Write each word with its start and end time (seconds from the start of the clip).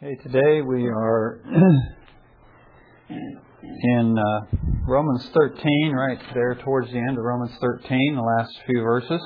Okay, 0.00 0.14
today 0.22 0.62
we 0.62 0.86
are 0.86 1.40
in 3.10 4.16
uh, 4.16 4.46
Romans 4.86 5.28
13, 5.36 5.92
right 5.92 6.20
there 6.34 6.54
towards 6.64 6.92
the 6.92 6.98
end 6.98 7.18
of 7.18 7.24
Romans 7.24 7.50
13, 7.60 8.14
the 8.14 8.22
last 8.22 8.56
few 8.64 8.80
verses. 8.80 9.20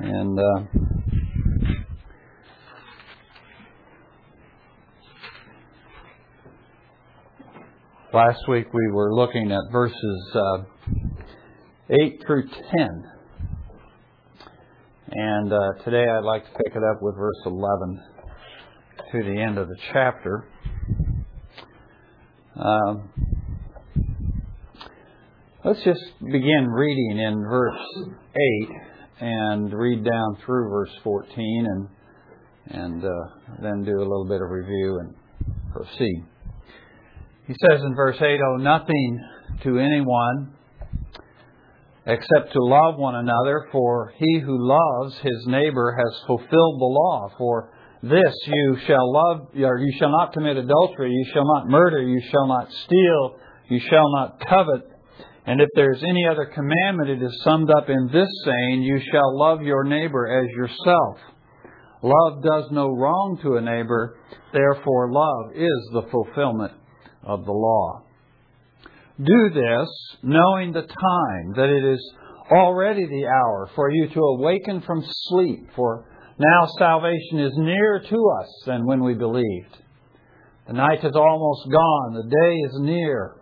And 0.00 0.36
uh, 0.36 0.64
last 8.12 8.40
week 8.48 8.66
we 8.74 8.90
were 8.90 9.14
looking 9.14 9.52
at 9.52 9.60
verses 9.70 10.34
uh, 10.34 10.64
8 11.88 12.24
through 12.26 12.48
10. 12.48 13.17
And 15.10 15.50
uh, 15.50 15.82
today 15.84 16.04
I'd 16.06 16.22
like 16.22 16.44
to 16.44 16.50
pick 16.50 16.76
it 16.76 16.82
up 16.82 17.00
with 17.00 17.16
verse 17.16 17.40
11 17.46 18.02
to 19.10 19.22
the 19.22 19.40
end 19.40 19.56
of 19.56 19.66
the 19.66 19.76
chapter. 19.90 20.46
Um, 22.56 23.08
let's 25.64 25.82
just 25.82 26.02
begin 26.20 26.68
reading 26.68 27.20
in 27.20 27.40
verse 27.40 27.80
8 28.60 28.68
and 29.20 29.72
read 29.72 30.04
down 30.04 30.36
through 30.44 30.68
verse 30.68 30.92
14 31.02 31.66
and 31.70 31.88
and 32.70 33.02
uh, 33.02 33.08
then 33.62 33.84
do 33.84 33.96
a 33.96 34.04
little 34.04 34.26
bit 34.28 34.42
of 34.42 34.50
review 34.50 34.98
and 35.00 35.14
proceed. 35.72 36.22
He 37.46 37.54
says 37.66 37.80
in 37.80 37.94
verse 37.94 38.18
8, 38.20 38.38
"Oh, 38.46 38.56
nothing 38.56 39.24
to 39.62 39.78
anyone 39.78 40.57
except 42.08 42.52
to 42.54 42.64
love 42.64 42.96
one 42.96 43.14
another, 43.14 43.68
for 43.70 44.14
he 44.16 44.40
who 44.40 44.56
loves 44.58 45.14
his 45.18 45.46
neighbor 45.46 45.94
has 45.94 46.22
fulfilled 46.26 46.80
the 46.80 46.84
law. 46.84 47.28
For 47.36 47.70
this 48.02 48.34
you 48.46 48.78
shall 48.86 49.12
love, 49.12 49.48
or 49.54 49.78
you 49.78 49.92
shall 49.98 50.10
not 50.10 50.32
commit 50.32 50.56
adultery, 50.56 51.10
you 51.10 51.26
shall 51.34 51.44
not 51.44 51.68
murder, 51.68 52.00
you 52.00 52.22
shall 52.30 52.46
not 52.46 52.72
steal, 52.84 53.36
you 53.68 53.80
shall 53.90 54.10
not 54.14 54.40
covet. 54.40 54.90
And 55.44 55.60
if 55.60 55.68
there's 55.74 56.02
any 56.02 56.26
other 56.26 56.46
commandment, 56.46 57.10
it 57.10 57.22
is 57.22 57.42
summed 57.44 57.70
up 57.70 57.90
in 57.90 58.08
this 58.10 58.28
saying, 58.44 58.82
you 58.82 59.00
shall 59.12 59.38
love 59.38 59.60
your 59.62 59.84
neighbor 59.84 60.26
as 60.26 60.48
yourself. 60.56 61.18
Love 62.02 62.42
does 62.42 62.70
no 62.70 62.88
wrong 62.88 63.38
to 63.42 63.56
a 63.56 63.60
neighbor, 63.60 64.16
therefore 64.52 65.12
love 65.12 65.52
is 65.54 65.90
the 65.92 66.08
fulfillment 66.10 66.72
of 67.22 67.44
the 67.44 67.52
law. 67.52 68.02
Do 69.18 69.50
this, 69.52 69.88
knowing 70.22 70.72
the 70.72 70.82
time, 70.82 71.52
that 71.56 71.68
it 71.68 71.84
is 71.84 72.12
already 72.52 73.04
the 73.04 73.26
hour 73.26 73.68
for 73.74 73.90
you 73.90 74.08
to 74.08 74.20
awaken 74.20 74.80
from 74.82 75.04
sleep, 75.04 75.70
for 75.74 76.06
now 76.38 76.68
salvation 76.78 77.40
is 77.40 77.52
nearer 77.56 78.00
to 78.00 78.30
us 78.40 78.62
than 78.66 78.86
when 78.86 79.02
we 79.02 79.14
believed. 79.14 79.76
The 80.68 80.74
night 80.74 81.04
is 81.04 81.16
almost 81.16 81.68
gone, 81.70 82.14
the 82.14 82.30
day 82.30 82.54
is 82.66 82.80
near. 82.80 83.34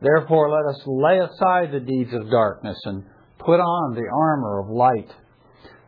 Therefore, 0.00 0.50
let 0.50 0.74
us 0.74 0.82
lay 0.86 1.18
aside 1.18 1.70
the 1.72 1.80
deeds 1.80 2.12
of 2.12 2.30
darkness 2.30 2.78
and 2.84 3.04
put 3.38 3.60
on 3.60 3.94
the 3.94 4.08
armor 4.12 4.60
of 4.60 4.70
light. 4.70 5.14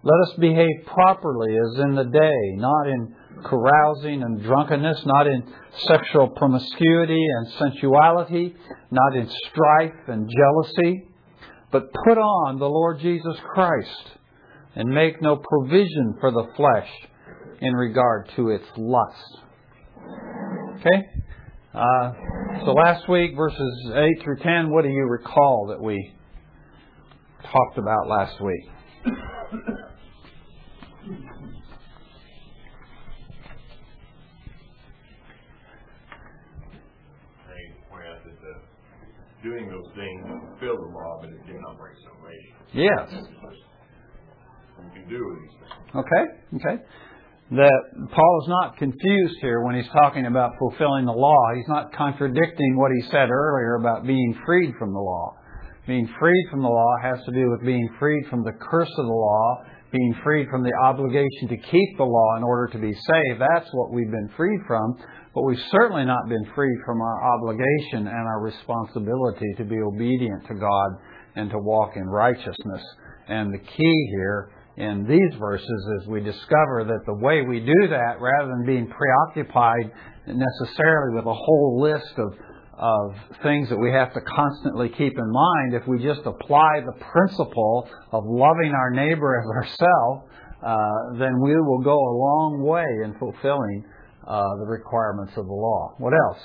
Let 0.02 0.20
us 0.28 0.34
behave 0.38 0.86
properly 0.86 1.52
as 1.56 1.80
in 1.80 1.94
the 1.96 2.04
day, 2.04 2.56
not 2.56 2.88
in 2.88 3.16
carousing 3.44 4.22
and 4.22 4.42
drunkenness, 4.42 5.02
not 5.04 5.26
in 5.26 5.42
sexual 5.88 6.28
promiscuity 6.28 7.24
and 7.38 7.52
sensuality, 7.58 8.54
not 8.90 9.16
in 9.16 9.28
strife 9.48 10.08
and 10.08 10.28
jealousy, 10.28 11.08
but 11.70 11.92
put 12.04 12.18
on 12.18 12.58
the 12.58 12.68
Lord 12.68 13.00
Jesus 13.00 13.36
Christ 13.52 14.10
and 14.74 14.88
make 14.88 15.20
no 15.20 15.36
provision 15.36 16.16
for 16.20 16.30
the 16.30 16.46
flesh 16.56 16.88
in 17.60 17.74
regard 17.74 18.30
to 18.36 18.50
its 18.50 18.66
lust. 18.76 19.38
Okay? 20.76 21.02
Uh, 21.74 22.12
so 22.64 22.72
last 22.72 23.08
week, 23.08 23.36
verses 23.36 23.90
8 23.94 24.22
through 24.22 24.38
10, 24.38 24.70
what 24.70 24.82
do 24.82 24.88
you 24.88 25.06
recall 25.08 25.66
that 25.68 25.82
we 25.82 26.14
talked 27.42 27.78
about 27.78 28.08
last 28.08 28.40
week? 28.40 29.14
Doing 39.46 39.70
those 39.70 39.86
things 39.94 40.26
to 40.26 40.34
fulfill 40.50 40.76
the 40.82 40.90
law, 40.90 41.22
but 41.22 41.30
it 41.30 41.46
did 41.46 41.60
not 41.62 41.78
bring 41.78 41.94
salvation. 42.02 42.52
Yes. 42.74 43.06
You 44.82 44.90
can 44.90 45.06
do 45.08 45.22
these 45.38 45.54
things. 45.62 46.02
Okay. 46.02 46.24
Okay. 46.58 46.82
That 47.52 47.80
Paul 48.10 48.34
is 48.42 48.48
not 48.48 48.76
confused 48.76 49.38
here 49.40 49.62
when 49.62 49.76
he's 49.76 49.88
talking 49.92 50.26
about 50.26 50.58
fulfilling 50.58 51.06
the 51.06 51.14
law. 51.14 51.54
He's 51.54 51.68
not 51.68 51.94
contradicting 51.94 52.76
what 52.76 52.90
he 52.90 53.02
said 53.10 53.30
earlier 53.30 53.76
about 53.76 54.04
being 54.04 54.34
freed 54.44 54.74
from 54.78 54.92
the 54.92 54.98
law. 54.98 55.36
Being 55.86 56.10
freed 56.18 56.46
from 56.50 56.62
the 56.62 56.68
law 56.68 56.94
has 57.00 57.18
to 57.24 57.32
do 57.32 57.48
with 57.48 57.64
being 57.64 57.88
freed 58.00 58.26
from 58.28 58.42
the 58.42 58.50
curse 58.58 58.90
of 58.90 59.06
the 59.06 59.12
law, 59.12 59.62
being 59.92 60.14
freed 60.24 60.48
from 60.50 60.64
the 60.64 60.72
obligation 60.82 61.46
to 61.48 61.56
keep 61.56 61.96
the 61.96 62.04
law 62.04 62.36
in 62.36 62.42
order 62.42 62.66
to 62.72 62.78
be 62.78 62.92
saved. 62.92 63.40
That's 63.40 63.70
what 63.72 63.92
we've 63.92 64.10
been 64.10 64.28
freed 64.36 64.60
from. 64.66 64.96
But 65.36 65.42
we've 65.42 65.64
certainly 65.70 66.06
not 66.06 66.30
been 66.30 66.46
free 66.54 66.74
from 66.86 67.02
our 67.02 67.34
obligation 67.34 68.08
and 68.08 68.26
our 68.26 68.40
responsibility 68.40 69.52
to 69.58 69.64
be 69.64 69.76
obedient 69.78 70.46
to 70.46 70.54
God 70.54 70.90
and 71.34 71.50
to 71.50 71.58
walk 71.58 71.92
in 71.94 72.08
righteousness. 72.08 72.82
And 73.28 73.52
the 73.52 73.58
key 73.58 74.08
here 74.16 74.50
in 74.78 75.06
these 75.06 75.38
verses 75.38 76.00
is 76.00 76.08
we 76.08 76.20
discover 76.20 76.84
that 76.88 77.00
the 77.04 77.18
way 77.20 77.42
we 77.42 77.60
do 77.60 77.88
that, 77.90 78.16
rather 78.18 78.48
than 78.48 78.64
being 78.64 78.88
preoccupied 78.88 79.92
necessarily 80.26 81.16
with 81.16 81.26
a 81.26 81.34
whole 81.34 81.80
list 81.82 82.14
of 82.16 82.32
of 82.78 83.16
things 83.42 83.70
that 83.70 83.78
we 83.78 83.90
have 83.90 84.12
to 84.12 84.20
constantly 84.20 84.90
keep 84.90 85.12
in 85.16 85.32
mind, 85.32 85.74
if 85.74 85.86
we 85.86 86.02
just 86.02 86.20
apply 86.26 86.80
the 86.84 87.04
principle 87.04 87.88
of 88.12 88.22
loving 88.26 88.72
our 88.74 88.90
neighbor 88.90 89.40
as 89.40 89.46
ourselves, 89.64 90.28
uh, 90.62 91.18
then 91.18 91.40
we 91.40 91.54
will 91.56 91.80
go 91.82 91.96
a 91.96 92.14
long 92.20 92.62
way 92.62 92.84
in 93.04 93.18
fulfilling 93.18 93.82
uh, 94.26 94.56
the 94.56 94.66
requirements 94.66 95.32
of 95.36 95.46
the 95.46 95.52
law. 95.52 95.94
What 95.98 96.12
else? 96.12 96.42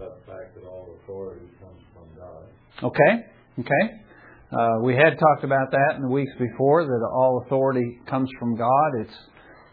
the 0.00 0.12
fact 0.26 0.54
that 0.54 0.66
all 0.66 0.96
authority 1.02 1.46
comes 1.60 1.80
from 1.92 2.08
God. 2.16 2.44
Okay, 2.82 3.26
okay. 3.60 4.00
Uh, 4.52 4.82
we 4.82 4.94
had 4.94 5.18
talked 5.18 5.44
about 5.44 5.70
that 5.70 5.96
in 5.96 6.02
the 6.02 6.08
weeks 6.08 6.32
before 6.38 6.84
that 6.84 7.08
all 7.12 7.42
authority 7.46 8.00
comes 8.08 8.28
from 8.38 8.56
God. 8.56 8.90
It's 9.00 9.14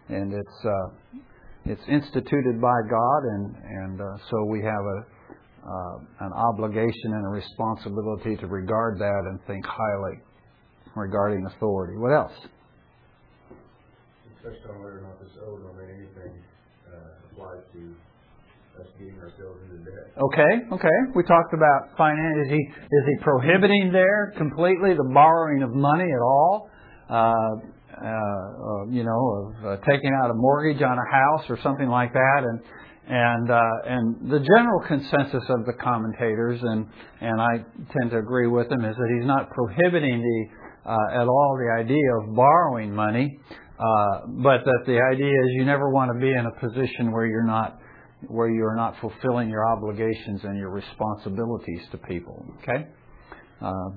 and 0.09 0.33
it's 0.33 0.65
uh, 0.65 1.19
it's 1.65 1.81
instituted 1.89 2.61
by 2.61 2.75
God, 2.89 3.23
and 3.23 3.55
and 3.55 4.01
uh, 4.01 4.17
so 4.29 4.45
we 4.49 4.61
have 4.61 4.85
a 4.97 5.16
uh, 5.67 6.25
an 6.25 6.31
obligation 6.33 7.11
and 7.11 7.25
a 7.25 7.29
responsibility 7.29 8.35
to 8.37 8.47
regard 8.47 8.99
that 8.99 9.21
and 9.27 9.39
think 9.45 9.65
highly 9.65 10.23
regarding 10.95 11.45
authority. 11.45 11.97
What 11.97 12.13
else? 12.15 12.31
We 13.51 14.31
touched 14.39 14.65
on 14.69 14.79
whether 14.79 14.99
or 14.99 15.01
not 15.01 15.19
this 15.19 15.35
ode 15.43 15.67
on 15.67 15.75
anything 15.83 16.39
uh, 16.87 17.31
applies 17.31 17.63
to 17.73 17.95
us 18.79 18.87
getting 18.97 19.19
ourselves 19.19 19.59
into 19.67 19.83
debt. 19.83 20.15
Okay, 20.15 20.53
okay. 20.71 20.97
We 21.15 21.23
talked 21.23 21.53
about 21.53 21.97
finance. 21.97 22.47
Is 22.47 22.51
he 22.51 22.61
is 22.63 23.03
he 23.05 23.23
prohibiting 23.23 23.91
there 23.91 24.33
completely 24.37 24.93
the 24.95 25.09
borrowing 25.13 25.63
of 25.63 25.73
money 25.73 26.05
at 26.05 26.21
all? 26.21 26.69
Uh, 27.09 27.75
uh, 27.97 28.85
you 28.91 29.03
know, 29.03 29.19
of 29.41 29.65
uh, 29.65 29.77
taking 29.89 30.11
out 30.21 30.29
a 30.29 30.33
mortgage 30.35 30.81
on 30.83 30.97
a 30.97 31.11
house 31.11 31.49
or 31.49 31.57
something 31.63 31.87
like 31.87 32.13
that, 32.13 32.43
and 32.43 32.61
and 33.07 33.49
uh, 33.49 33.61
and 33.85 34.29
the 34.29 34.39
general 34.39 34.81
consensus 34.85 35.43
of 35.49 35.65
the 35.65 35.73
commentators, 35.81 36.59
and 36.61 36.87
and 37.21 37.41
I 37.41 37.63
tend 37.97 38.11
to 38.11 38.17
agree 38.17 38.47
with 38.47 38.67
them, 38.69 38.83
is 38.83 38.95
that 38.95 39.17
he's 39.17 39.25
not 39.25 39.49
prohibiting 39.49 40.21
the 40.21 40.91
uh, 40.91 41.21
at 41.21 41.27
all 41.27 41.57
the 41.57 41.81
idea 41.83 42.07
of 42.21 42.35
borrowing 42.35 42.93
money, 42.93 43.39
uh, 43.79 44.27
but 44.43 44.65
that 44.65 44.83
the 44.85 44.99
idea 44.99 45.31
is 45.31 45.47
you 45.53 45.65
never 45.65 45.89
want 45.89 46.11
to 46.13 46.19
be 46.19 46.31
in 46.31 46.45
a 46.45 46.59
position 46.59 47.11
where 47.11 47.25
you're 47.25 47.47
not 47.47 47.79
where 48.27 48.49
you 48.49 48.65
are 48.65 48.75
not 48.75 48.95
fulfilling 48.99 49.49
your 49.49 49.65
obligations 49.65 50.41
and 50.43 50.57
your 50.57 50.71
responsibilities 50.71 51.81
to 51.91 51.97
people. 52.09 52.45
Okay, 52.61 52.87
uh, 53.61 53.89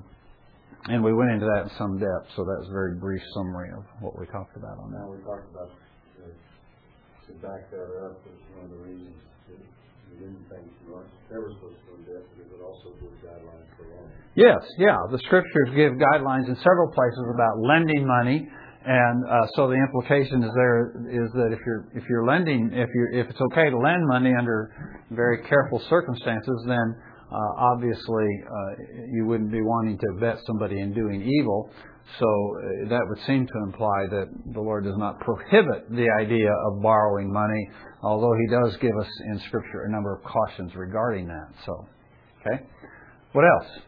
and 0.87 1.03
we 1.03 1.13
went 1.13 1.31
into 1.31 1.45
that 1.45 1.63
in 1.63 1.71
some 1.77 1.99
depth, 1.99 2.31
so 2.37 2.45
that's 2.47 2.69
a 2.69 2.71
very 2.71 2.95
brief 2.95 3.21
summary 3.33 3.71
of 3.75 3.83
what 3.99 4.17
we 4.17 4.25
talked 4.27 4.55
about 4.55 4.79
on 4.79 4.91
that. 4.91 4.99
Now 4.99 5.11
we 5.11 5.17
talked 5.23 5.51
about 5.51 5.69
to 7.27 7.33
back 7.41 7.69
that 7.69 7.89
up 8.05 8.17
one 8.55 8.65
of 8.65 8.71
the 8.71 8.81
reasons 8.83 9.15
that 9.49 9.59
we 10.09 10.15
didn't 10.17 10.45
think 10.49 10.65
we 10.85 10.93
weren't 10.93 11.11
ever 11.31 11.53
supposed 11.55 11.77
to 11.85 11.91
go 11.91 12.65
also 12.65 12.93
guidelines 13.25 13.67
for. 13.77 13.85
Yes, 14.35 14.63
yeah, 14.77 14.95
the 15.11 15.19
scriptures 15.19 15.69
give 15.75 15.93
guidelines 15.93 16.47
in 16.47 16.55
several 16.55 16.91
places 16.93 17.25
about 17.33 17.59
lending 17.59 18.07
money. 18.07 18.47
And 18.83 19.23
uh, 19.29 19.45
so 19.55 19.67
the 19.67 19.75
implication 19.75 20.41
is 20.41 20.49
there 20.55 20.89
is 21.05 21.29
that 21.33 21.53
if 21.53 21.59
you're 21.65 21.85
if 21.93 22.03
you're 22.09 22.25
lending 22.25 22.71
if 22.73 22.89
you 22.95 23.09
if 23.13 23.29
it's 23.29 23.41
okay 23.51 23.69
to 23.69 23.77
lend 23.77 24.01
money 24.07 24.33
under 24.33 24.73
very 25.11 25.43
careful 25.43 25.79
circumstances, 25.87 26.63
then 26.65 26.95
uh, 27.31 27.35
obviously 27.73 28.25
uh, 28.41 29.05
you 29.13 29.27
wouldn't 29.27 29.51
be 29.51 29.61
wanting 29.61 29.99
to 29.99 30.07
vet 30.19 30.39
somebody 30.47 30.79
in 30.79 30.93
doing 30.93 31.21
evil. 31.21 31.69
So 32.19 32.25
uh, 32.25 32.89
that 32.89 33.01
would 33.07 33.19
seem 33.25 33.47
to 33.47 33.53
imply 33.63 34.07
that 34.09 34.27
the 34.53 34.59
Lord 34.59 34.83
does 34.83 34.97
not 34.97 35.19
prohibit 35.21 35.89
the 35.89 36.07
idea 36.19 36.51
of 36.67 36.81
borrowing 36.81 37.31
money, 37.31 37.69
although 38.03 38.33
He 38.33 38.47
does 38.47 38.75
give 38.77 38.95
us 38.99 39.09
in 39.31 39.39
Scripture 39.47 39.83
a 39.87 39.91
number 39.91 40.15
of 40.15 40.23
cautions 40.23 40.75
regarding 40.75 41.27
that. 41.27 41.47
So, 41.65 41.87
okay. 42.41 42.63
What 43.31 43.45
else? 43.45 43.79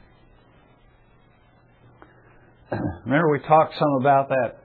Remember, 3.06 3.32
we 3.32 3.40
talked 3.40 3.78
some 3.78 3.98
about 4.00 4.30
that. 4.30 4.60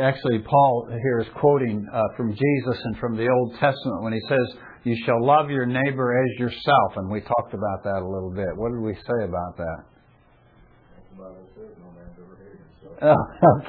Actually, 0.00 0.38
Paul 0.48 0.86
here 0.88 1.18
is 1.20 1.26
quoting 1.40 1.84
uh, 1.92 2.02
from 2.16 2.30
Jesus 2.30 2.80
and 2.84 2.96
from 2.98 3.16
the 3.16 3.28
Old 3.28 3.52
Testament 3.54 4.02
when 4.02 4.12
he 4.12 4.20
says, 4.28 4.56
You 4.84 4.96
shall 5.04 5.24
love 5.26 5.50
your 5.50 5.66
neighbor 5.66 6.22
as 6.22 6.38
yourself. 6.38 6.92
And 6.94 7.10
we 7.10 7.20
talked 7.20 7.52
about 7.52 7.82
that 7.82 8.00
a 8.00 8.08
little 8.08 8.30
bit. 8.30 8.46
What 8.54 8.70
did 8.70 8.80
we 8.80 8.94
say 8.94 9.24
about 9.24 9.56
that? 9.56 9.95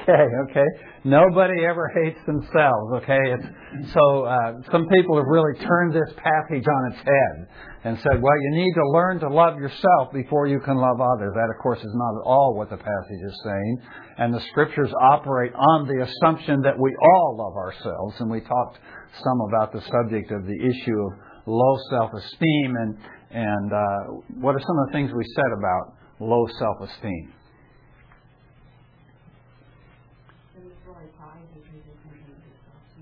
Okay, 0.08 0.24
okay. 0.50 0.66
Nobody 1.04 1.64
ever 1.64 1.90
hates 2.02 2.18
themselves, 2.26 3.02
okay? 3.02 3.18
It's, 3.18 3.92
so 3.92 4.24
uh, 4.24 4.52
some 4.72 4.86
people 4.88 5.16
have 5.16 5.26
really 5.28 5.58
turned 5.60 5.92
this 5.94 6.12
passage 6.16 6.64
on 6.66 6.92
its 6.92 7.00
head 7.04 7.48
and 7.84 7.98
said, 7.98 8.22
well, 8.22 8.38
you 8.42 8.64
need 8.64 8.72
to 8.74 8.88
learn 8.90 9.20
to 9.20 9.28
love 9.28 9.58
yourself 9.58 10.12
before 10.12 10.46
you 10.46 10.60
can 10.60 10.76
love 10.76 11.00
others. 11.00 11.32
That, 11.34 11.48
of 11.54 11.62
course, 11.62 11.78
is 11.78 11.94
not 11.94 12.20
at 12.20 12.24
all 12.24 12.54
what 12.56 12.70
the 12.70 12.76
passage 12.76 13.22
is 13.24 13.40
saying. 13.44 13.78
And 14.18 14.34
the 14.34 14.40
scriptures 14.50 14.92
operate 15.00 15.52
on 15.54 15.86
the 15.86 16.04
assumption 16.04 16.62
that 16.62 16.78
we 16.78 16.94
all 16.96 17.36
love 17.36 17.56
ourselves. 17.56 18.16
And 18.20 18.30
we 18.30 18.40
talked 18.40 18.78
some 19.22 19.40
about 19.48 19.72
the 19.72 19.82
subject 19.82 20.32
of 20.32 20.44
the 20.44 20.56
issue 20.56 20.98
of 21.06 21.12
low 21.46 21.78
self-esteem 21.90 22.74
and, 22.76 22.98
and 23.30 23.72
uh, 23.72 24.22
what 24.40 24.54
are 24.54 24.60
some 24.60 24.78
of 24.78 24.86
the 24.88 24.92
things 24.92 25.10
we 25.14 25.24
said 25.34 25.52
about 25.56 25.94
low 26.20 26.46
self-esteem. 26.58 27.32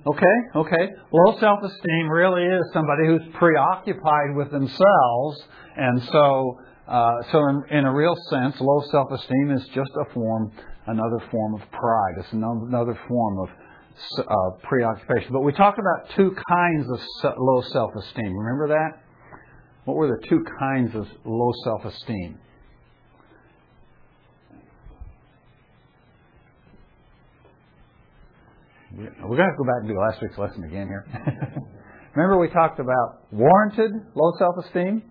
Okay, 0.07 0.37
okay. 0.55 0.89
Low 1.13 1.37
self 1.41 1.59
esteem 1.65 2.09
really 2.09 2.45
is 2.45 2.63
somebody 2.73 3.09
who's 3.09 3.35
preoccupied 3.35 4.37
with 4.37 4.53
themselves, 4.53 5.45
and 5.77 6.01
so, 6.13 6.61
uh, 6.87 7.15
so 7.33 7.39
in, 7.49 7.79
in, 7.79 7.85
a 7.87 7.93
real 7.93 8.15
sense, 8.31 8.55
low 8.61 8.83
self 8.93 9.11
esteem 9.11 9.51
is 9.51 9.67
just 9.75 9.91
a 10.01 10.15
form, 10.15 10.53
another 10.87 11.19
form 11.33 11.55
of 11.55 11.61
pride. 11.73 12.15
It's 12.19 12.33
another 12.33 12.97
form 13.09 13.39
of 13.41 13.49
uh, 14.19 14.51
preoccupation. 14.63 15.33
But 15.33 15.41
we 15.41 15.53
talked 15.53 15.81
about 15.81 16.15
two 16.15 16.37
kinds 16.49 16.87
of 16.89 17.35
low 17.37 17.63
self 17.63 17.91
esteem. 17.97 18.33
Remember 18.33 18.69
that? 18.69 19.03
What 19.87 19.97
were 19.97 20.07
the 20.07 20.25
two 20.29 20.45
kinds 20.61 20.95
of 20.95 21.09
low 21.25 21.51
self 21.65 21.85
esteem? 21.85 22.39
We're 28.97 29.37
going 29.37 29.51
to 29.51 29.57
go 29.59 29.65
back 29.65 29.81
and 29.81 29.89
do 29.89 29.99
last 29.99 30.23
week's 30.23 30.39
lesson 30.39 30.65
again 30.65 30.89
here. 30.89 31.05
Remember, 32.15 32.39
we 32.39 32.49
talked 32.49 32.81
about 32.81 33.31
warranted 33.31 33.93
low 34.15 34.33
self 34.39 34.55
esteem 34.65 35.03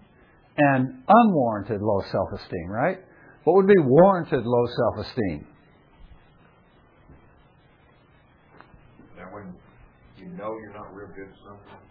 and 0.58 1.04
unwarranted 1.08 1.82
low 1.82 2.02
self 2.12 2.30
esteem, 2.34 2.68
right? 2.68 2.98
What 3.44 3.58
would 3.58 3.68
be 3.68 3.78
warranted 3.78 4.44
low 4.44 4.66
self 4.66 5.06
esteem? 5.06 5.48
That 9.18 9.32
when 9.32 9.54
you 10.18 10.30
know 10.30 10.58
you're 10.58 10.74
not 10.74 10.92
real 10.96 11.10
good 11.10 11.30
at 11.30 11.38
something. 11.46 11.86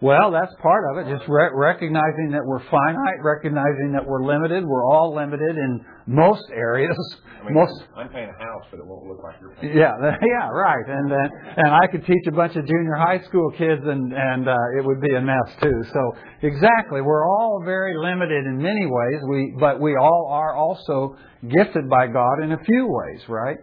Well, 0.00 0.30
that's 0.32 0.54
part 0.62 0.84
of 0.90 1.06
it. 1.06 1.12
Just 1.12 1.28
re- 1.28 1.52
recognizing 1.52 2.30
that 2.32 2.40
we're 2.44 2.64
finite, 2.70 3.20
recognizing 3.22 3.92
that 3.92 4.06
we're 4.06 4.24
limited. 4.24 4.64
We're 4.64 4.86
all 4.86 5.14
limited 5.14 5.56
in 5.56 5.84
most 6.06 6.44
areas. 6.54 6.96
I 7.40 7.44
mean, 7.44 7.54
most. 7.54 7.84
I'm 7.94 8.08
paying 8.08 8.28
a 8.28 8.38
house, 8.42 8.64
but 8.70 8.80
it 8.80 8.86
won't 8.86 9.06
look 9.06 9.22
like 9.22 9.36
you're 9.42 9.54
paying. 9.60 9.76
Yeah, 9.76 9.92
yeah, 10.00 10.48
right. 10.48 10.84
And 10.88 11.10
then, 11.10 11.28
and 11.56 11.68
I 11.68 11.86
could 11.86 12.06
teach 12.06 12.24
a 12.28 12.32
bunch 12.32 12.56
of 12.56 12.66
junior 12.66 12.94
high 12.94 13.20
school 13.28 13.50
kids, 13.52 13.82
and 13.84 14.12
and 14.12 14.48
uh, 14.48 14.78
it 14.78 14.86
would 14.86 15.02
be 15.02 15.14
a 15.14 15.20
mess 15.20 15.52
too. 15.60 15.84
So 15.92 16.12
exactly, 16.42 17.02
we're 17.02 17.28
all 17.28 17.62
very 17.64 17.92
limited 17.96 18.46
in 18.46 18.56
many 18.56 18.86
ways. 18.86 19.20
We, 19.28 19.54
but 19.60 19.80
we 19.80 19.96
all 19.96 20.28
are 20.32 20.56
also 20.56 21.16
gifted 21.46 21.88
by 21.90 22.06
God 22.06 22.42
in 22.42 22.52
a 22.52 22.58
few 22.64 22.86
ways, 22.88 23.20
right? 23.28 23.56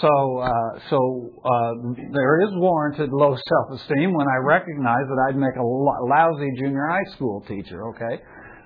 So, 0.00 0.08
uh, 0.38 0.78
so 0.88 1.30
uh, 1.44 1.72
there 2.12 2.40
is 2.42 2.50
warranted 2.54 3.10
low 3.12 3.36
self-esteem 3.36 4.14
when 4.14 4.26
I 4.26 4.38
recognize 4.42 5.04
that 5.06 5.26
I'd 5.28 5.36
make 5.36 5.54
a 5.56 5.62
lousy 5.62 6.48
junior 6.56 6.88
high 6.88 7.14
school 7.14 7.44
teacher. 7.46 7.86
Okay, 7.88 8.22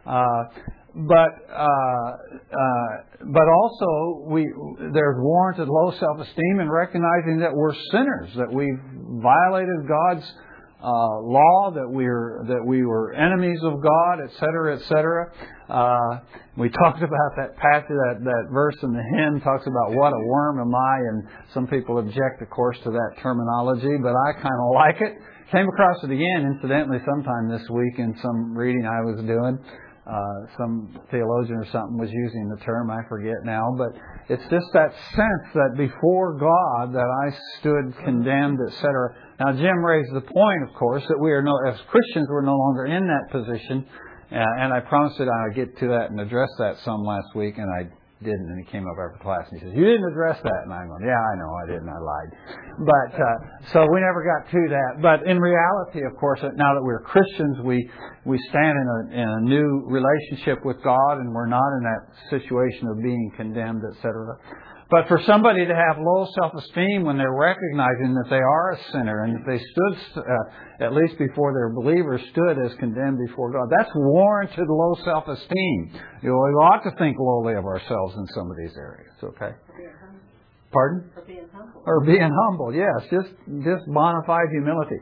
uh, 0.06 0.42
but 0.94 1.30
uh, 1.50 1.58
uh, 1.58 3.26
but 3.32 3.48
also 3.48 4.24
we 4.28 4.46
there's 4.78 5.16
warranted 5.18 5.68
low 5.68 5.90
self-esteem 5.98 6.60
in 6.60 6.70
recognizing 6.70 7.40
that 7.40 7.52
we're 7.52 7.74
sinners, 7.90 8.30
that 8.36 8.52
we've 8.52 8.80
violated 9.20 9.88
God's 9.88 10.32
uh, 10.80 11.20
law, 11.22 11.72
that 11.74 11.88
we're 11.90 12.44
that 12.46 12.64
we 12.64 12.84
were 12.84 13.12
enemies 13.14 13.58
of 13.64 13.82
God, 13.82 14.20
et 14.22 14.30
cetera, 14.38 14.76
et 14.76 14.82
cetera. 14.86 15.32
Uh, 15.68 16.20
we 16.56 16.68
talked 16.82 17.02
about 17.02 17.32
that 17.36 17.56
passage, 17.56 17.90
that, 17.90 18.22
that 18.22 18.44
verse 18.52 18.76
in 18.82 18.92
the 18.92 19.02
hymn 19.16 19.40
talks 19.40 19.66
about 19.66 19.96
what 19.96 20.12
a 20.12 20.22
worm 20.26 20.60
am 20.60 20.74
I, 20.74 20.96
and 21.10 21.22
some 21.52 21.66
people 21.66 21.98
object, 21.98 22.42
of 22.42 22.50
course, 22.50 22.78
to 22.84 22.90
that 22.90 23.10
terminology, 23.22 23.96
but 24.02 24.14
I 24.14 24.32
kind 24.34 24.60
of 24.62 24.74
like 24.74 25.00
it. 25.00 25.14
Came 25.52 25.68
across 25.68 26.02
it 26.02 26.10
again, 26.10 26.42
incidentally, 26.54 26.98
sometime 27.06 27.48
this 27.48 27.62
week 27.70 27.98
in 27.98 28.16
some 28.20 28.56
reading 28.56 28.84
I 28.84 29.00
was 29.02 29.22
doing. 29.22 29.58
Uh, 30.06 30.46
some 30.56 30.94
theologian 31.10 31.58
or 31.58 31.66
something 31.72 31.98
was 31.98 32.10
using 32.12 32.48
the 32.48 32.64
term, 32.64 32.90
I 32.90 33.02
forget 33.08 33.42
now, 33.42 33.74
but 33.76 33.90
it's 34.28 34.42
just 34.50 34.66
that 34.72 34.94
sense 35.14 35.46
that 35.54 35.74
before 35.76 36.38
God 36.38 36.94
that 36.94 37.10
I 37.10 37.34
stood 37.58 38.04
condemned, 38.04 38.58
etc. 38.70 38.86
Now, 39.40 39.50
Jim 39.50 39.84
raised 39.84 40.14
the 40.14 40.20
point, 40.20 40.62
of 40.68 40.74
course, 40.78 41.02
that 41.08 41.18
we 41.18 41.32
are 41.32 41.42
no, 41.42 41.52
as 41.66 41.80
Christians, 41.90 42.28
we're 42.30 42.46
no 42.46 42.54
longer 42.54 42.86
in 42.86 43.06
that 43.06 43.30
position, 43.32 43.84
and 44.30 44.72
I 44.72 44.80
promised 44.80 45.18
that 45.18 45.28
I'd 45.28 45.54
get 45.54 45.78
to 45.78 45.88
that 45.88 46.10
and 46.10 46.20
address 46.20 46.48
that 46.58 46.76
some 46.84 47.02
last 47.02 47.34
week, 47.34 47.58
and 47.58 47.70
I 47.70 47.88
didn't. 48.24 48.48
And 48.48 48.64
he 48.64 48.70
came 48.72 48.84
up 48.88 48.96
after 48.96 49.20
class 49.22 49.44
and 49.50 49.60
he 49.60 49.66
says, 49.66 49.74
"You 49.76 49.84
didn't 49.84 50.08
address 50.10 50.40
that." 50.42 50.60
And 50.64 50.72
I'm 50.72 50.88
going, 50.88 51.04
"Yeah, 51.04 51.20
I 51.20 51.34
know, 51.36 51.50
I 51.52 51.64
didn't. 51.68 51.88
I 51.88 52.00
lied." 52.00 52.30
But 52.80 53.12
uh, 53.20 53.36
so 53.72 53.86
we 53.92 54.00
never 54.00 54.24
got 54.24 54.50
to 54.50 54.60
that. 54.72 54.92
But 55.02 55.28
in 55.28 55.38
reality, 55.38 56.00
of 56.04 56.16
course, 56.18 56.40
now 56.42 56.74
that 56.74 56.82
we're 56.82 57.02
Christians, 57.02 57.60
we 57.62 57.88
we 58.24 58.38
stand 58.48 58.74
in 58.76 58.86
a 58.88 59.22
in 59.22 59.28
a 59.28 59.40
new 59.42 59.84
relationship 59.86 60.64
with 60.64 60.82
God, 60.82 61.18
and 61.20 61.32
we're 61.34 61.48
not 61.48 61.68
in 61.78 61.82
that 61.84 62.02
situation 62.30 62.88
of 62.88 63.02
being 63.02 63.32
condemned, 63.36 63.82
etc. 63.92 64.38
But 64.88 65.08
for 65.08 65.20
somebody 65.26 65.66
to 65.66 65.74
have 65.74 65.98
low 65.98 66.28
self-esteem 66.38 67.02
when 67.02 67.18
they're 67.18 67.34
recognizing 67.34 68.14
that 68.14 68.30
they 68.30 68.38
are 68.38 68.72
a 68.72 68.78
sinner 68.92 69.24
and 69.24 69.34
that 69.34 69.46
they 69.46 69.58
stood, 69.58 70.22
uh, 70.22 70.84
at 70.84 70.94
least 70.94 71.18
before 71.18 71.52
their 71.52 71.74
believers, 71.74 72.20
stood 72.30 72.56
as 72.64 72.72
condemned 72.78 73.18
before 73.26 73.50
God, 73.50 73.66
that's 73.76 73.90
warranted 73.96 74.66
low 74.68 74.94
self-esteem. 75.02 75.90
You 76.22 76.30
know, 76.30 76.38
we 76.38 76.54
ought 76.62 76.84
to 76.84 76.94
think 76.98 77.16
lowly 77.18 77.54
of 77.54 77.64
ourselves 77.64 78.14
in 78.14 78.26
some 78.32 78.48
of 78.48 78.56
these 78.56 78.76
areas. 78.78 79.10
Okay. 79.24 79.56
Pardon? 80.72 81.10
Or 81.16 81.24
being 81.26 81.48
humble. 81.52 81.82
Or 81.84 82.04
being 82.04 82.30
humble. 82.46 82.74
Yes, 82.74 83.10
just 83.10 83.30
just 83.64 83.86
bona 83.86 84.22
fide 84.26 84.50
humility. 84.52 85.00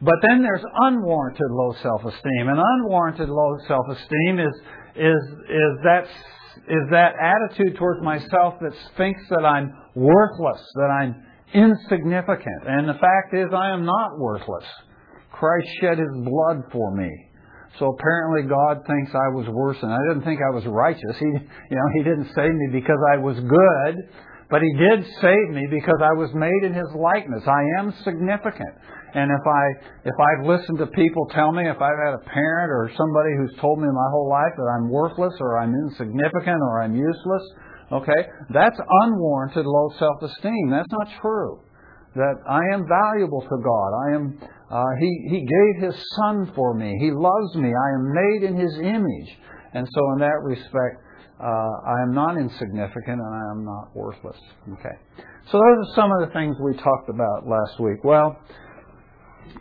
But 0.00 0.14
then 0.28 0.42
there's 0.42 0.62
unwarranted 0.62 1.50
low 1.50 1.74
self-esteem, 1.82 2.48
and 2.48 2.60
unwarranted 2.60 3.28
low 3.28 3.56
self-esteem 3.66 4.38
is 4.38 4.54
is 4.94 5.22
is 5.50 5.72
that 5.84 6.06
is 6.70 6.90
that 6.90 7.14
attitude 7.20 7.76
towards 7.76 8.02
myself 8.02 8.54
that 8.60 8.72
thinks 8.96 9.20
that 9.30 9.44
I'm 9.44 9.72
worthless, 9.94 10.60
that 10.74 10.90
I'm 11.00 11.14
insignificant. 11.54 12.62
And 12.66 12.88
the 12.88 12.94
fact 13.00 13.34
is, 13.34 13.48
I 13.54 13.70
am 13.70 13.84
not 13.84 14.18
worthless. 14.18 14.64
Christ 15.32 15.68
shed 15.80 15.98
his 15.98 16.12
blood 16.24 16.62
for 16.72 16.94
me. 16.94 17.10
So 17.78 17.94
apparently 17.94 18.48
God 18.48 18.82
thinks 18.86 19.14
I 19.14 19.28
was 19.32 19.46
worse 19.50 19.76
and 19.82 19.92
I 19.92 19.98
didn't 20.08 20.24
think 20.24 20.40
I 20.40 20.54
was 20.54 20.64
righteous. 20.66 21.16
He, 21.18 21.26
you 21.26 21.76
know, 21.76 21.88
he 21.94 22.02
didn't 22.02 22.32
save 22.34 22.52
me 22.52 22.68
because 22.72 22.98
I 23.12 23.18
was 23.18 23.36
good, 23.38 23.94
but 24.50 24.62
he 24.62 24.72
did 24.78 25.06
save 25.20 25.48
me 25.50 25.68
because 25.70 26.00
I 26.02 26.12
was 26.18 26.30
made 26.34 26.64
in 26.64 26.74
his 26.74 26.88
likeness. 26.96 27.44
I 27.46 27.62
am 27.78 27.94
significant. 28.02 28.74
And 29.14 29.30
if 29.32 29.46
I 29.46 29.64
if 30.04 30.16
I've 30.20 30.46
listened 30.46 30.78
to 30.78 30.86
people 30.88 31.26
tell 31.32 31.52
me, 31.52 31.64
if 31.64 31.80
I've 31.80 32.00
had 32.04 32.14
a 32.14 32.24
parent 32.28 32.68
or 32.68 32.90
somebody 32.96 33.30
who's 33.38 33.56
told 33.60 33.80
me 33.80 33.88
my 33.88 34.08
whole 34.12 34.28
life 34.28 34.52
that 34.56 34.68
I'm 34.76 34.90
worthless 34.90 35.32
or 35.40 35.58
I'm 35.58 35.72
insignificant 35.72 36.60
or 36.60 36.82
I'm 36.82 36.94
useless, 36.94 37.44
okay, 37.92 38.20
that's 38.52 38.76
unwarranted 38.76 39.64
low 39.64 39.88
self-esteem. 39.98 40.70
That's 40.70 40.92
not 40.92 41.08
true. 41.22 41.60
That 42.16 42.36
I 42.48 42.60
am 42.74 42.84
valuable 42.88 43.40
to 43.40 43.56
God. 43.64 43.90
I 44.08 44.14
am. 44.14 44.38
Uh, 44.70 44.84
he 45.00 45.28
He 45.30 45.40
gave 45.40 45.88
His 45.88 45.96
Son 46.16 46.52
for 46.54 46.74
me. 46.74 46.94
He 47.00 47.10
loves 47.10 47.54
me. 47.56 47.68
I 47.72 47.88
am 47.96 48.12
made 48.12 48.42
in 48.44 48.56
His 48.56 48.76
image. 48.78 49.30
And 49.72 49.88
so, 49.90 50.12
in 50.12 50.18
that 50.20 50.40
respect, 50.42 51.00
uh, 51.40 51.44
I 51.44 52.02
am 52.02 52.12
not 52.12 52.36
insignificant 52.36 53.20
and 53.20 53.34
I 53.34 53.50
am 53.52 53.64
not 53.64 53.94
worthless. 53.94 54.36
Okay. 54.72 54.96
So 55.50 55.56
those 55.56 55.88
are 55.88 55.94
some 55.94 56.10
of 56.12 56.28
the 56.28 56.32
things 56.34 56.56
we 56.62 56.76
talked 56.76 57.08
about 57.08 57.46
last 57.48 57.80
week. 57.80 58.04
Well. 58.04 58.36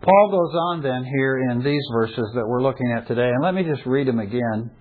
Paul 0.01 0.29
goes 0.31 0.55
on 0.55 0.81
then 0.81 1.03
here 1.05 1.49
in 1.51 1.63
these 1.63 1.83
verses 1.93 2.31
that 2.35 2.47
we're 2.47 2.61
looking 2.61 2.91
at 2.91 3.07
today, 3.07 3.29
and 3.29 3.43
let 3.43 3.53
me 3.53 3.63
just 3.63 3.85
read 3.85 4.07
them 4.07 4.19
again. 4.19 4.71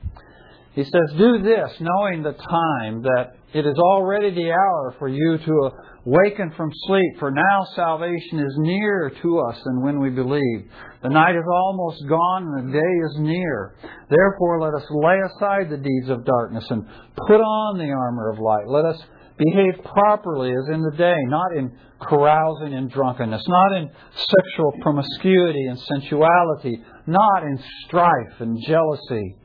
He 0.74 0.84
says, 0.84 1.16
Do 1.16 1.42
this, 1.42 1.70
knowing 1.80 2.22
the 2.22 2.32
time, 2.32 3.02
that 3.02 3.36
it 3.54 3.64
is 3.64 3.78
already 3.78 4.30
the 4.30 4.52
hour 4.52 4.94
for 4.98 5.08
you 5.08 5.38
to 5.38 5.70
awaken 6.06 6.52
from 6.56 6.70
sleep, 6.86 7.18
for 7.18 7.30
now 7.30 7.66
salvation 7.74 8.38
is 8.38 8.54
nearer 8.58 9.10
to 9.10 9.38
us 9.40 9.58
than 9.64 9.82
when 9.82 9.98
we 10.00 10.10
believed. 10.10 10.68
The 11.02 11.08
night 11.08 11.34
is 11.34 11.44
almost 11.50 12.06
gone 12.08 12.42
and 12.44 12.68
the 12.68 12.72
day 12.72 12.78
is 12.78 13.16
near. 13.18 13.76
Therefore, 14.10 14.60
let 14.60 14.74
us 14.74 14.86
lay 14.90 15.18
aside 15.18 15.70
the 15.70 15.78
deeds 15.78 16.10
of 16.10 16.24
darkness 16.24 16.66
and 16.68 16.86
put 17.26 17.40
on 17.40 17.78
the 17.78 17.90
armor 17.90 18.30
of 18.30 18.38
light. 18.38 18.68
Let 18.68 18.84
us 18.84 19.02
behave 19.38 19.84
properly 19.84 20.50
as 20.50 20.74
in 20.74 20.82
the 20.82 20.96
day, 20.96 21.16
not 21.26 21.56
in 21.56 21.76
carousing 22.00 22.74
and 22.74 22.90
drunkenness, 22.90 23.42
not 23.46 23.76
in 23.78 23.90
sexual 24.14 24.72
promiscuity 24.82 25.66
and 25.66 25.78
sensuality, 25.78 26.82
not 27.06 27.42
in 27.42 27.58
strife 27.86 28.40
and 28.40 28.58
jealousy 28.66 29.36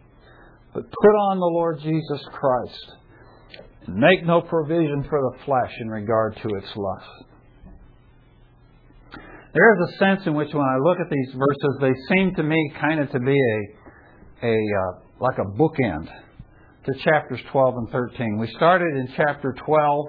but 0.74 0.84
put 0.84 1.16
on 1.30 1.38
the 1.38 1.46
Lord 1.46 1.80
Jesus 1.82 2.26
Christ 2.32 2.92
and 3.86 3.96
make 3.98 4.26
no 4.26 4.42
provision 4.42 5.06
for 5.10 5.20
the 5.20 5.44
flesh 5.46 5.72
in 5.82 5.90
regard 5.90 6.36
to 6.38 6.50
its 6.56 6.68
lust. 6.76 7.26
There 9.54 9.74
is 9.74 9.90
a 9.90 9.98
sense 9.98 10.22
in 10.28 10.34
which 10.34 10.54
when 10.54 10.64
I 10.64 10.78
look 10.82 10.98
at 11.00 11.10
these 11.10 11.34
verses, 11.34 11.78
they 11.82 12.16
seem 12.16 12.34
to 12.36 12.44
me 12.44 12.74
kind 12.80 13.02
of 13.02 13.12
to 13.12 13.20
be 13.20 13.36
a, 13.36 14.48
a 14.48 14.54
uh, 14.54 15.00
like 15.20 15.38
a 15.40 15.60
bookend 15.60 16.10
to 16.86 16.94
chapters 17.04 17.40
12 17.52 17.76
and 17.78 17.90
13. 17.90 18.38
We 18.40 18.48
started 18.56 18.96
in 18.98 19.08
chapter 19.16 19.54
12, 19.66 20.06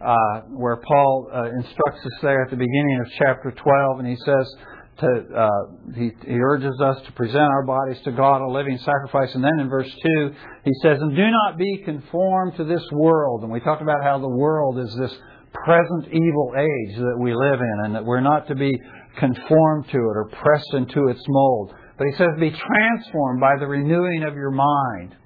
uh, 0.00 0.40
where 0.50 0.76
Paul 0.76 1.30
uh, 1.32 1.44
instructs 1.56 2.04
us 2.04 2.18
there 2.22 2.42
at 2.42 2.50
the 2.50 2.56
beginning 2.56 3.00
of 3.04 3.12
chapter 3.18 3.52
12, 3.56 3.98
and 4.00 4.08
he 4.08 4.16
says, 4.16 4.54
to, 5.00 5.06
uh, 5.34 5.94
he, 5.94 6.10
he 6.26 6.38
urges 6.38 6.78
us 6.80 7.00
to 7.06 7.12
present 7.12 7.38
our 7.38 7.64
bodies 7.64 7.98
to 8.04 8.12
God 8.12 8.42
a 8.42 8.50
living 8.50 8.76
sacrifice. 8.78 9.34
And 9.34 9.42
then 9.42 9.60
in 9.60 9.68
verse 9.68 9.90
2, 9.90 10.30
he 10.64 10.72
says, 10.82 10.98
And 11.00 11.16
do 11.16 11.30
not 11.30 11.56
be 11.56 11.82
conformed 11.84 12.56
to 12.56 12.64
this 12.64 12.84
world. 12.92 13.42
And 13.42 13.50
we 13.50 13.60
talked 13.60 13.80
about 13.80 14.02
how 14.02 14.18
the 14.18 14.28
world 14.28 14.78
is 14.78 14.94
this 15.00 15.16
present 15.52 16.06
evil 16.08 16.52
age 16.58 16.96
that 16.96 17.16
we 17.18 17.34
live 17.34 17.60
in, 17.60 17.84
and 17.84 17.94
that 17.94 18.04
we're 18.04 18.20
not 18.20 18.46
to 18.48 18.54
be 18.54 18.72
conformed 19.18 19.86
to 19.88 19.98
it 19.98 20.16
or 20.16 20.28
pressed 20.32 20.74
into 20.74 21.08
its 21.08 21.22
mold. 21.28 21.72
But 21.96 22.06
he 22.06 22.12
says, 22.16 22.28
Be 22.38 22.50
transformed 22.50 23.40
by 23.40 23.56
the 23.58 23.66
renewing 23.66 24.24
of 24.24 24.34
your 24.34 24.50
mind. 24.50 25.16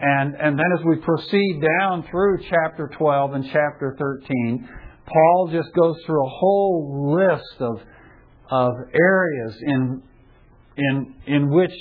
And, 0.00 0.34
and 0.34 0.58
then 0.58 0.66
as 0.78 0.84
we 0.84 0.96
proceed 0.96 1.62
down 1.78 2.06
through 2.10 2.38
chapter 2.48 2.90
12 2.96 3.34
and 3.34 3.44
chapter 3.44 3.96
13, 3.98 4.68
Paul 5.06 5.50
just 5.52 5.68
goes 5.74 5.96
through 6.06 6.24
a 6.24 6.30
whole 6.30 7.16
list 7.16 7.60
of 7.60 7.80
of 8.50 8.72
areas 8.92 9.54
in, 9.62 10.02
in, 10.76 11.14
in 11.26 11.50
which 11.50 11.74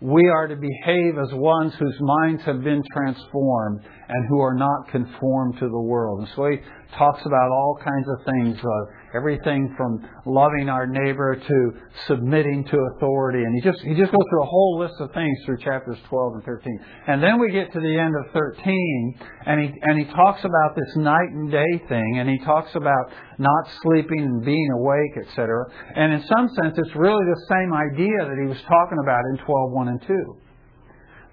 we 0.00 0.28
are 0.28 0.46
to 0.46 0.56
behave 0.56 1.18
as 1.18 1.28
ones 1.32 1.72
whose 1.78 1.96
minds 2.00 2.42
have 2.44 2.62
been 2.62 2.82
transformed 2.92 3.80
and 4.08 4.28
who 4.28 4.40
are 4.40 4.54
not 4.54 4.88
conformed 4.90 5.58
to 5.58 5.68
the 5.68 5.80
world. 5.80 6.20
And 6.20 6.28
so 6.36 6.46
he 6.46 6.56
talks 6.96 7.20
about 7.24 7.50
all 7.50 7.78
kinds 7.82 8.06
of 8.08 8.24
things, 8.24 8.58
uh, 8.58 9.07
everything 9.18 9.74
from 9.76 9.98
loving 10.24 10.68
our 10.68 10.86
neighbor 10.86 11.34
to 11.34 11.58
submitting 12.06 12.64
to 12.70 12.76
authority. 12.94 13.42
And 13.42 13.52
he 13.54 13.60
just, 13.60 13.82
he 13.82 13.94
just 13.98 14.12
goes 14.12 14.26
through 14.30 14.42
a 14.42 14.46
whole 14.46 14.78
list 14.78 14.94
of 15.00 15.10
things 15.12 15.36
through 15.44 15.58
chapters 15.58 15.98
12 16.08 16.34
and 16.34 16.44
13. 16.44 16.80
And 17.08 17.22
then 17.22 17.40
we 17.40 17.50
get 17.50 17.72
to 17.72 17.80
the 17.80 17.98
end 17.98 18.14
of 18.14 18.32
13 18.32 19.18
and 19.46 19.60
he, 19.60 19.74
and 19.82 19.98
he 19.98 20.06
talks 20.14 20.40
about 20.44 20.76
this 20.76 20.96
night 20.96 21.30
and 21.34 21.50
day 21.50 21.82
thing 21.88 22.18
and 22.18 22.28
he 22.30 22.38
talks 22.44 22.70
about 22.74 23.10
not 23.38 23.64
sleeping 23.82 24.22
and 24.22 24.44
being 24.44 24.70
awake, 24.78 25.26
etc. 25.26 25.64
And 25.96 26.12
in 26.12 26.22
some 26.30 26.48
sense, 26.62 26.78
it's 26.78 26.94
really 26.94 27.24
the 27.26 27.42
same 27.50 27.74
idea 27.74 28.18
that 28.22 28.38
he 28.40 28.46
was 28.46 28.60
talking 28.62 28.98
about 29.02 29.22
in 29.34 29.44
12, 29.44 29.72
1 29.72 29.88
and 29.88 30.02
2. 30.06 30.14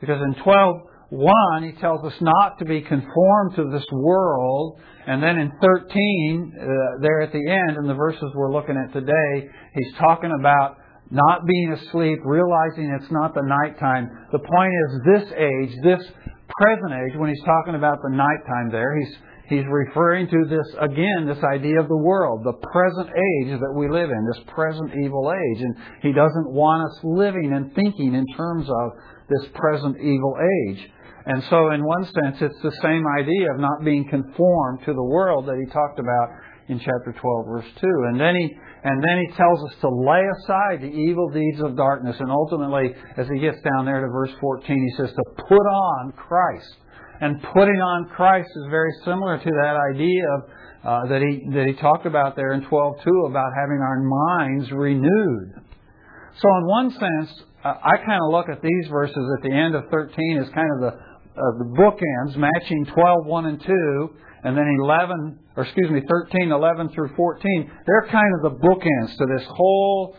Because 0.01 0.22
in 0.22 0.44
12, 0.44 0.75
1, 1.10 1.64
he 1.64 1.80
tells 1.80 2.04
us 2.04 2.14
not 2.22 2.58
to 2.60 2.66
be 2.66 2.82
conformed 2.82 3.56
to 3.56 3.70
this 3.72 3.86
world. 3.92 4.80
And 5.08 5.22
then 5.22 5.38
in 5.38 5.52
13, 5.62 6.54
uh, 6.56 6.66
there 7.02 7.22
at 7.22 7.32
the 7.32 7.50
end, 7.50 7.78
in 7.78 7.88
the 7.88 7.94
verses 7.94 8.26
we're 8.34 8.52
looking 8.52 8.76
at 8.76 8.92
today, 8.94 9.48
he's 9.74 9.94
talking 10.00 10.36
about 10.40 10.78
not 11.12 11.46
being 11.46 11.74
asleep, 11.74 12.20
realizing 12.26 12.90
it's 13.00 13.12
not 13.12 13.34
the 13.34 13.44
nighttime. 13.46 14.10
The 14.32 14.40
point 14.40 14.74
is, 14.74 14.90
this 15.06 15.32
age, 15.38 15.72
this 15.84 16.02
present 16.50 16.94
age, 16.94 17.18
when 17.18 17.30
he's 17.30 17.44
talking 17.46 17.76
about 17.76 18.00
the 18.02 18.10
nighttime 18.10 18.72
there, 18.72 18.98
he's, 18.98 19.16
he's 19.50 19.66
referring 19.70 20.28
to 20.28 20.46
this, 20.50 20.66
again, 20.82 21.28
this 21.28 21.44
idea 21.44 21.80
of 21.80 21.88
the 21.88 21.98
world, 21.98 22.44
the 22.44 22.58
present 22.74 23.10
age 23.14 23.60
that 23.60 23.74
we 23.78 23.88
live 23.90 24.10
in, 24.10 24.28
this 24.34 24.44
present 24.56 24.92
evil 25.04 25.32
age. 25.32 25.62
And 25.62 25.76
he 26.02 26.12
doesn't 26.12 26.50
want 26.50 26.82
us 26.90 27.00
living 27.04 27.54
and 27.54 27.74
thinking 27.76 28.16
in 28.16 28.26
terms 28.36 28.68
of 28.68 28.92
this 29.30 29.50
present 29.54 29.98
evil 30.02 30.36
age. 30.42 30.90
And 31.25 31.44
so, 31.50 31.72
in 31.72 31.84
one 31.84 32.05
sense, 32.05 32.38
it's 32.39 32.62
the 32.62 32.77
same 32.82 33.03
idea 33.17 33.51
of 33.51 33.60
not 33.60 33.84
being 33.84 34.08
conformed 34.08 34.86
to 34.86 34.94
the 34.94 35.03
world 35.03 35.48
that 35.48 35.58
he 35.58 35.65
talked 35.74 36.00
about 36.00 36.29
in 36.67 36.77
chapter 36.79 37.15
12, 37.20 37.46
verse 37.46 37.65
2. 37.82 37.88
And 38.10 38.20
then 38.20 38.36
he, 38.36 38.46
and 38.84 39.03
then 39.03 39.25
he 39.25 39.36
tells 39.36 39.60
us 39.70 39.75
to 39.82 39.89
lay 39.89 40.22
aside 40.22 40.82
the 40.82 40.94
evil 40.94 41.29
deeds 41.29 41.62
of 41.62 41.75
darkness. 41.75 42.15
And 42.20 42.29
ultimately, 42.29 42.94
as 43.17 43.27
he 43.34 43.39
gets 43.39 43.58
down 43.62 43.86
there 43.86 44.01
to 44.01 44.08
verse 44.08 44.32
14, 44.39 44.65
he 44.70 44.96
says 44.98 45.10
to 45.10 45.44
put 45.48 45.65
on 45.65 46.13
Christ. 46.13 46.75
And 47.22 47.41
putting 47.53 47.82
on 47.82 48.10
Christ 48.15 48.50
is 48.55 48.67
very 48.70 48.91
similar 49.03 49.38
to 49.38 49.50
that 49.50 49.77
idea 49.94 50.24
of, 50.29 50.41
uh, 50.84 51.08
that 51.08 51.22
he 51.22 51.50
that 51.55 51.65
he 51.65 51.74
talked 51.74 52.05
about 52.05 52.36
there 52.36 52.53
in 52.53 52.62
12:2 52.65 53.29
about 53.29 53.51
having 53.58 53.79
our 53.82 54.03
minds 54.03 54.72
renewed. 54.72 55.53
So, 56.38 56.48
in 56.58 56.65
one 56.67 56.91
sense, 56.91 57.44
I 57.63 57.98
kind 58.05 58.22
of 58.22 58.29
look 58.29 58.50
at 58.50 58.62
these 58.62 58.88
verses 58.91 59.17
at 59.38 59.44
the 59.44 59.55
end 59.55 59.74
of 59.74 59.86
13 59.89 60.38
as 60.38 60.50
kind 60.50 60.70
of 60.75 60.82
the 60.82 61.05
uh, 61.36 61.42
the 61.60 61.65
bookends 61.77 62.38
matching 62.38 62.86
12, 62.86 63.25
1 63.25 63.46
and 63.46 63.62
2, 63.62 64.10
and 64.44 64.58
then 64.58 64.65
11, 64.82 65.39
or 65.58 65.63
excuse 65.63 65.89
me, 65.89 66.01
13, 66.08 66.51
11 66.51 66.89
through 66.89 67.10
14. 67.15 67.72
They're 67.86 68.08
kind 68.12 68.32
of 68.36 68.51
the 68.51 68.58
bookends 68.60 69.18
to 69.18 69.25
this 69.38 69.46
whole 69.50 70.15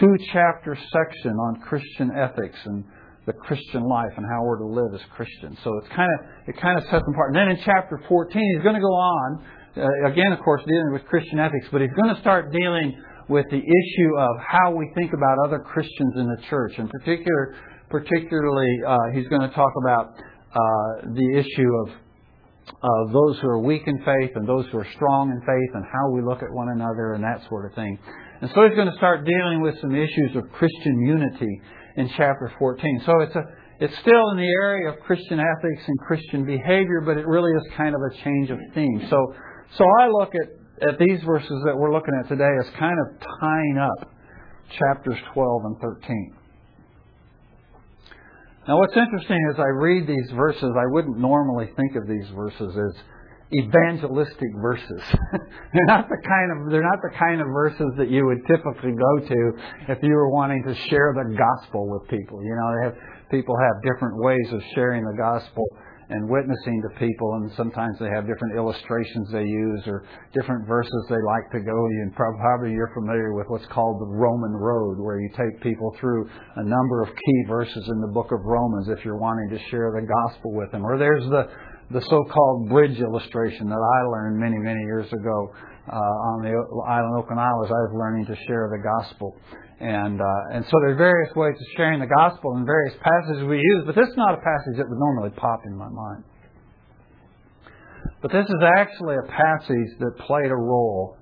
two 0.00 0.16
chapter 0.32 0.76
section 0.92 1.32
on 1.32 1.60
Christian 1.60 2.10
ethics 2.16 2.58
and 2.64 2.84
the 3.26 3.32
Christian 3.32 3.82
life 3.82 4.12
and 4.16 4.24
how 4.24 4.42
we're 4.42 4.58
to 4.58 4.66
live 4.66 4.94
as 4.94 5.00
Christians. 5.14 5.58
So 5.64 5.76
it's 5.78 5.88
kind 5.94 6.08
of 6.18 6.26
it 6.48 6.60
kind 6.60 6.78
of 6.78 6.84
sets 6.84 7.04
them 7.04 7.12
apart. 7.14 7.34
And 7.34 7.36
then 7.36 7.48
in 7.56 7.58
chapter 7.64 8.00
14, 8.08 8.52
he's 8.54 8.62
going 8.62 8.74
to 8.74 8.80
go 8.80 8.92
on 8.92 9.44
uh, 9.78 10.10
again, 10.10 10.32
of 10.32 10.40
course, 10.40 10.62
dealing 10.66 10.92
with 10.92 11.04
Christian 11.04 11.38
ethics, 11.38 11.66
but 11.70 11.80
he's 11.80 11.92
going 11.94 12.14
to 12.14 12.20
start 12.20 12.50
dealing 12.52 12.98
with 13.28 13.46
the 13.50 13.60
issue 13.60 14.10
of 14.18 14.36
how 14.40 14.74
we 14.74 14.90
think 14.96 15.12
about 15.12 15.36
other 15.44 15.58
Christians 15.60 16.14
in 16.16 16.26
the 16.26 16.40
church. 16.48 16.72
In 16.78 16.88
particular, 16.88 17.54
particularly, 17.90 18.72
uh, 18.86 18.96
he's 19.14 19.28
going 19.28 19.42
to 19.42 19.54
talk 19.54 19.70
about 19.84 20.14
Uh, 20.58 21.14
the 21.14 21.38
issue 21.38 21.70
of 21.86 21.94
of 22.82 23.12
those 23.12 23.38
who 23.40 23.48
are 23.48 23.60
weak 23.60 23.82
in 23.86 23.98
faith 23.98 24.30
and 24.34 24.46
those 24.46 24.66
who 24.70 24.78
are 24.78 24.86
strong 24.94 25.30
in 25.30 25.40
faith 25.40 25.70
and 25.74 25.84
how 25.84 26.10
we 26.10 26.20
look 26.20 26.42
at 26.42 26.50
one 26.50 26.68
another 26.74 27.14
and 27.14 27.24
that 27.24 27.40
sort 27.48 27.64
of 27.64 27.74
thing. 27.74 27.98
And 28.40 28.50
so 28.54 28.66
he's 28.66 28.74
going 28.74 28.90
to 28.90 28.96
start 28.96 29.24
dealing 29.24 29.62
with 29.62 29.80
some 29.80 29.94
issues 29.94 30.36
of 30.36 30.50
Christian 30.52 31.00
unity 31.06 31.60
in 31.96 32.10
chapter 32.16 32.52
14. 32.58 33.02
So 33.06 33.12
it's 33.20 33.36
a 33.36 33.42
it's 33.80 33.94
still 34.00 34.30
in 34.32 34.38
the 34.38 34.52
area 34.60 34.90
of 34.90 34.98
Christian 35.06 35.38
ethics 35.38 35.82
and 35.86 35.98
Christian 36.00 36.44
behavior, 36.44 37.00
but 37.06 37.16
it 37.16 37.26
really 37.26 37.52
is 37.52 37.62
kind 37.76 37.94
of 37.94 38.00
a 38.00 38.24
change 38.24 38.50
of 38.50 38.58
theme. 38.74 39.06
So 39.08 39.34
so 39.76 39.84
I 40.00 40.08
look 40.08 40.32
at, 40.34 40.88
at 40.88 40.98
these 40.98 41.22
verses 41.22 41.62
that 41.66 41.76
we're 41.76 41.92
looking 41.92 42.14
at 42.18 42.28
today 42.28 42.50
as 42.60 42.66
kind 42.78 42.96
of 42.98 43.20
tying 43.40 43.78
up 43.78 44.10
chapters 44.78 45.18
12 45.34 45.62
and 45.64 45.76
13. 45.80 46.37
Now, 48.68 48.76
what's 48.76 48.94
interesting 48.94 49.40
as 49.50 49.58
I 49.58 49.72
read 49.80 50.06
these 50.06 50.30
verses, 50.36 50.70
I 50.76 50.84
wouldn't 50.92 51.16
normally 51.16 51.70
think 51.74 51.96
of 51.96 52.06
these 52.06 52.28
verses 52.36 52.76
as 52.76 53.02
evangelistic 53.64 54.52
verses. 54.60 55.00
they're 55.72 55.88
not 55.88 56.06
the 56.10 56.20
kind 56.20 56.52
of 56.52 56.70
they're 56.70 56.84
not 56.84 57.00
the 57.00 57.16
kind 57.18 57.40
of 57.40 57.46
verses 57.48 57.88
that 57.96 58.10
you 58.10 58.26
would 58.26 58.44
typically 58.46 58.92
go 58.92 59.26
to 59.26 59.52
if 59.88 59.98
you 60.02 60.12
were 60.12 60.28
wanting 60.28 60.62
to 60.68 60.74
share 60.90 61.14
the 61.16 61.34
gospel 61.34 61.88
with 61.88 62.10
people. 62.10 62.44
You 62.44 62.52
know, 62.60 62.68
they 62.76 62.84
have 62.84 63.30
people 63.30 63.56
have 63.56 63.80
different 63.80 64.20
ways 64.20 64.52
of 64.52 64.60
sharing 64.74 65.02
the 65.02 65.16
gospel 65.16 65.64
and 66.10 66.28
witnessing 66.28 66.80
to 66.82 66.98
people, 66.98 67.34
and 67.34 67.52
sometimes 67.56 67.98
they 68.00 68.08
have 68.08 68.26
different 68.26 68.56
illustrations 68.56 69.28
they 69.30 69.44
use 69.44 69.82
or 69.86 70.04
different 70.32 70.66
verses 70.66 71.04
they 71.08 71.20
like 71.20 71.50
to 71.52 71.60
go. 71.60 71.76
And 72.02 72.14
probably 72.16 72.72
you're 72.72 72.92
familiar 72.94 73.34
with 73.34 73.46
what's 73.48 73.66
called 73.66 74.00
the 74.00 74.08
Roman 74.08 74.52
Road, 74.52 74.98
where 74.98 75.20
you 75.20 75.28
take 75.36 75.60
people 75.62 75.94
through 76.00 76.28
a 76.56 76.64
number 76.64 77.02
of 77.02 77.08
key 77.08 77.40
verses 77.46 77.84
in 77.88 78.00
the 78.00 78.12
book 78.12 78.32
of 78.32 78.40
Romans 78.44 78.88
if 78.88 79.04
you're 79.04 79.20
wanting 79.20 79.50
to 79.50 79.58
share 79.70 79.92
the 79.92 80.06
gospel 80.06 80.54
with 80.54 80.72
them. 80.72 80.84
Or 80.84 80.98
there's 80.98 81.24
the 81.28 81.48
the 81.90 82.02
so-called 82.02 82.68
bridge 82.68 83.00
illustration 83.00 83.66
that 83.68 83.80
I 83.80 83.98
learned 84.12 84.38
many, 84.38 84.58
many 84.58 84.80
years 84.84 85.10
ago 85.10 85.48
uh, 85.88 85.96
on 85.96 86.42
the 86.44 86.52
island 86.86 87.24
Okinawa 87.24 87.64
as 87.64 87.72
I 87.72 87.80
was 87.88 87.94
learning 87.96 88.26
to 88.26 88.36
share 88.46 88.68
the 88.68 88.82
gospel. 88.84 89.36
And, 89.80 90.20
uh, 90.20 90.54
and 90.54 90.64
so 90.64 90.72
there 90.80 90.90
are 90.90 90.96
various 90.96 91.34
ways 91.36 91.54
of 91.54 91.66
sharing 91.76 92.00
the 92.00 92.06
gospel 92.06 92.56
and 92.56 92.66
various 92.66 92.94
passages 93.00 93.44
we 93.44 93.58
use, 93.58 93.84
but 93.86 93.94
this 93.94 94.08
is 94.08 94.16
not 94.16 94.34
a 94.34 94.38
passage 94.38 94.76
that 94.76 94.88
would 94.88 94.98
normally 94.98 95.30
pop 95.30 95.60
in 95.66 95.76
my 95.76 95.88
mind. 95.88 96.24
But 98.20 98.32
this 98.32 98.46
is 98.46 98.62
actually 98.76 99.14
a 99.14 99.30
passage 99.30 99.98
that 100.00 100.18
played 100.26 100.50
a 100.50 100.56
role 100.56 101.16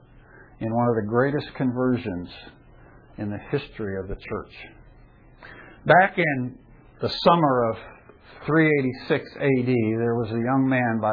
in 0.61 0.75
one 0.75 0.89
of 0.89 0.95
the 0.95 1.07
greatest 1.07 1.55
conversions 1.55 2.31
in 3.19 3.29
the 3.29 3.39
history 3.51 3.99
of 4.01 4.09
the 4.09 4.17
church. 4.17 4.53
Back 5.85 6.17
in 6.17 6.59
the 7.03 7.09
summer 7.09 7.71
of 7.71 7.77
386 8.47 9.31
AD, 9.37 9.67
there 10.01 10.15
was 10.15 10.31
a 10.31 10.41
young 10.41 10.67
man 10.67 10.99
by 11.01 11.13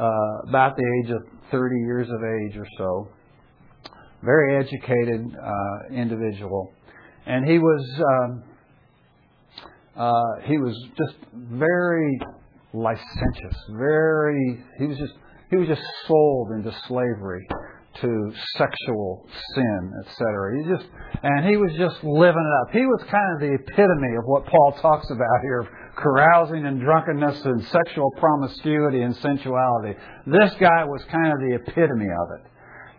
uh, 0.00 0.48
about 0.48 0.76
the 0.76 1.02
age 1.02 1.10
of 1.10 1.22
30 1.50 1.74
years 1.80 2.08
of 2.08 2.20
age 2.22 2.56
or 2.56 2.66
so, 2.78 3.08
very 4.22 4.56
educated 4.56 5.34
uh, 5.34 5.94
individual, 5.94 6.72
and 7.26 7.48
he 7.48 7.58
was 7.58 8.00
um, 8.00 8.42
uh, 9.96 10.46
he 10.46 10.58
was 10.58 10.76
just 10.96 11.16
very 11.32 12.18
licentious, 12.72 13.56
very 13.72 14.64
he 14.78 14.86
was 14.86 14.98
just 14.98 15.14
he 15.50 15.56
was 15.56 15.68
just 15.68 15.82
sold 16.06 16.52
into 16.52 16.72
slavery 16.86 17.46
to 18.00 18.32
sexual 18.56 19.26
sin, 19.54 19.92
etc. 20.04 20.62
He 20.62 20.70
just 20.70 20.86
and 21.22 21.44
he 21.46 21.56
was 21.56 21.72
just 21.76 22.04
living 22.04 22.46
it 22.46 22.54
up. 22.62 22.72
He 22.72 22.86
was 22.86 23.02
kind 23.10 23.34
of 23.34 23.40
the 23.40 23.54
epitome 23.54 24.16
of 24.16 24.24
what 24.26 24.46
Paul 24.46 24.78
talks 24.80 25.10
about 25.10 25.40
here: 25.42 25.68
carousing 25.96 26.66
and 26.66 26.80
drunkenness 26.80 27.44
and 27.44 27.64
sexual 27.66 28.10
promiscuity 28.18 29.02
and 29.02 29.16
sensuality. 29.16 29.98
This 30.26 30.52
guy 30.60 30.84
was 30.84 31.02
kind 31.10 31.32
of 31.32 31.40
the 31.40 31.56
epitome 31.56 32.08
of 32.08 32.28
it, 32.38 32.50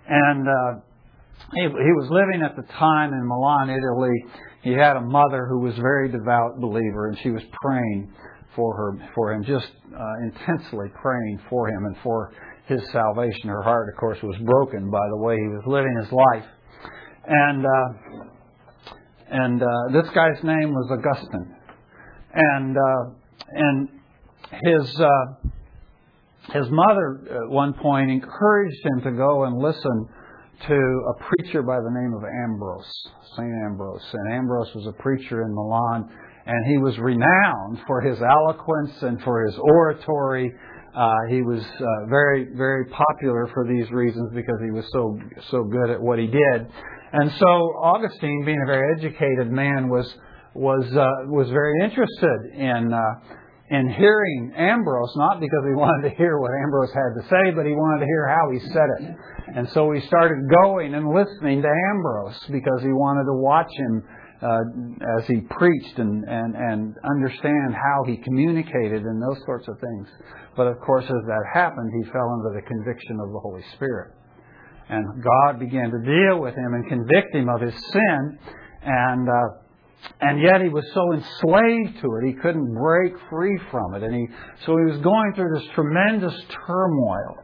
and. 0.08 0.48
Uh, 0.48 0.82
he, 1.53 1.62
he 1.62 1.67
was 1.67 2.07
living 2.10 2.43
at 2.43 2.55
the 2.55 2.63
time 2.74 3.13
in 3.13 3.27
Milan, 3.27 3.69
Italy. 3.69 4.25
He 4.63 4.71
had 4.71 4.95
a 4.95 5.01
mother 5.01 5.48
who 5.50 5.60
was 5.60 5.77
a 5.77 5.81
very 5.81 6.10
devout 6.10 6.60
believer, 6.60 7.07
and 7.07 7.17
she 7.19 7.31
was 7.31 7.41
praying 7.62 8.13
for 8.55 8.75
her, 8.75 9.10
for 9.15 9.33
him, 9.33 9.43
just 9.43 9.67
uh, 9.93 10.13
intensely 10.24 10.88
praying 11.01 11.39
for 11.50 11.67
him 11.67 11.86
and 11.86 11.95
for 12.03 12.33
his 12.67 12.81
salvation. 12.91 13.50
Her 13.50 13.63
heart, 13.63 13.89
of 13.93 14.00
course, 14.00 14.19
was 14.21 14.38
broken 14.43 14.89
by 14.89 15.07
the 15.10 15.17
way 15.17 15.36
he 15.36 15.48
was 15.48 15.63
living 15.65 15.95
his 16.01 16.12
life. 16.12 16.45
And 17.27 17.65
uh, 17.65 18.31
and 19.31 19.62
uh, 19.62 19.67
this 19.93 20.10
guy's 20.13 20.43
name 20.43 20.74
was 20.74 20.91
Augustine, 20.91 21.55
and 22.33 22.75
uh, 22.75 23.13
and 23.53 23.89
his 24.63 25.00
uh, 25.00 25.50
his 26.53 26.67
mother 26.69 27.43
at 27.43 27.50
one 27.50 27.74
point 27.74 28.12
encouraged 28.12 28.86
him 28.86 29.01
to 29.03 29.12
go 29.12 29.45
and 29.45 29.57
listen 29.57 30.07
to 30.68 30.75
a 31.10 31.24
preacher 31.24 31.62
by 31.62 31.77
the 31.77 31.89
name 31.89 32.13
of 32.13 32.24
Ambrose, 32.24 32.91
Saint 33.36 33.53
Ambrose. 33.65 34.06
And 34.13 34.34
Ambrose 34.34 34.70
was 34.75 34.88
a 34.88 35.01
preacher 35.01 35.44
in 35.44 35.53
Milan, 35.53 36.10
and 36.46 36.68
he 36.68 36.77
was 36.77 36.98
renowned 37.00 37.80
for 37.88 38.01
his 38.01 38.18
eloquence 38.22 38.91
and 39.01 39.22
for 39.24 39.46
his 39.46 39.56
oratory. 39.58 40.51
Uh, 40.96 41.13
he 41.30 41.41
was 41.41 41.62
uh, 41.63 42.06
very, 42.10 42.48
very 42.56 42.86
popular 42.86 43.50
for 43.53 43.65
these 43.68 43.89
reasons 43.91 44.32
because 44.36 44.60
he 44.63 44.72
was 44.72 44.86
so 44.91 45.18
so 45.50 45.63
good 45.63 45.89
at 45.89 46.01
what 46.01 46.20
he 46.20 46.27
did. 46.27 46.68
And 47.13 47.32
so 47.39 47.48
Augustine, 47.82 48.44
being 48.46 48.62
a 48.62 48.68
very 48.68 48.98
educated 48.98 49.51
man, 49.51 49.89
was 49.89 50.13
was 50.53 50.86
uh, 50.86 51.32
was 51.32 51.50
very 51.50 51.84
interested 51.84 52.39
in 52.53 52.94
uh, 52.94 53.36
in 53.72 53.88
hearing 53.89 54.51
Ambrose, 54.56 55.15
not 55.15 55.39
because 55.39 55.63
he 55.63 55.75
wanted 55.80 56.10
to 56.10 56.15
hear 56.15 56.38
what 56.39 56.51
Ambrose 56.63 56.94
had 56.94 57.12
to 57.15 57.24
say, 57.30 57.56
but 57.56 57.65
he 57.65 57.72
wanted 57.72 58.03
to 58.03 58.06
hear 58.06 58.27
how 58.27 58.51
he 58.51 58.60
said 58.72 58.89
it. 59.00 59.15
And 59.55 59.70
so 59.72 59.91
he 59.91 60.01
started 60.08 60.38
going 60.63 60.93
and 60.93 61.08
listening 61.08 61.62
to 61.62 61.67
Ambrose 61.67 62.39
because 62.51 62.81
he 62.81 62.93
wanted 62.93 63.25
to 63.25 63.36
watch 63.36 63.72
him 63.75 64.03
uh, 64.41 65.20
as 65.20 65.27
he 65.27 65.41
preached 65.41 66.00
and, 66.00 66.24
and, 66.27 66.55
and 66.55 66.96
understand 67.10 67.75
how 67.75 68.03
he 68.08 68.17
communicated 68.17 69.03
and 69.03 69.22
those 69.22 69.43
sorts 69.46 69.67
of 69.67 69.75
things. 69.79 70.08
But 70.55 70.67
of 70.67 70.79
course, 70.79 71.05
as 71.05 71.24
that 71.27 71.43
happened, 71.53 71.91
he 71.93 72.12
fell 72.12 72.29
under 72.31 72.60
the 72.60 72.65
conviction 72.65 73.20
of 73.20 73.31
the 73.31 73.39
Holy 73.39 73.63
Spirit. 73.75 74.15
And 74.89 75.05
God 75.24 75.60
began 75.60 75.91
to 75.91 76.00
deal 76.03 76.41
with 76.41 76.55
him 76.55 76.74
and 76.74 76.88
convict 76.88 77.36
him 77.36 77.50
of 77.50 77.62
his 77.62 77.75
sin. 77.91 78.39
And 78.84 79.29
uh, 79.29 79.62
and 80.20 80.41
yet 80.41 80.62
he 80.62 80.70
was 80.70 80.86
so 80.93 81.13
enslaved 81.13 82.01
to 82.01 82.08
it, 82.15 82.27
he 82.27 82.34
couldn't 82.34 82.74
break 82.74 83.13
free 83.29 83.60
from 83.70 83.93
it. 83.96 84.03
And 84.03 84.13
he, 84.13 84.27
so 84.65 84.75
he 84.77 84.91
was 84.91 85.01
going 85.01 85.34
through 85.36 85.60
this 85.60 85.67
tremendous 85.74 86.34
turmoil. 86.65 87.38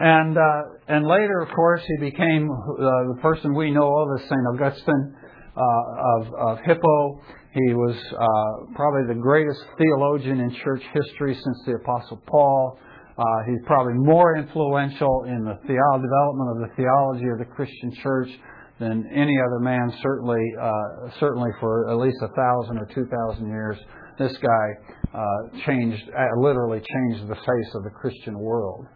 And, 0.00 0.36
uh, 0.36 0.62
and 0.88 1.06
later, 1.06 1.40
of 1.40 1.54
course, 1.54 1.82
he 1.86 2.10
became 2.10 2.50
uh, 2.50 3.14
the 3.14 3.18
person 3.22 3.54
we 3.54 3.70
know 3.70 3.86
of 3.86 4.20
as 4.20 4.26
St. 4.28 4.40
Augustine 4.52 5.14
uh, 5.56 6.18
of, 6.18 6.34
of 6.34 6.58
Hippo. 6.64 7.20
He 7.52 7.74
was 7.74 7.94
uh, 7.94 8.74
probably 8.74 9.14
the 9.14 9.20
greatest 9.20 9.60
theologian 9.78 10.40
in 10.40 10.50
church 10.64 10.82
history 10.92 11.34
since 11.34 11.58
the 11.66 11.74
Apostle 11.74 12.20
Paul. 12.26 12.78
Uh, 13.16 13.22
he's 13.46 13.60
probably 13.66 13.94
more 13.94 14.36
influential 14.36 15.24
in 15.28 15.44
the 15.44 15.54
theo- 15.64 16.02
development 16.02 16.50
of 16.50 16.68
the 16.68 16.74
theology 16.74 17.28
of 17.30 17.38
the 17.38 17.44
Christian 17.54 17.94
church 18.02 18.28
than 18.80 19.08
any 19.14 19.38
other 19.38 19.60
man, 19.60 19.92
certainly, 20.02 20.42
uh, 20.60 21.10
certainly 21.20 21.50
for 21.60 21.88
at 21.88 21.96
least 21.98 22.16
a 22.22 22.34
thousand 22.34 22.78
or 22.78 22.86
two 22.92 23.06
thousand 23.06 23.46
years. 23.46 23.76
This 24.18 24.36
guy 24.38 25.62
changed, 25.64 26.02
literally 26.38 26.80
changed 26.80 27.28
the 27.28 27.36
face 27.36 27.74
of 27.76 27.84
the 27.84 27.90
Christian 27.90 28.36
world. 28.36 28.86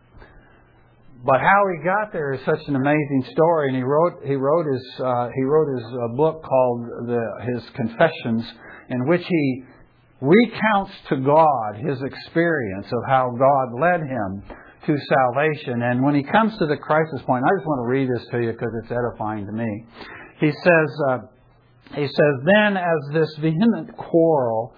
But 1.25 1.41
how 1.41 1.65
he 1.75 1.85
got 1.85 2.13
there 2.13 2.33
is 2.33 2.41
such 2.45 2.61
an 2.69 2.77
amazing 2.77 3.25
story, 3.33 3.69
and 3.69 3.77
he 3.77 3.83
wrote 3.83 4.23
he 4.25 4.37
wrote 4.37 4.67
his 4.73 5.01
uh, 5.01 5.29
he 5.35 5.43
wrote 5.43 5.69
his 5.77 5.87
uh, 5.87 6.17
book 6.17 6.43
called 6.45 6.87
the, 7.07 7.23
his 7.53 7.63
Confessions, 7.75 8.45
in 8.91 9.09
which 9.09 9.25
he 9.27 9.65
recounts 10.21 10.93
to 11.09 11.17
God 11.17 11.77
his 11.77 12.01
experience 12.03 12.87
of 12.87 13.03
how 13.09 13.35
God 13.37 13.81
led 13.81 14.01
him 14.01 14.43
to 14.87 14.97
salvation. 14.97 15.83
And 15.83 16.05
when 16.05 16.15
he 16.15 16.23
comes 16.23 16.57
to 16.59 16.67
the 16.67 16.77
crisis 16.77 17.21
point, 17.27 17.45
I 17.45 17.51
just 17.59 17.67
want 17.67 17.85
to 17.85 17.91
read 17.91 18.09
this 18.09 18.27
to 18.31 18.39
you 18.41 18.53
because 18.53 18.73
it's 18.83 18.93
edifying 18.93 19.47
to 19.47 19.53
me. 19.53 19.87
He 20.41 20.51
says, 20.51 20.91
uh, 21.11 21.19
he 21.95 22.07
says, 22.07 22.35
then 22.45 22.77
as 22.77 23.13
this 23.13 23.37
vehement 23.41 23.97
quarrel, 23.97 24.75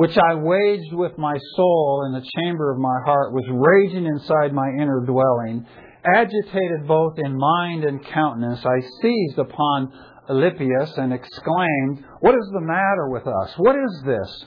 which 0.00 0.16
I 0.16 0.34
waged 0.34 0.94
with 0.94 1.18
my 1.18 1.36
soul 1.56 2.04
in 2.06 2.14
the 2.14 2.26
chamber 2.40 2.72
of 2.72 2.78
my 2.78 3.00
heart, 3.04 3.34
was 3.34 3.44
raging 3.52 4.06
inside 4.06 4.50
my 4.50 4.66
inner 4.80 5.04
dwelling, 5.04 5.66
agitated 6.06 6.88
both 6.88 7.18
in 7.18 7.36
mind 7.36 7.84
and 7.84 8.02
countenance, 8.06 8.64
I 8.64 8.80
seized 9.02 9.38
upon 9.38 9.92
Alypius 10.30 10.96
and 10.96 11.12
exclaimed, 11.12 12.02
What 12.20 12.34
is 12.34 12.50
the 12.50 12.62
matter 12.62 13.10
with 13.10 13.26
us? 13.26 13.52
What 13.58 13.76
is 13.76 14.02
this? 14.06 14.46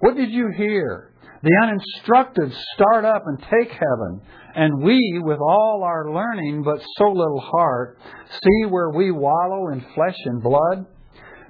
What 0.00 0.14
did 0.14 0.30
you 0.30 0.50
hear? 0.58 1.14
The 1.42 1.58
uninstructed 1.62 2.52
start 2.74 3.06
up 3.06 3.22
and 3.24 3.38
take 3.38 3.72
heaven, 3.72 4.20
and 4.54 4.82
we, 4.84 5.22
with 5.22 5.38
all 5.40 5.84
our 5.86 6.12
learning 6.12 6.64
but 6.64 6.84
so 6.98 7.08
little 7.08 7.40
heart, 7.40 7.98
see 8.30 8.66
where 8.68 8.90
we 8.90 9.10
wallow 9.10 9.72
in 9.72 9.80
flesh 9.94 10.18
and 10.26 10.42
blood. 10.42 10.84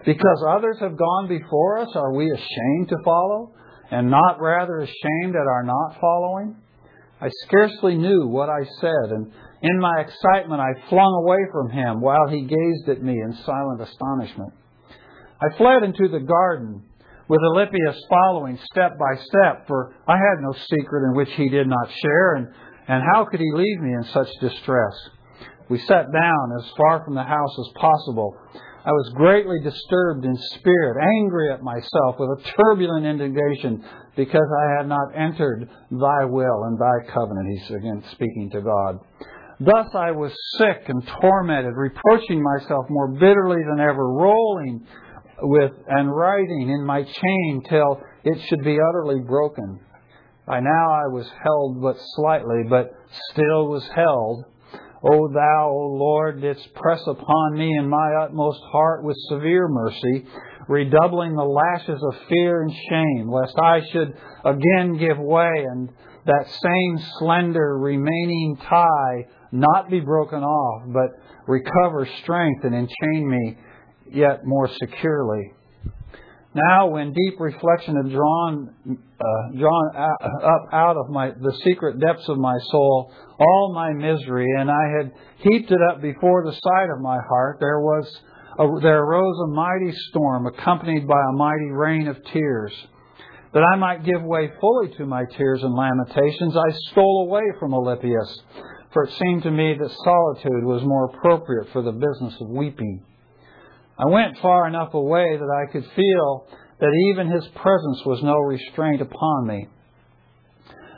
Because 0.05 0.45
others 0.49 0.79
have 0.81 0.97
gone 0.97 1.29
before 1.29 1.79
us, 1.79 1.89
are 1.95 2.13
we 2.13 2.31
ashamed 2.31 2.89
to 2.89 2.97
follow, 3.05 3.53
and 3.91 4.11
not 4.11 4.41
rather 4.41 4.79
ashamed 4.79 5.37
at 5.37 5.47
our 5.47 5.63
not 5.63 6.01
following? 6.01 6.57
I 7.21 7.29
scarcely 7.47 7.95
knew 7.97 8.27
what 8.27 8.49
I 8.49 8.65
said, 8.81 9.11
and 9.11 9.31
in 9.63 9.79
my 9.79 10.01
excitement 10.01 10.61
I 10.61 10.89
flung 10.89 11.23
away 11.25 11.39
from 11.53 11.71
him 11.71 12.01
while 12.01 12.27
he 12.29 12.43
gazed 12.43 12.89
at 12.89 13.03
me 13.03 13.13
in 13.13 13.33
silent 13.47 13.81
astonishment. 13.81 14.53
I 15.41 15.57
fled 15.57 15.85
into 15.85 16.09
the 16.09 16.19
garden 16.19 16.83
with 17.29 17.41
Alypius 17.41 17.97
following 18.09 18.59
step 18.73 18.99
by 18.99 19.23
step, 19.23 19.69
for 19.69 19.95
I 20.09 20.17
had 20.17 20.41
no 20.41 20.53
secret 20.53 21.05
in 21.11 21.15
which 21.15 21.31
he 21.37 21.49
did 21.49 21.69
not 21.69 21.89
share, 22.03 22.35
and, 22.35 22.49
and 22.89 23.03
how 23.13 23.25
could 23.25 23.41
he 23.41 23.53
leave 23.55 23.81
me 23.81 23.95
in 23.95 24.05
such 24.13 24.29
distress? 24.41 24.95
We 25.69 25.79
sat 25.79 26.13
down 26.13 26.53
as 26.59 26.71
far 26.77 27.05
from 27.05 27.15
the 27.15 27.23
house 27.23 27.57
as 27.59 27.73
possible. 27.81 28.37
I 28.85 28.91
was 28.91 29.13
greatly 29.15 29.61
disturbed 29.63 30.25
in 30.25 30.37
spirit, 30.59 30.97
angry 31.01 31.53
at 31.53 31.63
myself 31.63 32.17
with 32.19 32.31
a 32.31 32.53
turbulent 32.59 33.07
indignation 33.07 33.85
because 34.17 34.49
I 34.59 34.79
had 34.79 34.89
not 34.89 35.15
entered 35.15 35.69
thy 35.91 36.25
will 36.25 36.65
and 36.65 36.77
thy 36.81 37.13
covenant. 37.15 37.47
He's 37.49 37.77
again 37.77 38.03
speaking 38.11 38.51
to 38.53 38.61
God. 38.61 38.99
Thus 39.61 39.95
I 39.95 40.11
was 40.11 40.33
sick 40.59 40.89
and 40.89 41.07
tormented, 41.07 41.75
reproaching 41.77 42.43
myself 42.43 42.87
more 42.91 43.13
bitterly 43.13 43.63
than 43.63 43.79
ever, 43.79 44.05
rolling 44.05 44.85
with 45.43 45.73
and 45.87 46.11
writing 46.11 46.71
in 46.71 46.85
my 46.85 47.05
chain 47.05 47.63
till 47.69 48.01
it 48.25 48.39
should 48.49 48.65
be 48.65 48.79
utterly 48.81 49.21
broken. 49.21 49.79
By 50.45 50.59
now 50.59 50.93
I 50.93 51.07
was 51.07 51.31
held 51.45 51.81
but 51.81 51.97
slightly, 52.17 52.65
but 52.69 52.91
still 53.31 53.69
was 53.69 53.89
held. 53.95 54.45
O 55.05 55.29
thou, 55.33 55.71
O 55.71 55.97
Lord, 55.97 56.41
didst 56.41 56.73
press 56.75 57.03
upon 57.07 57.55
me 57.55 57.77
in 57.77 57.89
my 57.89 58.15
utmost 58.23 58.61
heart 58.71 59.03
with 59.03 59.17
severe 59.29 59.67
mercy, 59.69 60.27
redoubling 60.69 61.35
the 61.35 61.43
lashes 61.43 62.01
of 62.01 62.29
fear 62.29 62.63
and 62.63 62.73
shame, 62.89 63.29
lest 63.29 63.59
I 63.59 63.81
should 63.91 64.15
again 64.45 64.99
give 64.99 65.19
way 65.19 65.67
and 65.71 65.89
that 66.25 66.47
same 66.63 67.05
slender 67.19 67.79
remaining 67.79 68.57
tie 68.69 69.27
not 69.51 69.91
be 69.91 69.99
broken 69.99 70.45
off, 70.45 70.85
but 70.93 71.11
recover 71.49 72.07
strength 72.23 72.65
and 72.65 72.75
enchain 72.75 73.29
me 73.29 73.59
yet 74.13 74.41
more 74.45 74.69
securely. 74.69 75.53
Now, 76.55 76.89
when 76.89 77.15
deep 77.15 77.41
reflection 77.41 77.97
had 77.97 78.13
drawn, 78.13 78.75
uh, 78.87 79.59
drawn 79.59 79.97
up 79.97 80.69
out 80.73 80.97
of 80.99 81.09
my, 81.09 81.31
the 81.31 81.59
secret 81.65 81.99
depths 81.99 82.29
of 82.29 82.37
my 82.37 82.59
soul 82.71 83.11
all 83.39 83.73
my 83.75 83.93
misery, 83.93 84.47
and 84.59 84.71
I 84.71 84.99
had 84.99 85.13
heaped 85.39 85.71
it 85.71 85.79
up 85.91 86.03
before 86.03 86.45
the 86.45 86.53
sight 86.53 86.91
of 86.95 87.01
my 87.01 87.19
heart, 87.27 87.57
there 87.59 87.81
was 87.81 88.07
a, 88.59 88.81
there 88.83 89.03
arose 89.03 89.37
a 89.45 89.55
mighty 89.55 89.93
storm, 90.11 90.47
accompanied 90.47 91.09
by 91.09 91.21
a 91.31 91.37
mighty 91.37 91.71
rain 91.71 92.09
of 92.09 92.23
tears. 92.33 92.73
That 93.55 93.63
I 93.63 93.77
might 93.77 94.05
give 94.05 94.23
way 94.23 94.51
fully 94.61 94.95
to 94.97 95.07
my 95.07 95.25
tears 95.37 95.63
and 95.63 95.75
lamentations, 95.75 96.57
I 96.57 96.71
stole 96.91 97.27
away 97.29 97.45
from 97.59 97.73
Alypius, 97.73 98.41
for 98.93 99.05
it 99.05 99.13
seemed 99.19 99.43
to 99.45 99.51
me 99.51 99.75
that 99.79 99.91
solitude 100.05 100.65
was 100.65 100.83
more 100.85 101.07
appropriate 101.07 101.73
for 101.73 101.83
the 101.83 101.93
business 101.93 102.35
of 102.41 102.49
weeping. 102.49 103.05
I 104.03 104.11
went 104.11 104.39
far 104.39 104.67
enough 104.67 104.95
away 104.95 105.37
that 105.39 105.67
I 105.69 105.71
could 105.71 105.85
feel 105.95 106.47
that 106.81 107.13
even 107.13 107.31
his 107.31 107.47
presence 107.55 108.03
was 108.05 108.21
no 108.23 108.35
restraint 108.39 109.01
upon 109.01 109.47
me. 109.47 109.69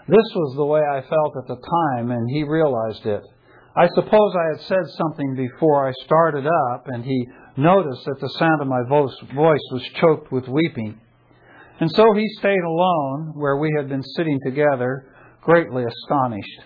This 0.09 0.29
was 0.35 0.55
the 0.57 0.64
way 0.64 0.81
I 0.81 1.03
felt 1.03 1.37
at 1.37 1.49
the 1.49 1.61
time, 1.61 2.11
and 2.11 2.31
he 2.31 2.45
realized 2.45 3.05
it. 3.05 3.23
I 3.77 3.88
suppose 3.95 4.33
I 4.35 4.57
had 4.57 4.67
said 4.67 4.87
something 4.97 5.35
before 5.37 5.87
I 5.87 5.93
started 6.05 6.47
up, 6.47 6.87
and 6.87 7.05
he 7.05 7.27
noticed 7.59 8.05
that 8.07 8.21
the 8.21 8.35
sound 8.38 8.62
of 8.62 8.69
my 8.69 8.83
voice 8.88 9.14
was 9.35 9.90
choked 10.01 10.33
with 10.33 10.49
weeping. 10.49 10.99
And 11.81 11.90
so 11.90 12.05
he 12.14 12.27
stayed 12.38 12.64
alone 12.64 13.33
where 13.35 13.59
we 13.59 13.71
had 13.77 13.88
been 13.88 14.05
sitting 14.17 14.38
together, 14.47 15.12
greatly 15.43 15.85
astonished. 15.85 16.61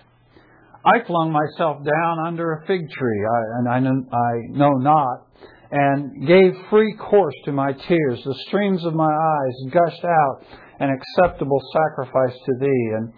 I 0.85 1.03
flung 1.05 1.31
myself 1.31 1.83
down 1.83 2.27
under 2.27 2.53
a 2.53 2.65
fig 2.65 2.89
tree, 2.89 3.25
and 3.57 3.67
I, 3.67 3.77
I 3.77 4.31
know 4.51 4.71
not, 4.77 5.25
and 5.71 6.27
gave 6.27 6.53
free 6.69 6.95
course 6.95 7.35
to 7.45 7.51
my 7.51 7.73
tears. 7.73 8.21
The 8.23 8.43
streams 8.47 8.83
of 8.85 8.95
my 8.95 9.11
eyes 9.11 9.71
gushed 9.71 10.03
out 10.03 10.43
an 10.79 10.89
acceptable 10.89 11.61
sacrifice 11.73 12.37
to 12.45 12.53
thee. 12.59 12.91
And 12.95 13.13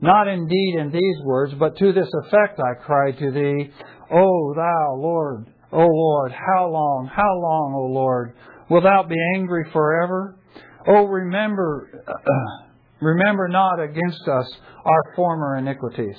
not 0.00 0.28
indeed 0.28 0.76
in 0.78 0.90
these 0.90 1.24
words, 1.24 1.54
but 1.58 1.76
to 1.78 1.92
this 1.92 2.10
effect 2.24 2.60
I 2.60 2.84
cried 2.84 3.18
to 3.18 3.30
thee, 3.30 3.70
O 4.10 4.54
thou 4.54 4.96
Lord, 4.96 5.46
O 5.72 5.86
Lord, 5.86 6.32
how 6.32 6.68
long, 6.68 7.10
how 7.10 7.32
long, 7.34 7.74
O 7.74 7.92
Lord, 7.92 8.34
wilt 8.68 8.84
thou 8.84 9.02
be 9.04 9.16
angry 9.36 9.64
forever? 9.72 10.38
O 10.86 11.06
remember, 11.06 12.04
remember 13.00 13.48
not 13.48 13.80
against 13.80 14.28
us 14.28 14.46
our 14.84 15.14
former 15.16 15.56
iniquities. 15.56 16.16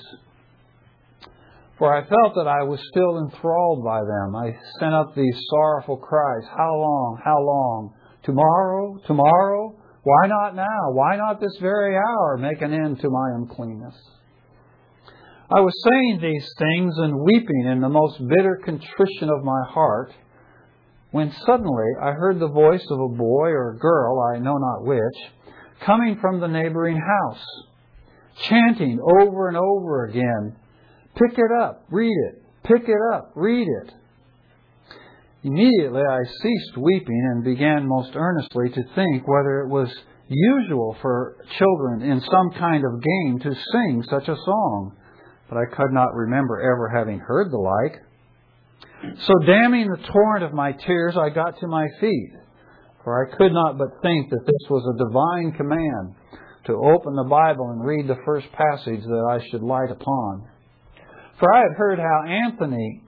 For 1.78 1.94
I 1.94 2.08
felt 2.08 2.36
that 2.36 2.48
I 2.48 2.64
was 2.64 2.80
still 2.90 3.20
enthralled 3.20 3.84
by 3.84 4.00
them. 4.00 4.36
I 4.36 4.56
sent 4.80 4.94
up 4.94 5.14
these 5.14 5.38
sorrowful 5.50 5.98
cries, 5.98 6.48
How 6.56 6.74
long? 6.74 7.20
How 7.24 7.38
long? 7.38 7.94
Tomorrow? 8.24 9.00
Tomorrow? 9.06 9.76
Why 10.04 10.28
not 10.28 10.56
now? 10.56 10.92
Why 10.92 11.18
not 11.18 11.42
this 11.42 11.58
very 11.60 11.96
hour 11.98 12.38
make 12.38 12.62
an 12.62 12.74
end 12.74 13.00
to 13.02 13.10
my 13.10 13.32
uncleanness? 13.36 13.96
I 15.52 15.60
was 15.60 15.74
saying 15.84 16.20
these 16.22 16.48
things 16.58 16.96
and 16.98 17.22
weeping 17.22 17.68
in 17.68 17.82
the 17.82 17.90
most 17.90 18.20
bitter 18.20 18.62
contrition 18.64 19.30
of 19.30 19.44
my 19.44 19.62
heart 19.70 20.14
when 21.12 21.32
suddenly 21.46 21.86
I 22.02 22.12
heard 22.12 22.40
the 22.40 22.48
voice 22.48 22.86
of 22.90 23.00
a 23.00 23.16
boy 23.16 23.50
or 23.50 23.72
a 23.72 23.78
girl, 23.78 24.20
I 24.34 24.40
know 24.40 24.58
not 24.58 24.86
which, 24.86 25.32
coming 25.82 26.18
from 26.20 26.40
the 26.40 26.48
neighboring 26.48 26.98
house, 26.98 27.46
chanting 28.44 29.00
over 29.00 29.48
and 29.48 29.58
over 29.58 30.06
again, 30.06 30.56
Pick 31.16 31.38
it 31.38 31.52
up, 31.62 31.86
read 31.90 32.16
it, 32.28 32.44
pick 32.64 32.90
it 32.90 33.00
up, 33.14 33.32
read 33.36 33.68
it. 33.68 33.94
Immediately 35.44 36.02
I 36.02 36.20
ceased 36.42 36.78
weeping 36.78 37.32
and 37.32 37.44
began 37.44 37.88
most 37.88 38.12
earnestly 38.16 38.70
to 38.70 38.84
think 38.96 39.28
whether 39.28 39.62
it 39.62 39.70
was 39.70 39.88
usual 40.28 40.98
for 41.02 41.38
children 41.58 42.02
in 42.02 42.20
some 42.20 42.52
kind 42.60 42.84
of 42.84 43.02
game 43.02 43.40
to 43.40 43.56
sing 43.72 44.04
such 44.10 44.28
a 44.28 44.36
song, 44.36 44.98
but 45.48 45.58
I 45.58 45.66
could 45.76 45.92
not 45.92 46.16
remember 46.16 46.60
ever 46.62 46.92
having 46.98 47.20
heard 47.20 47.52
the 47.52 47.58
like. 47.58 48.02
So, 49.20 49.34
damming 49.46 49.88
the 49.88 50.08
torrent 50.12 50.44
of 50.44 50.54
my 50.54 50.72
tears, 50.72 51.16
I 51.16 51.30
got 51.30 51.60
to 51.60 51.68
my 51.68 51.86
feet, 52.00 52.32
for 53.04 53.24
I 53.24 53.38
could 53.38 53.54
not 53.54 53.78
but 53.78 54.02
think 54.02 54.32
that 54.32 54.46
this 54.46 54.70
was 54.70 54.84
a 54.84 55.06
divine 55.06 55.52
command 55.56 56.16
to 56.66 56.74
open 56.74 57.16
the 57.16 57.30
Bible 57.30 57.70
and 57.70 57.86
read 57.86 58.08
the 58.08 58.18
first 58.26 58.48
passage 58.52 59.04
that 59.04 59.28
I 59.30 59.48
should 59.50 59.62
light 59.62 59.92
upon. 59.92 60.48
For 61.40 61.54
I 61.54 61.64
had 61.64 61.76
heard 61.78 62.00
how 62.00 62.24
Anthony, 62.28 63.04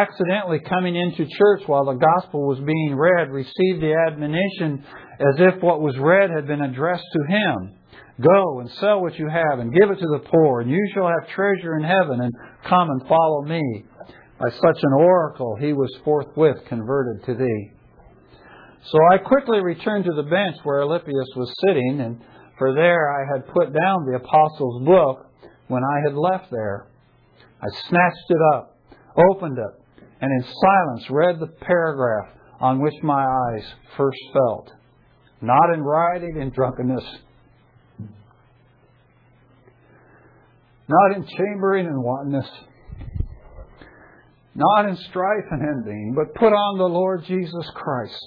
accidentally 0.00 0.60
coming 0.68 0.94
into 0.94 1.26
church 1.26 1.62
while 1.66 1.84
the 1.84 1.98
gospel 1.98 2.46
was 2.46 2.60
being 2.60 2.94
read, 2.94 3.30
received 3.30 3.82
the 3.82 3.94
admonition 4.06 4.84
as 5.18 5.34
if 5.38 5.62
what 5.62 5.80
was 5.80 5.98
read 5.98 6.30
had 6.30 6.46
been 6.46 6.62
addressed 6.62 7.06
to 7.12 7.34
him. 7.34 7.74
Go 8.20 8.60
and 8.60 8.70
sell 8.78 9.00
what 9.00 9.18
you 9.18 9.28
have 9.28 9.58
and 9.58 9.74
give 9.74 9.90
it 9.90 9.98
to 9.98 10.06
the 10.12 10.28
poor, 10.30 10.60
and 10.60 10.70
you 10.70 10.90
shall 10.94 11.08
have 11.08 11.34
treasure 11.34 11.76
in 11.76 11.82
heaven, 11.82 12.20
and 12.20 12.32
come 12.68 12.88
and 12.88 13.08
follow 13.08 13.42
me. 13.42 13.84
By 14.38 14.50
such 14.50 14.78
an 14.82 14.92
oracle 14.92 15.56
he 15.60 15.72
was 15.72 15.90
forthwith 16.04 16.64
converted 16.68 17.24
to 17.26 17.34
thee. 17.34 17.70
So 18.84 18.98
I 19.12 19.18
quickly 19.18 19.60
returned 19.60 20.04
to 20.04 20.14
the 20.14 20.28
bench 20.28 20.56
where 20.62 20.82
Alypius 20.82 21.34
was 21.36 21.52
sitting, 21.66 22.00
and 22.00 22.20
for 22.58 22.74
there 22.74 23.10
I 23.10 23.24
had 23.32 23.52
put 23.52 23.72
down 23.72 24.06
the 24.06 24.16
apostles' 24.22 24.84
book 24.84 25.26
when 25.66 25.82
I 25.82 26.00
had 26.08 26.16
left 26.16 26.50
there. 26.52 26.86
I 27.62 27.66
snatched 27.88 28.30
it 28.30 28.40
up, 28.54 28.76
opened 29.30 29.56
it, 29.56 30.04
and 30.20 30.30
in 30.30 30.44
silence 30.60 31.06
read 31.10 31.38
the 31.38 31.46
paragraph 31.46 32.28
on 32.60 32.80
which 32.80 32.94
my 33.02 33.24
eyes 33.24 33.64
first 33.96 34.18
felt. 34.32 34.72
Not 35.40 35.74
in 35.74 35.82
rioting 35.82 36.40
and 36.40 36.52
drunkenness, 36.52 37.04
not 40.88 41.16
in 41.16 41.26
chambering 41.26 41.86
and 41.86 42.02
wantonness, 42.02 42.48
not 44.54 44.88
in 44.88 44.96
strife 44.96 45.46
and 45.50 45.62
envying, 45.62 46.14
but 46.14 46.34
put 46.34 46.52
on 46.52 46.78
the 46.78 46.84
Lord 46.84 47.24
Jesus 47.26 47.70
Christ 47.74 48.24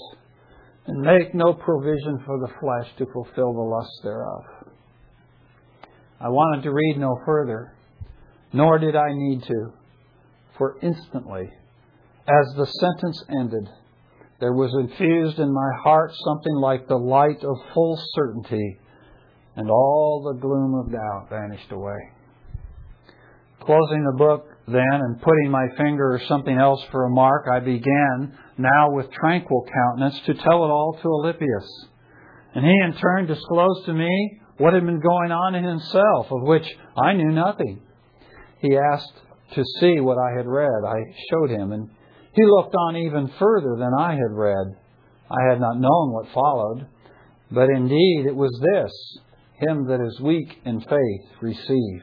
and 0.87 1.01
make 1.01 1.33
no 1.33 1.53
provision 1.53 2.19
for 2.25 2.39
the 2.39 2.53
flesh 2.59 2.91
to 2.97 3.05
fulfill 3.13 3.53
the 3.53 3.61
lusts 3.61 3.99
thereof. 4.03 4.43
I 6.19 6.29
wanted 6.29 6.63
to 6.63 6.71
read 6.71 6.97
no 6.97 7.19
further, 7.25 7.74
nor 8.53 8.79
did 8.79 8.95
I 8.95 9.13
need 9.13 9.43
to, 9.43 9.73
for 10.57 10.77
instantly, 10.81 11.49
as 12.27 12.55
the 12.55 12.65
sentence 12.65 13.23
ended, 13.29 13.69
there 14.39 14.53
was 14.53 14.73
infused 14.79 15.39
in 15.39 15.53
my 15.53 15.69
heart 15.83 16.11
something 16.25 16.55
like 16.55 16.87
the 16.87 16.97
light 16.97 17.43
of 17.43 17.55
full 17.73 17.99
certainty, 18.13 18.79
and 19.55 19.69
all 19.69 20.23
the 20.23 20.39
gloom 20.39 20.75
of 20.75 20.91
doubt 20.91 21.29
vanished 21.29 21.71
away. 21.71 22.11
Closing 23.61 24.03
the 24.03 24.17
book 24.17 24.45
then 24.67 24.83
and 24.91 25.21
putting 25.21 25.49
my 25.49 25.67
finger 25.77 26.13
or 26.13 26.21
something 26.27 26.57
else 26.57 26.83
for 26.91 27.05
a 27.05 27.09
mark, 27.09 27.45
I 27.51 27.59
began 27.59 28.37
now 28.57 28.91
with 28.91 29.11
tranquil 29.11 29.65
countenance 29.71 30.19
to 30.25 30.33
tell 30.33 30.65
it 30.65 30.69
all 30.69 30.97
to 31.01 31.07
Alypius. 31.07 31.67
And 32.55 32.65
he 32.65 32.71
in 32.71 32.93
turn 32.97 33.27
disclosed 33.27 33.85
to 33.85 33.93
me 33.93 34.41
what 34.57 34.73
had 34.73 34.85
been 34.85 34.99
going 34.99 35.31
on 35.31 35.55
in 35.55 35.63
himself, 35.63 36.31
of 36.31 36.41
which 36.41 36.65
I 36.97 37.13
knew 37.13 37.31
nothing. 37.31 37.81
He 38.65 38.77
asked 38.77 39.13
to 39.53 39.63
see 39.79 39.99
what 39.99 40.17
I 40.17 40.35
had 40.35 40.47
read. 40.47 40.83
I 40.87 40.97
showed 41.29 41.51
him, 41.51 41.71
and 41.71 41.87
he 42.33 42.43
looked 42.43 42.73
on 42.73 42.97
even 42.97 43.31
further 43.37 43.75
than 43.77 43.91
I 43.97 44.13
had 44.13 44.31
read. 44.31 44.75
I 45.29 45.49
had 45.49 45.59
not 45.59 45.79
known 45.79 46.13
what 46.13 46.33
followed, 46.33 46.87
but 47.51 47.69
indeed 47.69 48.25
it 48.25 48.35
was 48.35 48.51
this 48.73 48.91
Him 49.67 49.85
that 49.87 50.01
is 50.01 50.19
weak 50.19 50.49
in 50.65 50.81
faith, 50.81 51.41
receive. 51.41 52.01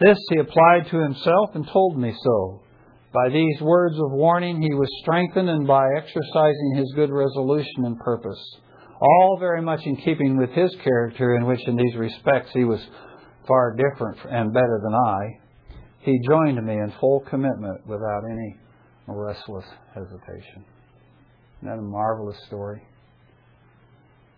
This 0.00 0.18
he 0.30 0.38
applied 0.38 0.86
to 0.90 1.02
himself 1.02 1.50
and 1.54 1.66
told 1.66 1.98
me 1.98 2.14
so. 2.22 2.62
By 3.12 3.28
these 3.30 3.60
words 3.60 3.96
of 3.98 4.12
warning, 4.12 4.62
he 4.62 4.74
was 4.74 4.88
strengthened, 5.02 5.48
and 5.48 5.66
by 5.66 5.88
exercising 5.96 6.74
his 6.76 6.92
good 6.94 7.10
resolution 7.10 7.84
and 7.84 7.98
purpose, 7.98 8.38
all 9.00 9.38
very 9.40 9.62
much 9.62 9.80
in 9.86 9.96
keeping 9.96 10.36
with 10.36 10.50
his 10.50 10.74
character, 10.84 11.34
in 11.34 11.46
which 11.46 11.66
in 11.66 11.76
these 11.76 11.96
respects 11.96 12.50
he 12.52 12.64
was 12.64 12.80
far 13.48 13.74
different 13.74 14.18
and 14.30 14.52
better 14.52 14.80
than 14.84 14.94
I, 14.94 15.47
he 16.08 16.18
joined 16.26 16.64
me 16.64 16.72
in 16.72 16.92
full 17.00 17.20
commitment 17.28 17.86
without 17.86 18.22
any 18.30 18.56
restless 19.06 19.64
hesitation. 19.94 20.64
Isn't 21.58 21.68
that 21.68 21.78
a 21.78 21.82
marvelous 21.82 22.38
story? 22.46 22.80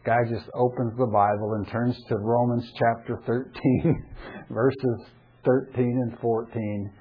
Guy 0.05 0.19
just 0.29 0.47
opens 0.55 0.95
the 0.99 1.07
Bible 1.07 1.55
and 1.55 1.69
turns 1.69 1.97
to 2.09 2.17
Romans 2.17 2.65
chapter 2.77 3.21
13, 3.25 4.05
verses 4.51 5.07
13 5.45 5.85
and 5.85 6.19
14, 6.21 6.93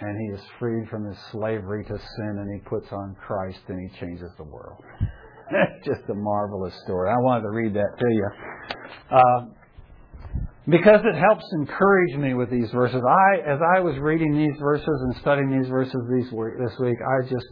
and 0.00 0.20
he 0.20 0.36
is 0.36 0.44
freed 0.58 0.88
from 0.90 1.06
his 1.06 1.16
slavery 1.32 1.84
to 1.84 1.96
sin 1.96 2.36
and 2.38 2.52
he 2.52 2.68
puts 2.68 2.92
on 2.92 3.16
Christ 3.26 3.60
and 3.68 3.78
he 3.80 3.98
changes 3.98 4.30
the 4.36 4.44
world. 4.44 4.82
just 5.84 6.00
a 6.10 6.14
marvelous 6.14 6.74
story. 6.84 7.10
I 7.10 7.16
wanted 7.22 7.42
to 7.42 7.50
read 7.50 7.74
that 7.74 7.98
to 7.98 8.08
you. 8.10 8.28
Uh, 9.10 9.63
because 10.68 11.00
it 11.04 11.18
helps 11.18 11.44
encourage 11.60 12.16
me 12.16 12.32
with 12.32 12.50
these 12.50 12.70
verses. 12.72 13.02
I, 13.04 13.36
as 13.44 13.60
I 13.76 13.80
was 13.80 13.96
reading 14.00 14.32
these 14.32 14.58
verses 14.58 14.86
and 14.88 15.14
studying 15.20 15.60
these 15.60 15.68
verses 15.68 16.00
these 16.08 16.32
week, 16.32 16.56
this 16.58 16.72
week, 16.80 16.96
I 17.04 17.28
just, 17.28 17.46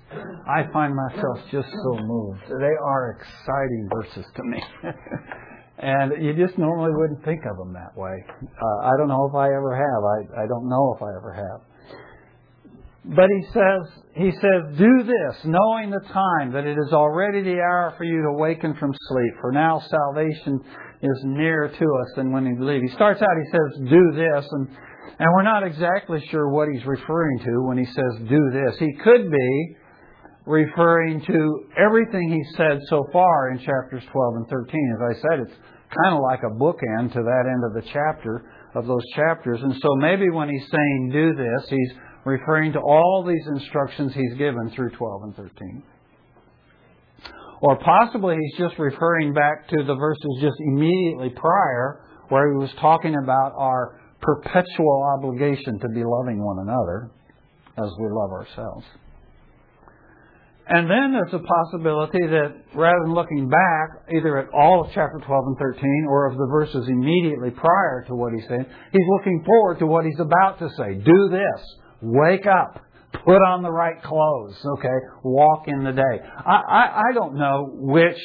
I 0.48 0.64
find 0.72 0.94
myself 0.96 1.38
just 1.50 1.68
so 1.68 2.00
moved. 2.00 2.40
They 2.48 2.76
are 2.80 3.18
exciting 3.20 3.88
verses 3.92 4.24
to 4.36 4.42
me. 4.44 4.62
and 5.78 6.24
you 6.24 6.32
just 6.32 6.56
normally 6.58 6.92
wouldn't 6.94 7.22
think 7.24 7.42
of 7.44 7.58
them 7.58 7.74
that 7.74 7.92
way. 8.00 8.16
Uh, 8.40 8.78
I 8.80 8.92
don't 8.96 9.08
know 9.08 9.28
if 9.28 9.34
I 9.34 9.46
ever 9.48 9.76
have. 9.76 10.00
I, 10.40 10.44
I 10.44 10.46
don't 10.46 10.68
know 10.68 10.96
if 10.96 11.02
I 11.02 11.12
ever 11.12 11.32
have. 11.36 11.71
But 13.04 13.26
he 13.28 13.46
says, 13.52 13.82
he 14.14 14.30
says, 14.30 14.78
do 14.78 15.02
this, 15.02 15.36
knowing 15.44 15.90
the 15.90 16.06
time, 16.12 16.52
that 16.52 16.66
it 16.66 16.78
is 16.78 16.92
already 16.92 17.42
the 17.42 17.58
hour 17.58 17.94
for 17.98 18.04
you 18.04 18.22
to 18.22 18.28
awaken 18.28 18.76
from 18.78 18.92
sleep. 19.08 19.32
For 19.40 19.50
now 19.50 19.82
salvation 19.90 20.60
is 21.02 21.20
nearer 21.24 21.68
to 21.68 21.84
us 21.84 22.08
than 22.14 22.30
when 22.30 22.44
we 22.44 22.54
believe. 22.54 22.82
He 22.82 22.94
starts 22.94 23.20
out, 23.20 23.28
he 23.42 23.50
says, 23.50 23.90
do 23.90 24.12
this, 24.14 24.46
and, 24.52 24.68
and 25.18 25.28
we're 25.34 25.42
not 25.42 25.66
exactly 25.66 26.24
sure 26.30 26.48
what 26.50 26.68
he's 26.72 26.86
referring 26.86 27.40
to 27.40 27.66
when 27.66 27.76
he 27.76 27.86
says, 27.86 28.28
do 28.28 28.50
this. 28.52 28.78
He 28.78 28.92
could 29.02 29.28
be 29.28 29.76
referring 30.46 31.24
to 31.26 31.64
everything 31.76 32.30
he 32.30 32.56
said 32.56 32.78
so 32.88 33.06
far 33.12 33.50
in 33.50 33.58
chapters 33.58 34.04
12 34.12 34.34
and 34.36 34.48
13. 34.48 34.96
As 34.96 35.16
I 35.16 35.20
said, 35.20 35.40
it's 35.40 35.58
kind 35.90 36.14
of 36.14 36.20
like 36.22 36.40
a 36.46 36.54
bookend 36.54 37.12
to 37.14 37.22
that 37.22 37.44
end 37.50 37.64
of 37.66 37.74
the 37.74 37.90
chapter, 37.92 38.46
of 38.74 38.86
those 38.86 39.04
chapters. 39.16 39.60
And 39.60 39.74
so 39.74 39.96
maybe 39.96 40.30
when 40.30 40.48
he's 40.48 40.70
saying 40.70 41.10
do 41.12 41.34
this, 41.34 41.68
he's 41.68 41.92
referring 42.24 42.72
to 42.72 42.80
all 42.80 43.24
these 43.26 43.46
instructions 43.60 44.12
he's 44.14 44.34
given 44.38 44.70
through 44.74 44.90
12 44.90 45.22
and 45.24 45.36
13. 45.36 45.82
Or 47.62 47.78
possibly 47.78 48.36
he's 48.40 48.58
just 48.58 48.78
referring 48.78 49.34
back 49.34 49.68
to 49.68 49.84
the 49.84 49.94
verses 49.94 50.38
just 50.40 50.56
immediately 50.60 51.30
prior 51.30 52.00
where 52.28 52.50
he 52.50 52.58
was 52.58 52.70
talking 52.80 53.14
about 53.22 53.52
our 53.56 54.00
perpetual 54.20 55.04
obligation 55.16 55.78
to 55.78 55.88
be 55.88 56.02
loving 56.04 56.42
one 56.42 56.58
another 56.60 57.10
as 57.78 57.90
we 57.98 58.08
love 58.10 58.30
ourselves. 58.30 58.84
And 60.68 60.88
then 60.88 61.12
there's 61.12 61.34
a 61.34 61.42
possibility 61.42 62.20
that 62.22 62.54
rather 62.74 62.98
than 63.04 63.14
looking 63.14 63.48
back, 63.48 64.14
either 64.14 64.38
at 64.38 64.48
all 64.54 64.84
of 64.84 64.90
chapter 64.94 65.20
12 65.26 65.44
and 65.46 65.58
13 65.58 66.06
or 66.08 66.30
of 66.30 66.38
the 66.38 66.46
verses 66.50 66.86
immediately 66.88 67.50
prior 67.50 68.04
to 68.06 68.14
what 68.14 68.32
he's 68.32 68.46
saying, 68.48 68.64
he's 68.92 69.08
looking 69.18 69.42
forward 69.44 69.80
to 69.80 69.86
what 69.86 70.04
he's 70.04 70.20
about 70.20 70.60
to 70.60 70.68
say. 70.76 70.94
Do 70.94 71.28
this. 71.30 71.60
Wake 72.02 72.46
up. 72.46 72.80
Put 73.24 73.36
on 73.36 73.62
the 73.62 73.70
right 73.70 74.02
clothes. 74.02 74.56
Okay? 74.78 74.98
Walk 75.22 75.68
in 75.68 75.84
the 75.84 75.92
day. 75.92 76.26
I, 76.46 76.60
I, 76.68 77.02
I 77.10 77.14
don't 77.14 77.36
know 77.36 77.68
which 77.72 78.18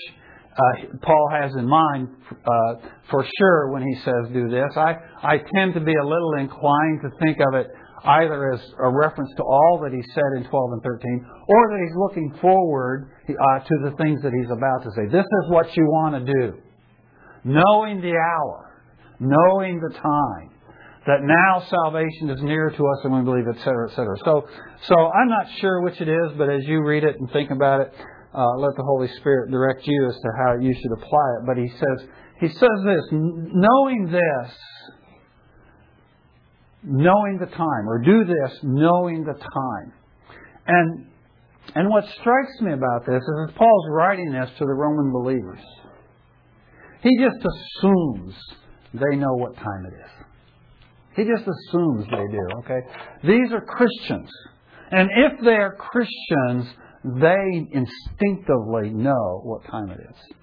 uh, 0.58 0.98
Paul 1.04 1.30
has 1.32 1.52
in 1.56 1.68
mind 1.68 2.10
uh, 2.32 2.88
for 3.12 3.26
sure 3.38 3.72
when 3.72 3.84
he 3.84 3.96
says 4.04 4.34
do 4.34 4.50
this. 4.50 4.70
I, 4.76 4.96
I 5.22 5.38
tend 5.56 5.76
to 5.76 5.80
be 5.80 5.94
a 5.94 6.04
little 6.04 6.34
inclined 6.40 7.02
to 7.04 7.10
think 7.22 7.38
of 7.48 7.54
it 7.54 7.68
either 8.04 8.54
as 8.54 8.62
a 8.80 8.90
reference 8.90 9.30
to 9.38 9.44
all 9.44 9.80
that 9.84 9.94
he 9.94 10.02
said 10.14 10.38
in 10.38 10.50
12 10.50 10.72
and 10.74 10.82
13, 10.82 11.26
or 11.48 11.70
that 11.70 11.80
he's 11.86 11.96
looking 11.98 12.34
forward 12.42 13.12
uh, 13.30 13.60
to 13.60 13.76
the 13.84 13.92
things 13.98 14.22
that 14.22 14.32
he's 14.34 14.50
about 14.50 14.84
to 14.84 14.90
say. 14.96 15.06
This 15.12 15.26
is 15.26 15.52
what 15.52 15.76
you 15.76 15.84
want 15.86 16.26
to 16.26 16.34
do. 16.34 16.58
Knowing 17.44 18.02
the 18.02 18.14
hour, 18.14 18.82
knowing 19.20 19.80
the 19.80 19.94
time, 19.94 20.50
that 21.08 21.24
now 21.24 21.66
salvation 21.70 22.30
is 22.30 22.42
nearer 22.44 22.70
to 22.70 22.84
us 22.84 23.00
than 23.04 23.18
we 23.18 23.24
believe, 23.24 23.48
etc., 23.48 23.90
etc. 23.90 24.16
So, 24.26 24.48
so 24.84 24.96
I'm 24.96 25.30
not 25.30 25.48
sure 25.60 25.82
which 25.82 26.00
it 26.02 26.10
is, 26.10 26.32
but 26.38 26.50
as 26.50 26.62
you 26.66 26.84
read 26.84 27.04
it 27.04 27.16
and 27.18 27.32
think 27.32 27.50
about 27.50 27.82
it, 27.82 27.94
uh, 28.36 28.58
let 28.58 28.76
the 28.76 28.84
Holy 28.84 29.08
Spirit 29.20 29.50
direct 29.50 29.88
you 29.88 30.08
as 30.08 30.16
to 30.16 30.30
how 30.38 30.60
you 30.60 30.74
should 30.74 30.92
apply 30.92 31.28
it. 31.40 31.46
But 31.48 31.58
he 31.58 31.70
says, 31.70 32.10
he 32.42 32.50
says 32.50 32.78
this, 32.86 33.04
knowing 33.12 34.12
this, 34.12 34.54
knowing 36.84 37.38
the 37.40 37.48
time, 37.48 37.88
or 37.88 38.00
do 38.04 38.26
this 38.26 38.60
knowing 38.64 39.24
the 39.24 39.34
time. 39.34 39.94
And 40.68 41.08
and 41.76 41.90
what 41.90 42.06
strikes 42.20 42.62
me 42.62 42.74
about 42.74 43.06
this 43.06 43.22
is 43.22 43.56
Paul's 43.56 43.86
writing 43.92 44.32
this 44.32 44.50
to 44.58 44.66
the 44.66 44.74
Roman 44.74 45.12
believers. 45.12 45.60
He 47.02 47.10
just 47.20 47.46
assumes 47.46 48.36
they 48.94 49.18
know 49.18 49.34
what 49.34 49.56
time 49.56 49.86
it 49.86 49.94
is. 49.94 50.17
He 51.18 51.24
just 51.24 51.42
assumes 51.42 52.06
they 52.06 52.32
do, 52.32 52.48
okay? 52.60 52.80
These 53.24 53.52
are 53.52 53.62
Christians. 53.62 54.30
And 54.92 55.10
if 55.12 55.44
they 55.44 55.56
are 55.56 55.76
Christians, 55.76 56.72
they 57.04 57.68
instinctively 57.74 58.92
know 58.92 59.42
what 59.44 59.66
time 59.66 59.90
it 59.90 60.00
is. 60.00 60.36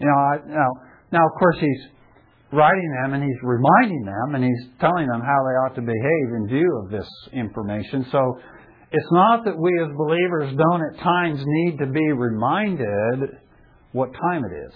You 0.00 0.06
know, 0.06 0.14
I, 0.14 0.36
now, 0.48 0.70
now 1.12 1.26
of 1.26 1.32
course 1.38 1.56
he's 1.60 1.90
writing 2.50 2.90
them 3.02 3.12
and 3.12 3.22
he's 3.22 3.42
reminding 3.42 4.04
them 4.04 4.34
and 4.34 4.42
he's 4.42 4.70
telling 4.80 5.06
them 5.08 5.20
how 5.20 5.44
they 5.44 5.56
ought 5.60 5.74
to 5.74 5.82
behave 5.82 6.34
in 6.40 6.48
view 6.48 6.82
of 6.82 6.90
this 6.90 7.08
information. 7.34 8.06
So 8.10 8.38
it's 8.90 9.12
not 9.12 9.44
that 9.44 9.58
we 9.58 9.70
as 9.82 9.88
believers 9.94 10.56
don't 10.56 10.82
at 10.94 11.02
times 11.02 11.42
need 11.44 11.78
to 11.80 11.86
be 11.86 12.12
reminded 12.12 13.28
what 13.92 14.10
time 14.14 14.44
it 14.44 14.56
is. 14.68 14.74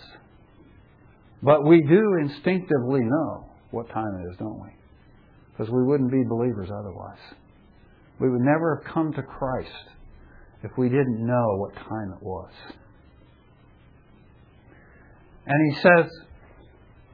But 1.43 1.65
we 1.65 1.81
do 1.81 2.03
instinctively 2.21 3.01
know 3.01 3.52
what 3.73 3.89
time 3.91 4.15
it 4.21 4.31
is, 4.31 4.37
don't 4.39 4.61
we? 4.61 4.69
Because 5.51 5.73
we 5.73 5.83
wouldn't 5.83 6.11
be 6.11 6.23
believers 6.29 6.71
otherwise. 6.73 7.19
We 8.21 8.31
would 8.31 8.41
never 8.41 8.77
have 8.77 8.95
come 8.95 9.13
to 9.15 9.23
Christ 9.23 9.71
if 10.63 10.71
we 10.79 10.89
didn't 10.89 11.27
know 11.27 11.57
what 11.57 11.75
time 11.75 12.15
it 12.17 12.23
was. 12.23 12.51
And 15.47 15.73
he 15.73 15.81
says, 15.81 16.11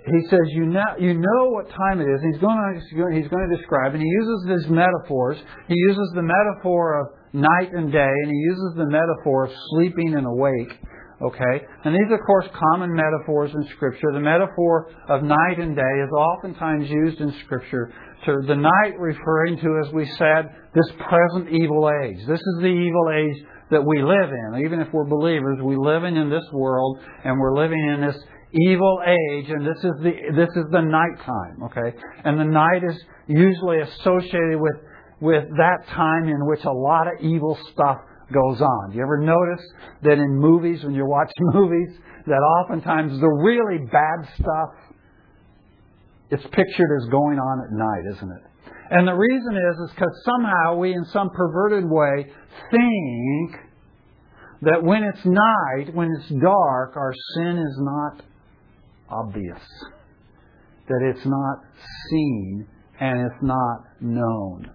he 0.04 0.28
says, 0.28 0.46
you 0.48 0.66
know, 0.66 0.84
you 0.98 1.14
know 1.14 1.50
what 1.50 1.68
time 1.70 2.00
it 2.00 2.04
is. 2.04 2.20
And 2.22 2.32
He's 2.32 2.40
going, 2.40 2.56
to, 2.56 2.80
he's 3.14 3.28
going 3.28 3.48
to 3.48 3.56
describe, 3.56 3.94
and 3.94 4.02
he 4.02 4.08
uses 4.08 4.46
these 4.48 4.70
metaphors. 4.70 5.38
He 5.66 5.74
uses 5.74 6.12
the 6.14 6.22
metaphor 6.22 7.00
of 7.00 7.06
night 7.32 7.72
and 7.72 7.90
day, 7.92 8.12
and 8.22 8.30
he 8.30 8.36
uses 8.36 8.74
the 8.76 8.86
metaphor 8.86 9.46
of 9.46 9.52
sleeping 9.70 10.14
and 10.14 10.26
awake. 10.26 10.72
Okay? 11.20 11.66
And 11.84 11.94
these, 11.94 12.10
are, 12.10 12.14
of 12.14 12.26
course, 12.26 12.46
common 12.54 12.94
metaphors 12.94 13.50
in 13.52 13.68
Scripture. 13.74 14.12
The 14.12 14.20
metaphor 14.20 14.90
of 15.08 15.22
night 15.22 15.58
and 15.58 15.74
day 15.74 15.94
is 16.02 16.10
oftentimes 16.12 16.88
used 16.88 17.20
in 17.20 17.34
Scripture 17.44 17.92
to 18.26 18.36
the 18.46 18.54
night 18.54 18.98
referring 18.98 19.56
to, 19.58 19.82
as 19.84 19.92
we 19.92 20.06
said, 20.16 20.46
this 20.74 20.90
present 21.08 21.48
evil 21.50 21.90
age. 22.04 22.18
This 22.26 22.40
is 22.40 22.56
the 22.60 22.66
evil 22.66 23.10
age 23.14 23.44
that 23.70 23.84
we 23.84 24.02
live 24.02 24.30
in. 24.30 24.64
Even 24.64 24.80
if 24.80 24.88
we're 24.92 25.04
believers, 25.04 25.58
we 25.62 25.76
live 25.76 26.04
in 26.04 26.30
this 26.30 26.44
world, 26.52 26.98
and 27.24 27.38
we're 27.38 27.56
living 27.56 27.84
in 27.94 28.00
this 28.00 28.16
evil 28.52 29.00
age, 29.06 29.50
and 29.50 29.66
this 29.66 29.78
is 29.84 29.92
the 30.02 30.12
this 30.34 30.48
is 30.56 30.64
the 30.70 30.80
nighttime, 30.80 31.62
okay? 31.64 31.96
And 32.24 32.38
the 32.38 32.44
night 32.44 32.82
is 32.88 32.96
usually 33.26 33.80
associated 33.80 34.58
with 34.58 34.76
with 35.20 35.44
that 35.56 35.86
time 35.88 36.28
in 36.28 36.46
which 36.46 36.64
a 36.64 36.72
lot 36.72 37.08
of 37.08 37.20
evil 37.20 37.58
stuff 37.72 37.98
goes 38.32 38.60
on. 38.60 38.90
Do 38.90 38.96
you 38.96 39.02
ever 39.02 39.18
notice 39.18 39.64
that 40.02 40.12
in 40.12 40.38
movies, 40.38 40.84
when 40.84 40.94
you're 40.94 41.08
watching 41.08 41.34
movies, 41.54 41.98
that 42.26 42.40
oftentimes 42.60 43.18
the 43.20 43.28
really 43.28 43.84
bad 43.86 44.28
stuff 44.34 44.88
it's 46.30 46.42
pictured 46.42 47.00
as 47.00 47.08
going 47.10 47.38
on 47.38 47.64
at 47.64 47.72
night, 47.72 48.16
isn't 48.16 48.30
it? 48.30 48.42
And 48.90 49.08
the 49.08 49.14
reason 49.14 49.56
is 49.56 49.88
is 49.88 49.90
because 49.94 50.12
somehow 50.24 50.76
we, 50.76 50.92
in 50.92 51.04
some 51.06 51.30
perverted 51.30 51.84
way, 51.88 52.26
think 52.70 53.56
that 54.62 54.82
when 54.82 55.04
it's 55.04 55.24
night, 55.24 55.94
when 55.94 56.08
it's 56.18 56.28
dark, 56.28 56.96
our 56.96 57.12
sin 57.34 57.58
is 57.58 57.76
not 57.80 58.22
obvious, 59.10 59.60
that 60.88 61.14
it's 61.14 61.24
not 61.24 61.58
seen 62.10 62.66
and 63.00 63.20
it's 63.20 63.42
not 63.42 63.84
known. 64.00 64.70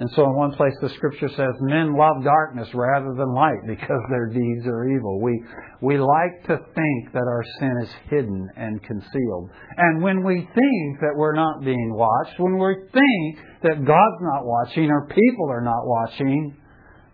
And 0.00 0.08
so 0.14 0.24
in 0.24 0.34
one 0.36 0.52
place 0.52 0.74
the 0.80 0.90
scripture 0.90 1.28
says, 1.28 1.54
men 1.60 1.96
love 1.96 2.22
darkness 2.22 2.68
rather 2.72 3.14
than 3.16 3.34
light 3.34 3.58
because 3.66 4.00
their 4.10 4.26
deeds 4.26 4.64
are 4.66 4.88
evil. 4.88 5.20
We, 5.20 5.42
we 5.82 5.98
like 5.98 6.46
to 6.46 6.56
think 6.56 7.12
that 7.12 7.26
our 7.26 7.42
sin 7.58 7.74
is 7.82 7.90
hidden 8.08 8.48
and 8.56 8.80
concealed. 8.82 9.50
And 9.76 10.02
when 10.02 10.22
we 10.22 10.36
think 10.36 11.00
that 11.00 11.14
we're 11.16 11.34
not 11.34 11.64
being 11.64 11.92
watched, 11.94 12.38
when 12.38 12.58
we 12.58 12.74
think 12.92 13.38
that 13.62 13.84
God's 13.84 14.22
not 14.22 14.44
watching 14.44 14.88
or 14.88 15.08
people 15.08 15.50
are 15.50 15.62
not 15.62 15.84
watching, 15.84 16.56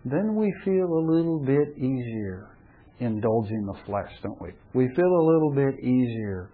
then 0.05 0.35
we 0.35 0.53
feel 0.63 0.85
a 0.85 1.05
little 1.09 1.43
bit 1.43 1.69
easier 1.77 2.51
indulging 2.99 3.65
the 3.65 3.79
flesh, 3.87 4.11
don't 4.21 4.39
we? 4.39 4.49
We 4.75 4.93
feel 4.95 5.05
a 5.05 5.25
little 5.25 5.51
bit 5.55 5.79
easier 5.83 6.51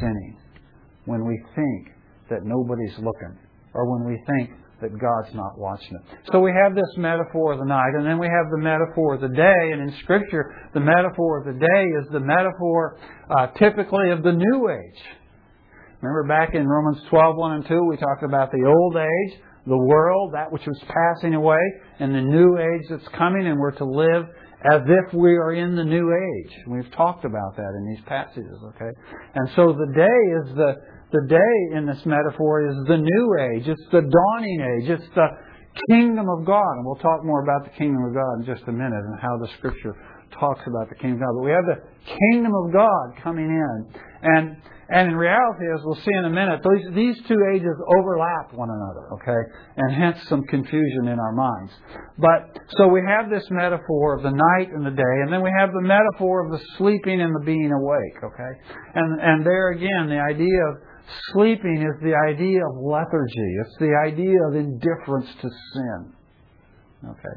sinning 0.00 0.36
when 1.06 1.24
we 1.24 1.40
think 1.54 1.88
that 2.28 2.44
nobody's 2.44 2.94
looking 2.98 3.38
or 3.72 3.90
when 3.90 4.06
we 4.06 4.20
think 4.26 4.50
that 4.80 4.90
God's 4.98 5.34
not 5.34 5.58
watching 5.58 5.96
it. 5.96 6.30
So 6.32 6.40
we 6.40 6.52
have 6.52 6.74
this 6.74 6.92
metaphor 6.96 7.52
of 7.52 7.58
the 7.58 7.64
night, 7.64 7.92
and 7.96 8.06
then 8.06 8.18
we 8.18 8.26
have 8.26 8.50
the 8.50 8.58
metaphor 8.58 9.14
of 9.14 9.20
the 9.20 9.28
day. 9.28 9.70
And 9.72 9.88
in 9.88 9.96
Scripture, 10.02 10.54
the 10.74 10.80
metaphor 10.80 11.40
of 11.40 11.46
the 11.46 11.58
day 11.58 11.84
is 12.00 12.12
the 12.12 12.20
metaphor 12.20 12.98
uh, 13.30 13.48
typically 13.58 14.10
of 14.10 14.22
the 14.22 14.32
new 14.32 14.68
age. 14.68 15.02
Remember 16.02 16.28
back 16.28 16.54
in 16.54 16.66
Romans 16.68 17.02
12, 17.08 17.36
1 17.36 17.52
and 17.52 17.66
2, 17.66 17.84
we 17.88 17.96
talked 17.96 18.22
about 18.22 18.50
the 18.52 18.64
old 18.66 18.96
age, 18.96 19.40
the 19.66 19.76
world, 19.76 20.34
that 20.34 20.52
which 20.52 20.66
was 20.66 20.78
passing 20.86 21.34
away, 21.34 21.60
and 21.98 22.14
the 22.14 22.20
new 22.20 22.58
age 22.58 22.86
that's 22.90 23.08
coming, 23.16 23.46
and 23.46 23.58
we're 23.58 23.72
to 23.72 23.84
live 23.84 24.24
as 24.72 24.82
if 24.86 25.14
we 25.14 25.30
are 25.36 25.54
in 25.54 25.74
the 25.74 25.84
new 25.84 26.12
age. 26.12 26.52
We've 26.66 26.90
talked 26.92 27.24
about 27.24 27.56
that 27.56 27.72
in 27.78 27.86
these 27.88 28.04
passages, 28.06 28.58
okay? 28.74 28.90
And 29.34 29.48
so 29.56 29.72
the 29.72 29.92
day 29.94 30.50
is 30.50 30.56
the 30.56 30.74
the 31.12 31.26
day 31.28 31.78
in 31.78 31.86
this 31.86 32.04
metaphor 32.04 32.66
is 32.66 32.76
the 32.88 32.98
new 32.98 33.26
age. 33.52 33.68
It's 33.68 33.86
the 33.92 34.02
dawning 34.02 34.60
age. 34.60 34.90
It's 34.90 35.14
the 35.14 35.28
kingdom 35.88 36.26
of 36.28 36.44
God. 36.44 36.72
And 36.76 36.86
we'll 36.86 37.02
talk 37.02 37.24
more 37.24 37.42
about 37.42 37.64
the 37.64 37.76
kingdom 37.78 38.02
of 38.04 38.14
God 38.14 38.40
in 38.40 38.46
just 38.46 38.66
a 38.68 38.72
minute 38.72 39.04
and 39.04 39.20
how 39.20 39.38
the 39.38 39.48
scripture 39.58 39.94
talks 40.38 40.62
about 40.66 40.88
the 40.88 40.96
kingdom 40.96 41.22
of 41.22 41.28
God. 41.28 41.34
But 41.38 41.44
we 41.44 41.52
have 41.52 41.66
the 41.66 41.80
kingdom 42.30 42.52
of 42.54 42.72
God 42.72 43.22
coming 43.22 43.46
in. 43.46 44.00
And 44.22 44.56
and 44.88 45.08
in 45.10 45.16
reality, 45.16 45.66
as 45.74 45.82
we'll 45.84 45.96
see 45.96 46.14
in 46.14 46.24
a 46.26 46.30
minute, 46.30 46.60
these, 46.62 46.94
these 46.94 47.26
two 47.26 47.38
ages 47.54 47.74
overlap 47.98 48.54
one 48.54 48.70
another, 48.70 49.14
okay? 49.14 49.42
And 49.76 49.92
hence 49.92 50.16
some 50.28 50.44
confusion 50.44 51.08
in 51.08 51.18
our 51.18 51.32
minds. 51.32 51.72
But, 52.18 52.56
so 52.78 52.86
we 52.86 53.02
have 53.02 53.28
this 53.28 53.42
metaphor 53.50 54.14
of 54.16 54.22
the 54.22 54.30
night 54.30 54.68
and 54.70 54.86
the 54.86 54.94
day, 54.94 55.14
and 55.24 55.32
then 55.32 55.42
we 55.42 55.50
have 55.58 55.70
the 55.72 55.82
metaphor 55.82 56.46
of 56.46 56.52
the 56.52 56.64
sleeping 56.78 57.20
and 57.20 57.34
the 57.34 57.44
being 57.44 57.72
awake, 57.72 58.22
okay? 58.22 58.52
And, 58.94 59.20
and 59.20 59.44
there 59.44 59.70
again, 59.70 60.06
the 60.08 60.22
idea 60.22 60.62
of 60.70 60.76
sleeping 61.32 61.82
is 61.82 62.02
the 62.02 62.14
idea 62.28 62.60
of 62.66 62.76
lethargy. 62.82 63.50
It's 63.60 63.76
the 63.78 63.94
idea 64.06 64.38
of 64.48 64.54
indifference 64.54 65.28
to 65.42 65.48
sin. 65.74 66.12
Okay. 67.04 67.36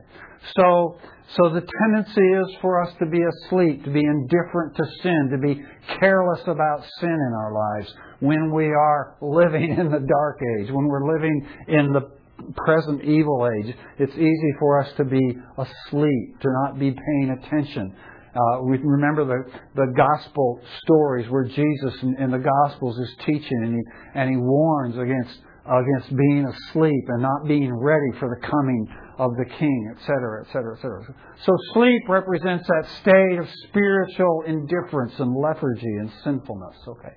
So, 0.56 0.98
so 1.36 1.50
the 1.50 1.62
tendency 1.62 2.22
is 2.22 2.58
for 2.62 2.82
us 2.82 2.94
to 3.00 3.06
be 3.06 3.20
asleep, 3.22 3.84
to 3.84 3.92
be 3.92 4.04
indifferent 4.04 4.76
to 4.78 4.84
sin, 5.04 5.30
to 5.32 5.38
be 5.38 5.62
careless 6.00 6.42
about 6.48 6.84
sin 7.00 7.10
in 7.10 7.34
our 7.34 7.54
lives 7.54 7.94
when 8.20 8.52
we 8.52 8.68
are 8.68 9.18
living 9.22 9.72
in 9.80 9.92
the 9.92 10.00
dark 10.00 10.40
age, 10.60 10.72
when 10.72 10.88
we're 10.88 11.14
living 11.14 11.48
in 11.68 11.94
the 11.94 12.10
present 12.56 13.04
evil 13.04 13.50
age. 13.60 13.76
It's 14.00 14.14
easy 14.14 14.54
for 14.60 14.82
us 14.82 14.92
to 14.98 15.04
be 15.04 15.38
asleep, 15.58 16.40
to 16.42 16.48
not 16.64 16.80
be 16.80 16.92
paying 16.92 17.38
attention. 17.38 17.96
Uh, 18.36 18.64
we 18.64 18.78
remember 18.78 19.26
the, 19.26 19.52
the 19.76 19.94
gospel 19.96 20.60
stories 20.84 21.30
where 21.30 21.46
Jesus 21.46 22.04
in, 22.04 22.16
in 22.20 22.32
the 22.32 22.40
gospels 22.40 22.98
is 23.00 23.10
teaching 23.26 23.60
and 23.64 23.76
he, 23.76 23.82
and 24.20 24.30
he 24.30 24.38
warns 24.38 24.98
against 24.98 25.40
against 25.70 26.10
being 26.10 26.46
asleep 26.48 27.04
and 27.10 27.22
not 27.22 27.48
being 27.48 27.72
ready 27.72 28.18
for 28.20 28.28
the 28.28 28.48
coming 28.48 28.88
of 29.20 29.36
the 29.36 29.46
king, 29.46 29.94
etc., 29.96 30.42
etc., 30.42 30.76
etc. 30.76 31.16
So 31.46 31.52
sleep 31.74 32.02
represents 32.08 32.66
that 32.68 32.90
state 33.02 33.38
of 33.38 33.48
spiritual 33.68 34.44
indifference 34.48 35.14
and 35.20 35.36
lethargy 35.36 35.96
and 36.00 36.10
sinfulness. 36.24 36.76
Okay. 36.88 37.14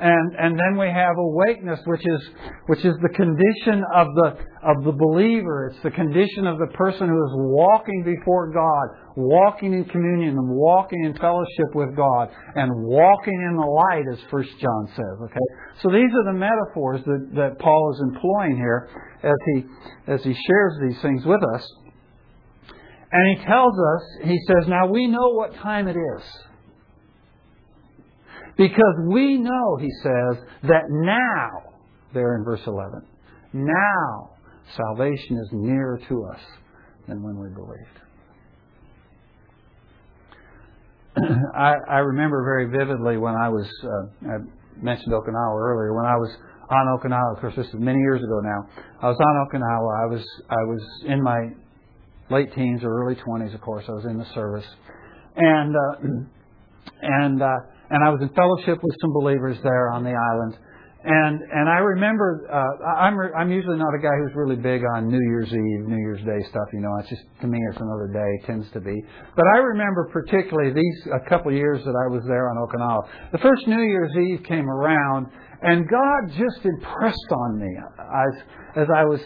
And, 0.00 0.34
and 0.38 0.58
then 0.58 0.78
we 0.80 0.88
have 0.88 1.12
awakeness, 1.18 1.78
which 1.84 2.00
is, 2.00 2.30
which 2.68 2.84
is 2.86 2.94
the 3.02 3.12
condition 3.12 3.84
of 3.94 4.06
the, 4.16 4.28
of 4.64 4.84
the 4.84 4.96
believer. 4.96 5.68
It's 5.68 5.82
the 5.82 5.90
condition 5.90 6.46
of 6.46 6.56
the 6.56 6.68
person 6.72 7.06
who 7.06 7.20
is 7.20 7.32
walking 7.36 8.02
before 8.02 8.50
God, 8.50 8.96
walking 9.14 9.74
in 9.74 9.84
communion 9.84 10.38
and 10.38 10.48
walking 10.56 11.04
in 11.04 11.12
fellowship 11.18 11.74
with 11.74 11.94
God 11.94 12.30
and 12.54 12.70
walking 12.82 13.34
in 13.34 13.56
the 13.56 13.66
light, 13.66 14.04
as 14.10 14.18
First 14.30 14.48
John 14.58 14.88
says. 14.96 15.16
Okay? 15.20 15.46
So 15.82 15.90
these 15.92 16.08
are 16.08 16.32
the 16.32 16.38
metaphors 16.38 17.04
that, 17.04 17.28
that 17.34 17.58
Paul 17.58 17.92
is 17.94 18.00
employing 18.14 18.56
here 18.56 18.88
as 19.22 19.36
he, 19.52 19.64
as 20.10 20.24
he 20.24 20.32
shares 20.32 20.78
these 20.80 21.02
things 21.02 21.26
with 21.26 21.40
us. 21.54 21.68
And 23.12 23.36
he 23.36 23.44
tells 23.44 23.74
us, 23.74 24.02
he 24.24 24.38
says, 24.46 24.66
now 24.66 24.86
we 24.86 25.08
know 25.08 25.34
what 25.34 25.54
time 25.56 25.88
it 25.88 25.96
is. 25.96 26.22
Because 28.60 28.94
we 29.08 29.38
know, 29.38 29.78
he 29.80 29.88
says, 30.02 30.36
that 30.64 30.82
now, 30.90 31.72
there 32.12 32.36
in 32.36 32.44
verse 32.44 32.60
11, 32.66 33.00
now 33.54 34.32
salvation 34.76 35.38
is 35.38 35.48
nearer 35.50 35.98
to 36.10 36.24
us 36.24 36.40
than 37.08 37.22
when 37.22 37.40
we 37.40 37.48
believed. 37.48 37.98
I, 41.56 41.72
I 41.88 41.98
remember 42.00 42.44
very 42.44 42.66
vividly 42.66 43.16
when 43.16 43.34
I 43.34 43.48
was, 43.48 43.66
uh, 43.82 44.28
I 44.28 44.36
mentioned 44.76 45.14
Okinawa 45.14 45.58
earlier, 45.58 45.94
when 45.94 46.04
I 46.04 46.16
was 46.16 46.36
on 46.68 46.98
Okinawa, 46.98 47.36
of 47.36 47.40
course 47.40 47.54
this 47.56 47.66
is 47.66 47.74
many 47.78 47.98
years 48.00 48.22
ago 48.22 48.40
now, 48.42 48.68
I 49.00 49.08
was 49.08 49.16
on 49.18 49.48
Okinawa, 49.48 50.02
I 50.02 50.06
was, 50.12 50.26
I 50.50 50.64
was 50.64 50.82
in 51.06 51.22
my 51.22 51.48
late 52.28 52.52
teens 52.54 52.82
or 52.84 53.04
early 53.04 53.14
20s, 53.14 53.54
of 53.54 53.62
course, 53.62 53.86
I 53.88 53.92
was 53.92 54.04
in 54.04 54.18
the 54.18 54.26
service. 54.34 54.66
And, 55.34 55.74
uh, 55.74 56.08
and, 57.00 57.40
uh, 57.42 57.56
and 57.90 58.04
I 58.04 58.08
was 58.10 58.22
in 58.22 58.30
fellowship 58.30 58.78
with 58.82 58.96
some 59.00 59.12
believers 59.12 59.58
there 59.62 59.90
on 59.90 60.04
the 60.04 60.14
island. 60.14 60.56
And 61.02 61.40
and 61.40 61.66
I 61.66 61.78
remember 61.78 62.44
uh, 62.52 63.00
I'm 63.00 63.16
I'm 63.34 63.50
usually 63.50 63.78
not 63.78 63.94
a 63.94 63.98
guy 63.98 64.12
who's 64.20 64.36
really 64.36 64.56
big 64.56 64.82
on 64.96 65.08
New 65.08 65.22
Year's 65.32 65.48
Eve, 65.48 65.88
New 65.88 65.96
Year's 65.96 66.20
Day 66.20 66.46
stuff. 66.50 66.68
You 66.74 66.80
know, 66.80 66.92
it's 67.00 67.08
just 67.08 67.22
to 67.40 67.46
me 67.46 67.58
it's 67.70 67.80
another 67.80 68.12
day 68.12 68.46
tends 68.46 68.70
to 68.72 68.80
be. 68.80 68.94
But 69.34 69.46
I 69.54 69.58
remember 69.58 70.10
particularly 70.12 70.74
these 70.74 71.12
a 71.16 71.26
couple 71.26 71.52
years 71.52 71.82
that 71.84 71.96
I 71.96 72.12
was 72.12 72.22
there 72.28 72.50
on 72.50 72.56
Okinawa. 72.60 73.32
The 73.32 73.38
first 73.38 73.66
New 73.66 73.80
Year's 73.80 74.12
Eve 74.14 74.44
came 74.44 74.68
around, 74.68 75.28
and 75.62 75.88
God 75.88 76.36
just 76.36 76.66
impressed 76.66 77.32
on 77.32 77.58
me 77.58 77.72
as 77.98 78.42
as 78.76 78.88
I 78.94 79.04
was 79.04 79.20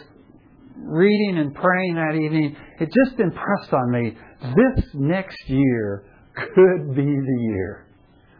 reading 0.77 1.39
and 1.39 1.53
praying 1.53 1.95
that 1.95 2.15
evening. 2.15 2.55
It 2.79 2.87
just 2.87 3.19
impressed 3.19 3.73
on 3.73 3.91
me 3.91 4.15
this 4.41 4.85
next 4.93 5.43
year 5.49 6.05
could 6.37 6.95
be 6.95 7.03
the 7.03 7.39
year 7.51 7.84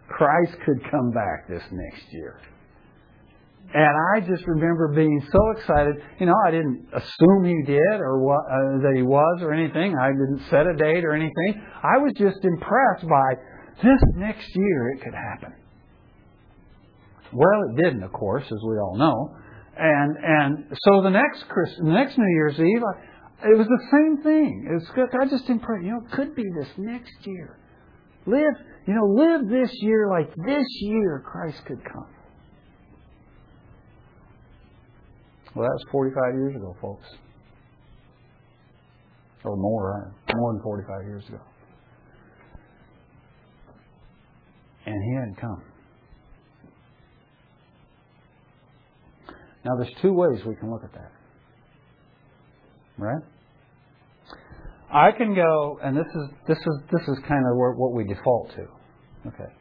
Christ 0.08 0.54
could 0.65 0.80
come 0.91 1.12
back 1.12 1.48
this 1.50 1.63
next 1.72 2.04
year. 2.12 2.39
And 3.74 3.96
I 4.15 4.26
just 4.26 4.46
remember 4.48 4.94
being 4.96 5.22
so 5.32 5.39
excited. 5.58 5.96
You 6.20 6.28
know, 6.28 6.36
I 6.48 6.52
didn't 6.52 6.88
assume 6.94 7.44
he 7.44 7.63
did 7.65 8.00
or 8.00 8.24
what, 8.24 8.46
uh, 8.46 8.80
that 8.84 8.94
he 8.96 9.02
was 9.02 9.41
or 9.41 9.54
anything. 9.54 9.96
I 9.98 10.12
didn't 10.12 10.41
set 10.50 10.68
a 10.68 10.76
date 10.76 11.04
or 11.04 11.13
anything. 11.13 11.62
I 11.84 11.98
was 11.98 12.13
just 12.18 12.38
impressed 12.44 13.08
by 13.10 13.36
this 13.84 14.02
next 14.15 14.48
year 14.56 14.91
it 14.91 15.04
could 15.04 15.13
happen. 15.13 15.54
Well, 17.34 17.63
it 17.70 17.84
didn't, 17.84 18.04
of 18.04 18.13
course, 18.13 18.46
as 18.46 18.60
we 18.63 18.78
all 18.78 18.96
know. 18.98 19.36
And 19.78 20.15
and 20.24 20.78
so 20.84 21.02
the 21.02 21.10
next 21.10 21.44
Christ, 21.50 21.74
the 21.80 21.91
next 21.91 22.18
New 22.18 22.30
Year's 22.30 22.58
Eve, 22.58 22.82
I, 22.82 23.50
it 23.50 23.58
was 23.58 23.68
the 23.68 23.88
same 23.91 24.24
thing. 24.24 24.68
It 24.70 24.74
was 24.74 25.10
I 25.20 25.26
just 25.26 25.50
impressed. 25.50 25.84
You 25.84 25.91
know, 25.91 26.02
it 26.06 26.12
could 26.15 26.34
be 26.34 26.46
this 26.58 26.70
next 26.78 27.12
year. 27.26 27.60
Live 28.26 28.56
you 28.88 28.93
know, 28.93 29.06
live 29.06 29.50
this 29.50 29.71
year 29.82 30.08
like 30.10 30.34
this 30.36 30.67
year 30.82 31.24
Christ 31.26 31.65
could 31.65 31.84
come. 31.84 32.08
Well, 35.56 35.65
that 35.65 35.71
was 35.71 35.86
45 35.91 36.36
years 36.36 36.56
ago, 36.56 36.76
folks. 36.82 37.06
Or 39.43 39.56
more, 39.56 40.13
more 40.36 40.54
than 40.54 40.62
45 40.62 41.08
years 41.08 41.28
ago. 41.30 41.39
And 44.86 44.95
he 45.04 45.15
hadn't 45.15 45.38
come. 45.39 45.63
Now, 49.63 49.76
there's 49.78 49.93
two 50.02 50.13
ways 50.13 50.43
we 50.45 50.56
can 50.56 50.71
look 50.71 50.84
at 50.84 50.93
that. 50.93 51.12
Right? 52.98 53.24
I 54.91 55.12
can 55.12 55.34
go, 55.34 55.80
and 55.84 55.98
this 55.98 56.06
is 56.06 56.30
this 56.48 56.58
is 56.58 56.80
this 56.91 57.02
is 57.02 57.17
kind 57.28 57.43
of 57.52 57.58
what 57.58 57.93
we 57.93 58.06
default 58.06 58.52
to. 58.56 58.67
Okay, 59.27 59.51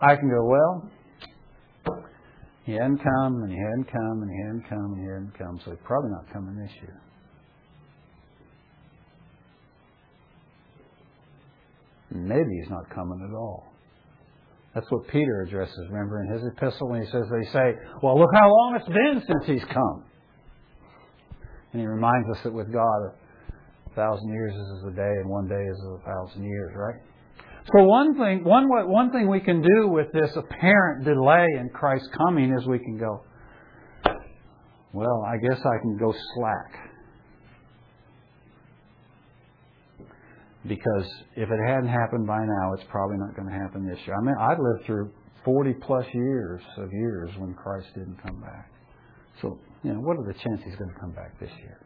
I 0.00 0.16
can 0.16 0.28
go 0.28 0.44
well. 0.44 0.90
He 2.64 2.72
hadn't 2.72 2.98
come, 2.98 3.42
and 3.42 3.50
he 3.50 3.58
hadn't 3.58 3.90
come, 3.90 4.22
and 4.22 4.30
he 4.30 4.38
hadn't 4.42 4.68
come, 4.68 4.92
and 4.94 5.00
he 5.00 5.06
hadn't 5.06 5.36
come, 5.36 5.60
so 5.64 5.72
he's 5.72 5.80
probably 5.84 6.10
not 6.10 6.32
coming 6.32 6.56
this 6.56 6.70
year. 6.80 7.00
Maybe 12.14 12.60
he's 12.60 12.70
not 12.70 12.88
coming 12.94 13.26
at 13.28 13.34
all. 13.34 13.72
That's 14.74 14.86
what 14.90 15.08
Peter 15.08 15.42
addresses, 15.42 15.88
remember, 15.90 16.22
in 16.22 16.32
his 16.32 16.42
epistle 16.56 16.88
when 16.88 17.02
he 17.02 17.10
says, 17.10 17.24
they 17.30 17.50
say, 17.52 17.74
well, 18.02 18.18
look 18.18 18.30
how 18.32 18.48
long 18.48 18.78
it's 18.78 18.88
been 18.88 19.22
since 19.26 19.44
he's 19.46 19.68
come. 19.72 20.04
And 21.72 21.80
he 21.80 21.86
reminds 21.86 22.28
us 22.30 22.38
that 22.44 22.52
with 22.52 22.72
God, 22.72 23.12
a 23.90 23.94
thousand 23.94 24.28
years 24.32 24.54
is 24.54 24.84
a 24.86 24.94
day, 24.94 25.14
and 25.20 25.28
one 25.28 25.48
day 25.48 25.62
is 25.62 25.78
a 25.84 25.98
thousand 26.04 26.44
years, 26.44 26.72
right? 26.76 27.00
So 27.70 27.84
one 27.84 28.16
thing, 28.18 28.42
one 28.42 28.68
one 28.68 29.12
thing 29.12 29.30
we 29.30 29.40
can 29.40 29.62
do 29.62 29.88
with 29.88 30.10
this 30.12 30.34
apparent 30.36 31.04
delay 31.04 31.46
in 31.60 31.70
Christ's 31.72 32.08
coming 32.16 32.52
is 32.52 32.66
we 32.66 32.80
can 32.80 32.98
go, 32.98 33.22
well, 34.92 35.24
I 35.26 35.36
guess 35.36 35.60
I 35.60 35.78
can 35.80 35.96
go 35.96 36.12
slack. 36.34 36.90
Because 40.66 41.06
if 41.36 41.48
it 41.50 41.58
hadn't 41.66 41.88
happened 41.88 42.26
by 42.26 42.38
now, 42.38 42.72
it's 42.74 42.84
probably 42.90 43.16
not 43.18 43.34
going 43.36 43.48
to 43.48 43.54
happen 43.54 43.86
this 43.86 43.98
year. 44.06 44.16
I 44.16 44.24
mean, 44.24 44.36
I've 44.38 44.58
lived 44.58 44.86
through 44.86 45.12
40 45.44 45.74
plus 45.74 46.04
years 46.12 46.62
of 46.78 46.92
years 46.92 47.30
when 47.38 47.54
Christ 47.54 47.88
didn't 47.94 48.18
come 48.22 48.40
back. 48.40 48.70
So, 49.40 49.58
you 49.82 49.92
know, 49.92 50.00
what 50.00 50.18
are 50.18 50.24
the 50.24 50.34
chances 50.34 50.64
he's 50.64 50.76
going 50.76 50.92
to 50.92 51.00
come 51.00 51.12
back 51.12 51.38
this 51.40 51.50
year? 51.58 51.80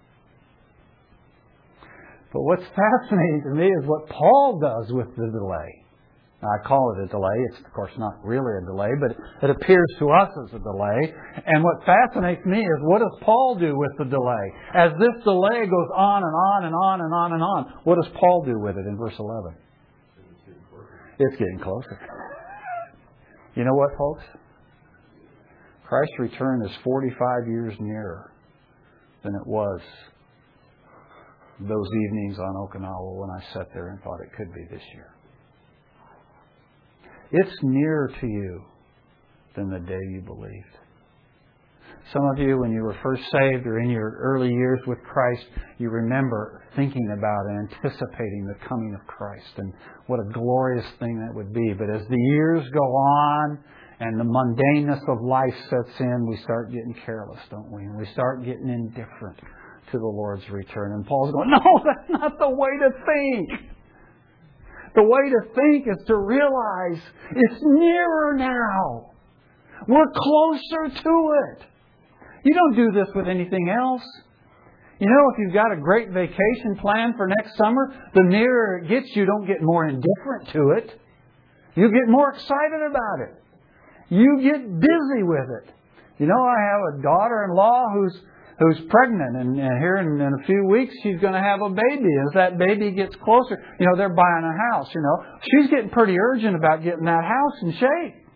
But 2.37 2.43
what's 2.43 2.69
fascinating 2.77 3.45
to 3.49 3.55
me 3.57 3.65
is 3.65 3.89
what 3.89 4.11
Paul 4.11 4.61
does 4.61 4.93
with 4.93 5.09
the 5.17 5.33
delay. 5.33 5.87
I 6.45 6.69
call 6.69 6.93
it 6.93 7.05
a 7.05 7.09
delay. 7.09 7.33
It's, 7.49 7.65
of 7.65 7.73
course, 7.73 7.93
not 7.97 8.23
really 8.23 8.53
a 8.61 8.67
delay, 8.67 8.91
but 9.01 9.17
it 9.43 9.57
appears 9.57 9.89
to 10.01 10.11
us 10.11 10.29
as 10.45 10.53
a 10.53 10.59
delay. 10.59 11.15
And 11.47 11.65
what 11.65 11.81
fascinates 11.87 12.45
me 12.45 12.61
is 12.61 12.79
what 12.83 12.99
does 12.99 13.19
Paul 13.23 13.57
do 13.59 13.75
with 13.75 13.93
the 13.97 14.05
delay? 14.05 14.53
As 14.75 14.93
this 15.01 15.25
delay 15.25 15.65
goes 15.65 15.89
on 15.97 16.23
and 16.25 16.35
on 16.37 16.65
and 16.67 16.75
on 16.75 17.01
and 17.01 17.15
on 17.15 17.33
and 17.33 17.43
on, 17.43 17.73
what 17.85 17.95
does 17.95 18.13
Paul 18.21 18.45
do 18.45 18.61
with 18.61 18.77
it 18.77 18.85
in 18.87 18.99
verse 18.99 19.17
11? 19.19 19.57
It's 21.19 21.37
getting 21.39 21.59
closer. 21.59 21.99
You 23.55 23.65
know 23.65 23.73
what, 23.73 23.97
folks? 23.97 24.25
Christ's 25.89 26.19
return 26.19 26.61
is 26.67 26.71
45 26.85 27.49
years 27.49 27.73
nearer 27.81 28.31
than 29.25 29.35
it 29.35 29.47
was 29.47 29.81
those 31.61 31.89
evenings 31.89 32.39
on 32.39 32.55
Okinawa 32.55 33.17
when 33.17 33.31
I 33.31 33.43
sat 33.53 33.69
there 33.73 33.89
and 33.89 34.01
thought 34.03 34.21
it 34.21 34.31
could 34.37 34.53
be 34.53 34.65
this 34.71 34.83
year. 34.95 35.15
It's 37.33 37.57
nearer 37.63 38.13
to 38.21 38.27
you 38.27 38.63
than 39.57 39.71
the 39.71 39.81
day 39.81 40.01
you 40.13 40.21
believed. 40.21 40.77
Some 42.13 42.23
of 42.31 42.39
you, 42.39 42.59
when 42.59 42.71
you 42.71 42.83
were 42.83 42.97
first 43.03 43.23
saved 43.33 43.67
or 43.67 43.81
in 43.81 43.91
your 43.91 44.19
early 44.21 44.53
years 44.53 44.79
with 44.87 44.99
Christ, 45.03 45.45
you 45.79 45.91
remember 45.91 46.63
thinking 46.77 47.11
about 47.19 47.47
and 47.47 47.69
anticipating 47.69 48.47
the 48.47 48.69
coming 48.69 48.95
of 48.95 49.05
Christ 49.09 49.51
and 49.57 49.73
what 50.07 50.21
a 50.21 50.33
glorious 50.33 50.87
thing 51.01 51.19
that 51.19 51.35
would 51.35 51.53
be. 51.53 51.73
But 51.73 51.91
as 51.91 52.07
the 52.09 52.21
years 52.31 52.65
go 52.73 52.85
on 52.85 53.59
and 53.99 54.21
the 54.21 54.25
mundaneness 54.25 55.03
of 55.09 55.25
life 55.25 55.55
sets 55.69 55.99
in, 55.99 56.27
we 56.29 56.37
start 56.45 56.71
getting 56.71 56.95
careless, 57.05 57.41
don't 57.51 57.73
we? 57.73 57.83
And 57.83 57.97
we 57.97 58.07
start 58.13 58.45
getting 58.45 58.69
indifferent 58.69 59.41
to 59.93 59.99
the 59.99 60.07
Lord's 60.07 60.49
return. 60.51 60.93
And 60.93 61.07
Paul's 61.07 61.33
going, 61.33 61.51
no, 61.51 61.85
that's 61.85 62.11
not 62.11 62.39
the 62.39 62.51
way 62.51 62.71
to 62.81 62.91
think. 62.91 63.61
The 64.95 65.03
way 65.03 65.31
to 65.31 65.55
think 65.55 65.87
is 65.87 66.07
to 66.07 66.17
realize 66.17 66.99
it's 67.31 67.61
nearer 67.63 68.35
now. 68.37 69.11
We're 69.87 70.11
closer 70.15 71.03
to 71.03 71.33
it. 71.53 71.67
You 72.45 72.55
don't 72.55 72.77
do 72.77 72.93
this 72.93 73.09
with 73.15 73.29
anything 73.29 73.69
else. 73.69 74.03
You 74.99 75.07
know, 75.07 75.31
if 75.33 75.39
you've 75.39 75.53
got 75.53 75.73
a 75.73 75.77
great 75.77 76.09
vacation 76.11 76.77
plan 76.81 77.13
for 77.17 77.27
next 77.27 77.59
summer, 77.59 77.95
the 78.15 78.23
nearer 78.23 78.79
it 78.79 78.89
gets, 78.89 79.15
you 79.15 79.27
don't 79.27 79.47
get 79.47 79.61
more 79.61 79.87
indifferent 79.87 80.49
to 80.53 80.71
it. 80.79 80.99
You 81.75 81.93
get 81.93 82.09
more 82.09 82.31
excited 82.31 82.81
about 82.89 83.29
it. 83.29 83.35
You 84.09 84.41
get 84.43 84.81
busy 84.81 85.23
with 85.23 85.49
it. 85.63 85.75
You 86.19 86.27
know, 86.27 86.41
I 86.41 86.57
have 86.73 86.81
a 86.95 87.03
daughter-in-law 87.03 87.85
who's 87.93 88.19
who's 88.59 88.81
pregnant, 88.89 89.37
and, 89.37 89.57
here 89.57 89.97
in, 89.97 90.21
in 90.21 90.33
a 90.33 90.47
few 90.47 90.67
weeks 90.67 90.95
she's 91.03 91.21
going 91.21 91.35
to 91.35 91.41
have 91.41 91.61
a 91.61 91.69
baby. 91.69 92.13
As 92.29 92.35
that 92.35 92.59
baby 92.59 92.91
gets 92.93 93.15
closer, 93.17 93.63
you 93.79 93.87
know, 93.87 93.97
they're 93.97 94.15
buying 94.15 94.45
a 94.45 94.57
house. 94.73 94.89
You 94.95 95.03
know, 95.03 95.17
she's 95.43 95.71
getting 95.71 95.91
pretty 95.91 96.17
urgent 96.19 96.57
about 96.57 96.83
getting 96.83 97.05
that 97.05 97.25
house 97.25 97.57
in 97.63 97.73
shape. 97.73 98.27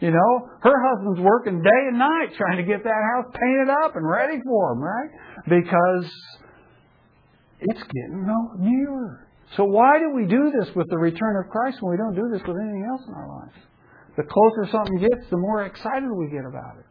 You 0.00 0.10
know, 0.10 0.48
her 0.60 0.74
husband's 0.76 1.20
working 1.20 1.62
day 1.62 1.82
and 1.88 1.98
night 1.98 2.34
trying 2.36 2.58
to 2.58 2.64
get 2.64 2.84
that 2.84 3.02
house 3.14 3.32
painted 3.32 3.70
up 3.70 3.96
and 3.96 4.06
ready 4.06 4.38
for 4.44 4.72
him, 4.72 4.80
right? 4.80 5.10
Because 5.48 6.12
it's 7.60 7.80
getting 7.80 8.26
nearer. 8.58 9.26
So 9.56 9.64
why 9.64 9.98
do 9.98 10.10
we 10.14 10.26
do 10.26 10.52
this 10.58 10.74
with 10.74 10.88
the 10.90 10.98
return 10.98 11.36
of 11.42 11.50
Christ 11.50 11.78
when 11.80 11.92
we 11.92 11.96
don't 11.96 12.14
do 12.14 12.28
this 12.32 12.42
with 12.46 12.56
anything 12.60 12.86
else 12.90 13.02
in 13.08 13.14
our 13.14 13.28
lives? 13.28 13.56
The 14.16 14.24
closer 14.24 14.70
something 14.72 14.98
gets, 14.98 15.30
the 15.30 15.36
more 15.38 15.64
excited 15.64 16.10
we 16.10 16.28
get 16.28 16.44
about 16.44 16.78
it. 16.80 16.85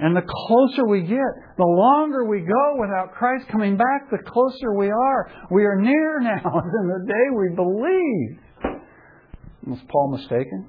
And 0.00 0.16
the 0.16 0.22
closer 0.22 0.86
we 0.86 1.02
get, 1.02 1.32
the 1.56 1.64
longer 1.64 2.24
we 2.24 2.40
go 2.40 2.80
without 2.80 3.14
Christ 3.14 3.48
coming 3.48 3.76
back, 3.76 4.10
the 4.10 4.18
closer 4.18 4.74
we 4.76 4.90
are. 4.90 5.30
We 5.50 5.64
are 5.64 5.76
near 5.80 6.20
now 6.22 6.42
than 6.42 6.88
the 6.88 7.04
day 7.06 7.36
we 7.36 7.54
believe. 7.56 8.78
Was 9.66 9.80
Paul 9.88 10.16
mistaken? 10.16 10.68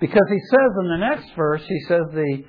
Because 0.00 0.26
he 0.28 0.38
says 0.50 0.70
in 0.80 0.88
the 0.88 0.96
next 0.98 1.26
verse, 1.36 1.62
he 1.66 1.80
says 1.88 2.02
the 2.12 2.44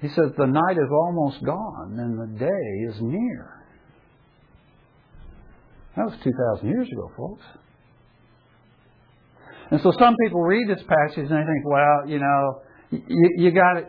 he 0.00 0.08
says 0.08 0.30
the 0.36 0.46
night 0.46 0.76
is 0.76 0.90
almost 0.90 1.42
gone 1.42 1.98
and 1.98 2.18
the 2.18 2.38
day 2.38 2.88
is 2.88 3.00
near. 3.00 3.56
That 5.96 6.04
was 6.04 6.14
2,000 6.22 6.68
years 6.68 6.88
ago, 6.92 7.10
folks. 7.16 7.42
And 9.70 9.80
so 9.82 9.92
some 9.98 10.14
people 10.22 10.42
read 10.42 10.68
this 10.68 10.84
passage 10.86 11.30
and 11.30 11.30
they 11.30 11.46
think, 11.46 11.64
well, 11.64 12.06
you 12.06 12.18
know, 12.18 12.60
you, 12.90 13.30
you 13.36 13.50
got 13.50 13.82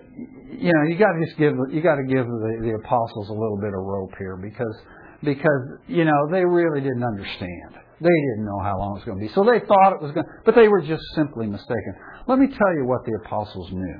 you 0.57 0.71
know, 0.73 0.83
you 0.89 0.97
got 0.97 1.13
to 1.13 1.25
just 1.25 1.37
give, 1.37 1.53
you 1.71 1.81
got 1.81 1.95
to 1.95 2.07
give 2.07 2.25
the, 2.25 2.51
the 2.63 2.73
apostles 2.81 3.29
a 3.29 3.33
little 3.33 3.57
bit 3.57 3.73
of 3.75 3.83
rope 3.83 4.13
here 4.17 4.37
because, 4.37 4.75
because 5.23 5.61
you 5.87 6.05
know 6.05 6.27
they 6.31 6.43
really 6.43 6.81
didn't 6.81 7.03
understand. 7.03 7.77
They 7.99 8.17
didn't 8.29 8.45
know 8.45 8.59
how 8.61 8.77
long 8.77 8.91
it 8.91 8.99
was 9.01 9.05
going 9.05 9.19
to 9.19 9.25
be. 9.27 9.33
So 9.33 9.43
they 9.43 9.65
thought 9.65 9.93
it 9.93 10.01
was 10.01 10.11
going 10.13 10.25
but 10.45 10.55
they 10.55 10.67
were 10.67 10.81
just 10.81 11.03
simply 11.15 11.47
mistaken. 11.47 11.93
Let 12.27 12.39
me 12.39 12.47
tell 12.47 12.73
you 12.75 12.85
what 12.85 13.05
the 13.05 13.17
apostles 13.25 13.69
knew. 13.71 13.99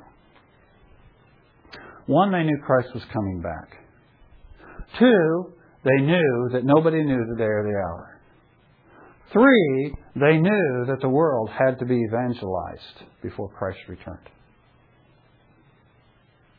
One, 2.06 2.32
they 2.32 2.44
knew 2.44 2.58
Christ 2.66 2.90
was 2.94 3.04
coming 3.12 3.42
back. 3.42 3.70
Two, 5.00 5.54
they 5.84 6.06
knew 6.06 6.50
that 6.54 6.64
nobody 6.64 7.04
knew 7.04 7.26
the 7.30 7.38
day 7.38 7.50
or 7.50 7.64
the 7.64 7.78
hour. 7.78 8.22
Three, 9.34 9.94
they 10.16 10.38
knew 10.38 10.86
that 10.88 11.02
the 11.02 11.10
world 11.10 11.50
had 11.50 11.80
to 11.80 11.86
be 11.86 12.02
evangelized 12.08 13.04
before 13.22 13.50
Christ 13.50 13.80
returned. 13.90 14.30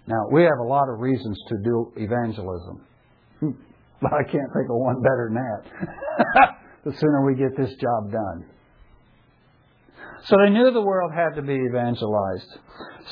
Now, 0.09 0.25
we 0.33 0.43
have 0.43 0.59
a 0.59 0.65
lot 0.67 0.89
of 0.89 1.01
reasons 1.01 1.39
to 1.49 1.57
do 1.63 1.93
evangelism, 1.97 2.81
hmm. 3.41 3.51
but 4.01 4.13
I 4.15 4.25
can't 4.25 4.51
think 4.57 4.73
of 4.73 4.81
one 4.81 5.03
better 5.03 5.29
than 5.29 5.37
that. 5.37 6.57
the 6.85 6.97
sooner 6.97 7.27
we 7.27 7.37
get 7.37 7.53
this 7.59 7.77
job 7.77 8.11
done. 8.11 8.47
So 10.25 10.37
they 10.43 10.51
knew 10.51 10.71
the 10.73 10.81
world 10.81 11.13
had 11.13 11.37
to 11.37 11.43
be 11.43 11.55
evangelized. 11.55 12.57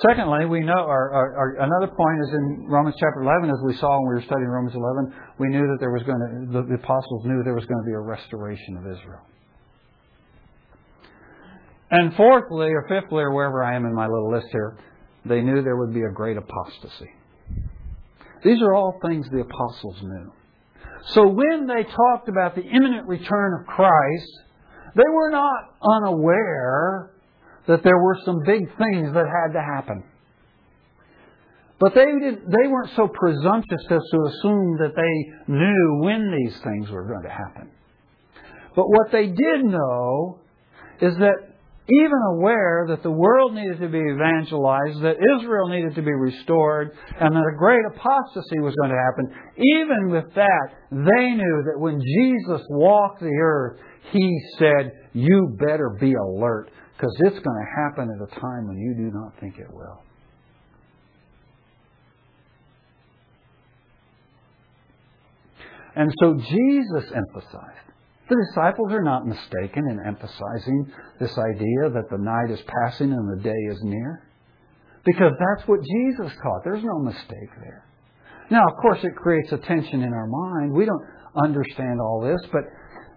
Secondly, 0.08 0.46
we 0.46 0.60
know, 0.60 0.72
our, 0.72 1.12
our, 1.12 1.36
our, 1.36 1.48
another 1.60 1.92
point 1.92 2.18
is 2.24 2.32
in 2.32 2.66
Romans 2.66 2.96
chapter 2.98 3.22
11, 3.22 3.50
as 3.50 3.60
we 3.66 3.76
saw 3.76 4.00
when 4.00 4.08
we 4.08 4.14
were 4.14 4.26
studying 4.26 4.48
Romans 4.48 4.74
11, 4.74 5.12
we 5.38 5.48
knew 5.48 5.68
that 5.68 5.76
there 5.78 5.92
was 5.92 6.02
going 6.02 6.18
to, 6.18 6.52
the, 6.52 6.62
the 6.66 6.74
apostles 6.82 7.26
knew 7.26 7.42
there 7.44 7.54
was 7.54 7.66
going 7.66 7.78
to 7.84 7.86
be 7.86 7.92
a 7.94 8.00
restoration 8.00 8.78
of 8.78 8.86
Israel. 8.88 9.20
And 11.90 12.14
fourthly, 12.16 12.72
or 12.72 12.86
fifthly, 12.88 13.22
or 13.22 13.32
wherever 13.32 13.62
I 13.62 13.76
am 13.76 13.84
in 13.84 13.94
my 13.94 14.06
little 14.06 14.32
list 14.32 14.48
here, 14.50 14.78
they 15.28 15.40
knew 15.40 15.62
there 15.62 15.76
would 15.76 15.94
be 15.94 16.02
a 16.02 16.12
great 16.12 16.36
apostasy. 16.36 17.10
These 18.44 18.62
are 18.62 18.74
all 18.74 18.98
things 19.06 19.26
the 19.30 19.40
apostles 19.40 19.96
knew. 20.02 20.32
So 21.08 21.28
when 21.28 21.66
they 21.66 21.84
talked 21.84 22.28
about 22.28 22.54
the 22.54 22.62
imminent 22.62 23.06
return 23.06 23.60
of 23.60 23.66
Christ, 23.66 24.32
they 24.94 25.08
were 25.12 25.30
not 25.30 25.74
unaware 25.82 27.12
that 27.66 27.82
there 27.82 27.98
were 27.98 28.16
some 28.24 28.40
big 28.44 28.66
things 28.78 29.12
that 29.14 29.26
had 29.26 29.52
to 29.52 29.60
happen. 29.60 30.04
But 31.78 31.94
they, 31.94 32.06
did, 32.06 32.38
they 32.46 32.68
weren't 32.68 32.90
so 32.96 33.06
presumptuous 33.06 33.82
as 33.90 34.00
to 34.10 34.18
assume 34.28 34.78
that 34.78 34.94
they 34.96 35.52
knew 35.52 36.00
when 36.02 36.32
these 36.38 36.58
things 36.60 36.90
were 36.90 37.04
going 37.04 37.24
to 37.24 37.30
happen. 37.30 37.70
But 38.74 38.88
what 38.88 39.12
they 39.12 39.26
did 39.26 39.64
know 39.64 40.40
is 41.00 41.16
that 41.18 41.55
even 41.88 42.18
aware 42.34 42.86
that 42.88 43.02
the 43.02 43.10
world 43.10 43.54
needed 43.54 43.78
to 43.78 43.88
be 43.88 43.98
evangelized, 43.98 45.00
that 45.02 45.16
Israel 45.38 45.68
needed 45.68 45.94
to 45.94 46.02
be 46.02 46.12
restored, 46.12 46.90
and 47.20 47.34
that 47.34 47.52
a 47.54 47.56
great 47.56 47.84
apostasy 47.94 48.58
was 48.58 48.74
going 48.74 48.90
to 48.90 48.96
happen, 48.96 49.32
even 49.56 50.10
with 50.10 50.34
that, 50.34 50.68
they 50.90 51.30
knew 51.30 51.62
that 51.66 51.78
when 51.78 52.00
Jesus 52.00 52.66
walked 52.70 53.20
the 53.20 53.38
earth, 53.40 53.78
He 54.10 54.36
said, 54.58 54.90
You 55.12 55.56
better 55.60 55.96
be 56.00 56.14
alert, 56.14 56.70
because 56.96 57.14
it's 57.20 57.38
going 57.38 57.60
to 57.64 57.82
happen 57.82 58.08
at 58.10 58.36
a 58.36 58.40
time 58.40 58.66
when 58.66 58.78
you 58.78 58.94
do 58.94 59.16
not 59.16 59.38
think 59.38 59.58
it 59.58 59.72
will. 59.72 60.02
And 65.94 66.12
so 66.20 66.34
Jesus 66.34 67.12
emphasized 67.14 67.85
the 68.28 68.36
disciples 68.48 68.92
are 68.92 69.02
not 69.02 69.26
mistaken 69.26 69.86
in 69.88 70.00
emphasizing 70.04 70.92
this 71.20 71.36
idea 71.38 71.90
that 71.94 72.10
the 72.10 72.18
night 72.18 72.50
is 72.50 72.60
passing 72.82 73.12
and 73.12 73.38
the 73.38 73.42
day 73.42 73.62
is 73.70 73.78
near. 73.82 74.22
Because 75.04 75.32
that's 75.38 75.68
what 75.68 75.80
Jesus 75.82 76.32
taught. 76.42 76.64
There's 76.64 76.82
no 76.82 76.98
mistake 76.98 77.52
there. 77.62 77.84
Now, 78.50 78.64
of 78.66 78.76
course, 78.82 78.98
it 79.04 79.14
creates 79.14 79.52
a 79.52 79.58
tension 79.58 80.02
in 80.02 80.12
our 80.12 80.26
mind. 80.26 80.72
We 80.72 80.84
don't 80.84 81.04
understand 81.36 82.00
all 82.00 82.20
this, 82.20 82.40
but, 82.50 82.62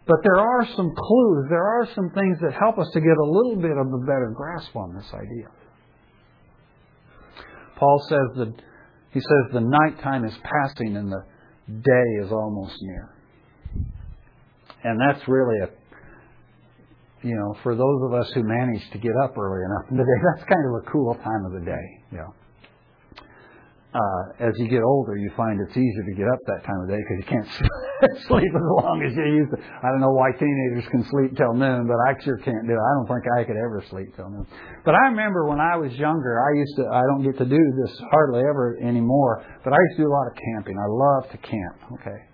but 0.05 0.17
there 0.23 0.39
are 0.39 0.65
some 0.75 0.93
clues. 0.95 1.45
There 1.49 1.63
are 1.63 1.87
some 1.95 2.11
things 2.13 2.37
that 2.41 2.53
help 2.53 2.77
us 2.77 2.87
to 2.93 2.99
get 2.99 3.17
a 3.17 3.25
little 3.25 3.55
bit 3.55 3.77
of 3.77 3.87
a 3.87 4.05
better 4.05 4.31
grasp 4.35 4.75
on 4.75 4.93
this 4.93 5.09
idea. 5.13 5.47
Paul 7.77 8.05
says 8.09 8.37
that 8.37 8.53
he 9.11 9.19
says 9.19 9.53
the 9.53 9.61
nighttime 9.61 10.25
is 10.25 10.33
passing 10.43 10.95
and 10.97 11.11
the 11.11 11.23
day 11.67 12.25
is 12.25 12.31
almost 12.31 12.75
near. 12.81 13.18
And 14.83 14.99
that's 14.99 15.27
really 15.27 15.59
a, 15.59 15.69
you 17.27 17.35
know, 17.35 17.55
for 17.63 17.75
those 17.75 18.01
of 18.03 18.13
us 18.13 18.31
who 18.33 18.43
manage 18.43 18.83
to 18.91 18.97
get 18.97 19.11
up 19.23 19.37
early 19.37 19.63
enough 19.65 19.91
in 19.91 19.97
the 19.97 20.03
day, 20.03 20.19
that's 20.35 20.47
kind 20.47 20.65
of 20.67 20.83
a 20.83 20.91
cool 20.91 21.15
time 21.15 21.45
of 21.45 21.53
the 21.53 21.65
day. 21.65 21.85
You 22.11 22.17
know. 22.19 22.33
Uh, 23.89 24.45
as 24.45 24.53
you 24.61 24.69
get 24.69 24.85
older, 24.85 25.17
you 25.17 25.33
find 25.35 25.57
it's 25.57 25.73
easier 25.73 26.05
to 26.05 26.13
get 26.13 26.29
up 26.29 26.37
that 26.45 26.61
time 26.61 26.77
of 26.77 26.93
day 26.93 27.01
because 27.01 27.17
you 27.25 27.25
can't 27.25 27.49
sleep 28.29 28.53
as 28.53 28.67
long 28.85 29.01
as 29.01 29.17
you 29.17 29.25
used 29.41 29.49
to. 29.49 29.57
I 29.57 29.89
don't 29.89 29.97
know 29.97 30.13
why 30.13 30.29
teenagers 30.37 30.85
can 30.93 31.01
sleep 31.09 31.33
till 31.33 31.57
noon, 31.57 31.89
but 31.89 31.97
I 32.05 32.13
sure 32.21 32.37
can't 32.37 32.69
do 32.69 32.77
it. 32.77 32.85
I 32.85 32.91
don't 33.01 33.09
think 33.09 33.25
I 33.33 33.41
could 33.49 33.57
ever 33.57 33.81
sleep 33.89 34.13
till 34.13 34.29
noon. 34.29 34.45
But 34.85 34.93
I 34.93 35.09
remember 35.09 35.49
when 35.49 35.57
I 35.57 35.73
was 35.73 35.89
younger, 35.97 36.37
I 36.37 36.53
used 36.53 36.75
to, 36.77 36.85
I 36.85 37.01
don't 37.01 37.25
get 37.25 37.41
to 37.41 37.49
do 37.49 37.57
this 37.81 37.93
hardly 38.13 38.45
ever 38.45 38.77
anymore, 38.77 39.41
but 39.65 39.73
I 39.73 39.77
used 39.89 39.97
to 39.97 40.05
do 40.05 40.07
a 40.07 40.13
lot 40.13 40.29
of 40.29 40.37
camping. 40.37 40.77
I 40.77 40.85
love 40.85 41.23
to 41.33 41.37
camp, 41.41 41.97
okay? 41.97 42.28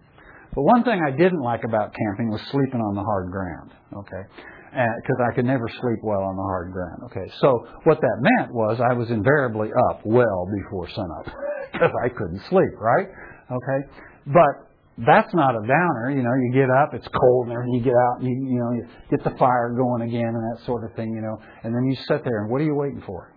But 0.55 0.63
one 0.63 0.83
thing 0.83 1.01
I 1.05 1.11
didn't 1.11 1.41
like 1.41 1.63
about 1.63 1.93
camping 1.93 2.31
was 2.31 2.41
sleeping 2.51 2.79
on 2.79 2.95
the 2.95 3.03
hard 3.03 3.29
ground. 3.29 3.71
Okay, 3.91 4.23
because 4.71 5.19
I 5.19 5.35
could 5.35 5.45
never 5.45 5.67
sleep 5.67 5.99
well 6.01 6.23
on 6.23 6.35
the 6.35 6.47
hard 6.47 6.71
ground. 6.71 7.03
Okay, 7.11 7.31
so 7.41 7.67
what 7.83 7.99
that 7.99 8.17
meant 8.19 8.53
was 8.53 8.79
I 8.79 8.93
was 8.93 9.11
invariably 9.11 9.69
up 9.91 10.01
well 10.05 10.47
before 10.63 10.87
sunup 10.89 11.25
because 11.73 11.91
I 12.03 12.09
couldn't 12.09 12.41
sleep. 12.49 12.71
Right? 12.79 13.07
Okay, 13.51 13.79
but 14.27 14.71
that's 14.97 15.33
not 15.33 15.55
a 15.55 15.61
downer. 15.67 16.15
You 16.15 16.23
know, 16.23 16.31
you 16.39 16.53
get 16.53 16.71
up, 16.71 16.93
it's 16.93 17.07
cold 17.07 17.49
and 17.49 17.75
you 17.75 17.83
get 17.83 17.93
out 17.93 18.21
and 18.21 18.27
you, 18.27 18.55
you 18.55 18.59
know, 18.59 18.71
you 18.71 18.87
get 19.11 19.23
the 19.25 19.35
fire 19.37 19.75
going 19.75 20.07
again 20.07 20.31
and 20.31 20.43
that 20.55 20.65
sort 20.65 20.85
of 20.85 20.95
thing, 20.95 21.11
you 21.11 21.21
know. 21.21 21.35
And 21.63 21.75
then 21.75 21.83
you 21.83 21.97
sit 22.07 22.23
there 22.23 22.43
and 22.43 22.49
what 22.49 22.61
are 22.61 22.65
you 22.65 22.75
waiting 22.75 23.03
for? 23.05 23.34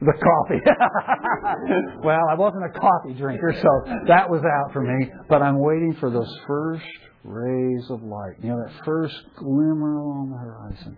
The 0.00 0.12
coffee. 0.12 0.60
well, 2.04 2.24
I 2.30 2.34
wasn't 2.34 2.64
a 2.64 2.78
coffee 2.78 3.14
drinker, 3.14 3.54
so 3.62 3.68
that 4.08 4.28
was 4.28 4.42
out 4.42 4.72
for 4.72 4.82
me. 4.82 5.10
But 5.28 5.42
I'm 5.42 5.58
waiting 5.58 5.96
for 6.00 6.10
those 6.10 6.32
first 6.46 6.84
rays 7.22 7.84
of 7.90 8.02
light. 8.02 8.34
You 8.42 8.50
know, 8.50 8.58
that 8.66 8.84
first 8.84 9.14
glimmer 9.36 10.00
on 10.00 10.30
the 10.30 10.36
horizon. 10.36 10.96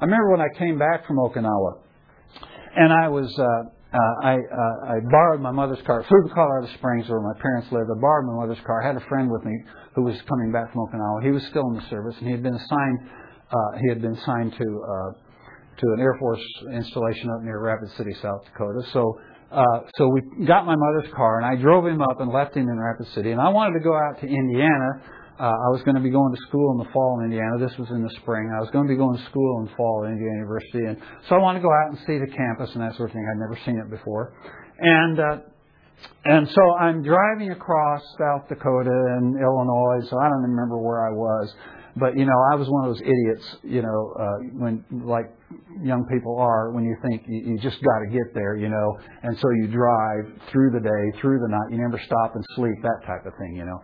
I 0.00 0.04
remember 0.04 0.30
when 0.30 0.40
I 0.40 0.58
came 0.58 0.78
back 0.78 1.06
from 1.06 1.16
Okinawa, 1.16 1.78
and 2.76 2.92
I 2.92 3.08
was 3.08 3.32
uh, 3.38 3.70
uh, 3.88 4.26
I 4.26 4.34
uh, 4.34 4.92
I 4.92 5.00
borrowed 5.10 5.40
my 5.40 5.50
mother's 5.50 5.80
car. 5.86 6.04
Flew 6.06 6.28
to 6.28 6.34
Colorado 6.34 6.68
Springs, 6.74 7.08
where 7.08 7.20
my 7.20 7.40
parents 7.40 7.68
lived. 7.72 7.88
I 7.90 7.98
borrowed 8.00 8.26
my 8.26 8.44
mother's 8.44 8.62
car. 8.66 8.82
I 8.82 8.86
had 8.86 8.96
a 8.96 9.06
friend 9.08 9.30
with 9.30 9.44
me 9.44 9.56
who 9.94 10.02
was 10.02 10.16
coming 10.28 10.52
back 10.52 10.72
from 10.72 10.86
Okinawa. 10.86 11.22
He 11.22 11.30
was 11.30 11.42
still 11.50 11.66
in 11.70 11.76
the 11.76 11.86
service, 11.88 12.14
and 12.18 12.26
he 12.26 12.32
had 12.32 12.42
been 12.42 12.54
assigned. 12.54 12.98
Uh, 13.50 13.78
he 13.80 13.88
had 13.88 14.02
been 14.02 14.12
assigned 14.12 14.52
to 14.58 14.66
uh, 14.84 15.27
to 15.78 15.86
an 15.94 16.00
Air 16.00 16.16
Force 16.18 16.42
installation 16.72 17.30
up 17.30 17.42
near 17.42 17.60
Rapid 17.60 17.90
City, 17.96 18.14
South 18.22 18.44
Dakota. 18.44 18.82
So. 18.92 19.18
Uh, 19.50 19.64
so 19.96 20.06
we 20.10 20.44
got 20.44 20.66
my 20.66 20.76
mother's 20.76 21.10
car 21.16 21.40
and 21.40 21.46
I 21.46 21.58
drove 21.58 21.86
him 21.86 22.02
up 22.02 22.20
and 22.20 22.30
left 22.30 22.54
him 22.54 22.68
in 22.68 22.78
Rapid 22.78 23.06
City. 23.14 23.30
And 23.30 23.40
I 23.40 23.48
wanted 23.48 23.78
to 23.78 23.82
go 23.82 23.96
out 23.96 24.20
to 24.20 24.26
Indiana 24.26 25.00
uh, 25.38 25.54
I 25.54 25.70
was 25.70 25.82
going 25.86 25.94
to 25.94 26.02
be 26.02 26.10
going 26.10 26.34
to 26.34 26.42
school 26.48 26.74
in 26.74 26.78
the 26.82 26.90
fall 26.92 27.20
in 27.20 27.30
Indiana. 27.30 27.62
This 27.62 27.76
was 27.78 27.88
in 27.90 28.02
the 28.02 28.10
spring. 28.22 28.50
I 28.50 28.58
was 28.58 28.70
going 28.70 28.88
to 28.88 28.92
be 28.92 28.98
going 28.98 29.16
to 29.16 29.24
school 29.30 29.62
in 29.62 29.70
fall 29.76 30.02
at 30.02 30.10
Indiana 30.10 30.42
University, 30.42 30.82
and 30.82 30.98
so 31.28 31.36
I 31.36 31.38
wanted 31.38 31.62
to 31.62 31.64
go 31.64 31.70
out 31.70 31.94
and 31.94 31.98
see 32.10 32.18
the 32.18 32.26
campus 32.26 32.74
and 32.74 32.82
that 32.82 32.98
sort 32.98 33.10
of 33.10 33.14
thing. 33.14 33.22
I'd 33.22 33.38
never 33.38 33.54
seen 33.62 33.78
it 33.78 33.86
before, 33.86 34.34
and 34.82 35.14
uh, 35.20 35.38
and 36.26 36.48
so 36.50 36.62
I'm 36.74 37.06
driving 37.06 37.54
across 37.54 38.02
South 38.18 38.50
Dakota 38.50 38.90
and 38.90 39.38
Illinois. 39.38 40.02
So 40.10 40.18
I 40.18 40.26
don't 40.26 40.42
remember 40.42 40.74
where 40.74 41.06
I 41.06 41.14
was, 41.14 41.54
but 41.94 42.18
you 42.18 42.26
know, 42.26 42.38
I 42.50 42.58
was 42.58 42.66
one 42.66 42.90
of 42.90 42.98
those 42.98 43.02
idiots, 43.06 43.46
you 43.62 43.82
know, 43.82 43.98
uh, 44.18 44.38
when 44.58 44.82
like 44.90 45.30
young 45.80 46.04
people 46.12 46.36
are, 46.36 46.72
when 46.72 46.84
you 46.84 46.96
think 47.08 47.24
you, 47.26 47.52
you 47.52 47.58
just 47.58 47.80
got 47.80 47.98
to 48.04 48.08
get 48.12 48.34
there, 48.34 48.56
you 48.56 48.68
know, 48.68 48.88
and 49.22 49.36
so 49.38 49.48
you 49.56 49.68
drive 49.68 50.28
through 50.52 50.70
the 50.72 50.80
day, 50.80 51.04
through 51.20 51.40
the 51.40 51.48
night. 51.48 51.72
You 51.72 51.78
never 51.80 52.00
stop 52.04 52.34
and 52.34 52.44
sleep, 52.54 52.76
that 52.82 53.00
type 53.06 53.24
of 53.24 53.32
thing, 53.40 53.56
you 53.56 53.64
know. 53.64 53.78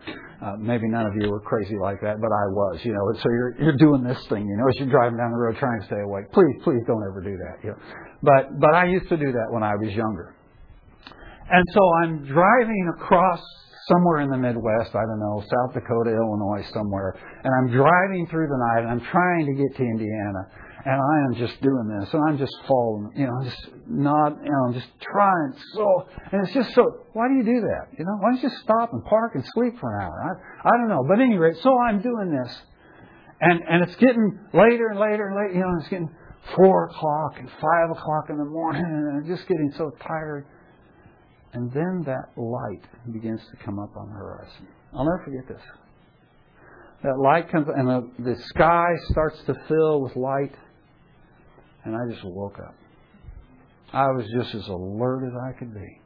Uh, 0.45 0.57
maybe 0.59 0.89
none 0.89 1.07
of 1.07 1.15
you 1.17 1.31
were 1.31 1.41
crazy 1.41 1.77
like 1.81 2.01
that, 2.03 2.21
but 2.21 2.29
I 2.29 2.45
was, 2.53 2.81
you 2.85 2.93
know. 2.93 3.05
So 3.17 3.29
you're 3.31 3.55
you're 3.61 3.81
doing 3.81 4.05
this 4.05 4.21
thing, 4.29 4.45
you 4.45 4.57
know, 4.57 4.69
as 4.69 4.77
you're 4.77 4.93
driving 4.93 5.17
down 5.17 5.33
the 5.33 5.39
road 5.39 5.57
trying 5.57 5.81
to 5.81 5.87
stay 5.87 6.01
awake. 6.05 6.31
Please, 6.33 6.57
please 6.65 6.83
don't 6.87 7.03
ever 7.09 7.23
do 7.25 7.37
that, 7.37 7.57
you 7.65 7.71
know. 7.73 7.81
But 8.23 8.61
but 8.61 8.75
I 8.75 8.85
used 8.85 9.09
to 9.09 9.17
do 9.17 9.33
that 9.33 9.49
when 9.51 9.62
I 9.62 9.75
was 9.77 9.93
younger. 9.95 10.37
And 11.49 11.65
so 11.73 11.81
I'm 12.03 12.25
driving 12.25 12.93
across 12.97 13.41
somewhere 13.89 14.21
in 14.21 14.31
the 14.31 14.37
Midwest, 14.37 14.97
I 14.97 15.05
don't 15.05 15.21
know, 15.21 15.45
South 15.45 15.75
Dakota, 15.75 16.11
Illinois, 16.11 16.65
somewhere. 16.73 17.17
And 17.45 17.53
I'm 17.53 17.69
driving 17.77 18.27
through 18.31 18.49
the 18.49 18.57
night 18.73 18.89
and 18.89 18.91
I'm 18.91 19.07
trying 19.12 19.45
to 19.47 19.53
get 19.53 19.77
to 19.77 19.83
Indiana. 19.83 20.49
And 20.87 21.01
I 21.01 21.16
am 21.24 21.35
just 21.35 21.61
doing 21.62 21.89
this 21.99 22.12
and 22.12 22.22
I'm 22.28 22.37
just 22.37 22.55
falling, 22.68 23.11
you 23.16 23.24
know, 23.24 23.32
I'm 23.41 23.45
just 23.45 23.68
not, 23.89 24.37
you 24.45 24.51
know, 24.51 24.64
I'm 24.68 24.74
just 24.74 24.89
trying 25.01 25.55
so, 25.72 26.07
and 26.30 26.45
it's 26.45 26.53
just 26.53 26.74
so, 26.74 26.85
why 27.14 27.26
do 27.28 27.35
you 27.35 27.43
do 27.43 27.61
that? 27.62 27.99
You 27.99 28.05
know, 28.05 28.16
why 28.20 28.32
don't 28.32 28.43
you 28.43 28.51
stop 28.62 28.93
and 28.93 29.03
park 29.05 29.32
and 29.35 29.43
sleep 29.55 29.80
for 29.80 29.97
an 29.97 30.03
hour? 30.03 30.12
I, 30.20 30.68
I 30.68 30.72
don't 30.76 30.89
know. 30.89 31.03
But 31.09 31.20
anyway, 31.20 31.53
so 31.62 31.70
I'm 31.89 32.03
doing 32.03 32.39
this. 32.39 32.55
And, 33.41 33.61
and 33.66 33.82
it's 33.82 33.97
getting 33.97 34.39
later 34.53 34.89
and 34.91 35.01
later 35.01 35.28
and 35.28 35.37
later, 35.37 35.55
you 35.55 35.61
know, 35.61 35.72
it's 35.80 35.89
getting 35.89 36.11
four 36.55 36.91
o'clock 36.91 37.39
and 37.39 37.49
five 37.49 37.91
o'clock 37.91 38.28
in 38.28 38.37
the 38.37 38.45
morning 38.45 38.85
and 38.85 39.24
I'm 39.24 39.26
just 39.26 39.49
getting 39.49 39.72
so 39.78 39.91
tired. 40.07 40.45
And 41.55 41.72
then 41.72 42.03
that 42.05 42.37
light 42.37 42.85
begins 43.11 43.41
to 43.41 43.64
come 43.64 43.78
up 43.78 43.97
on 43.97 44.09
the 44.09 44.16
horizon. 44.16 44.68
I'll 44.93 45.05
never 45.05 45.22
forget 45.24 45.49
this. 45.49 45.62
That 47.05 47.18
light 47.18 47.51
comes, 47.51 47.68
and 47.74 47.89
the, 47.89 48.11
the 48.18 48.37
sky 48.49 48.89
starts 49.11 49.39
to 49.45 49.55
fill 49.68 50.01
with 50.01 50.16
light, 50.16 50.55
and 51.85 51.95
I 51.95 52.12
just 52.12 52.24
woke 52.24 52.59
up. 52.59 52.74
I 53.93 54.07
was 54.09 54.26
just 54.37 54.55
as 54.55 54.66
alert 54.68 55.24
as 55.26 55.32
I 55.41 55.59
could 55.59 55.72
be. 55.72 56.01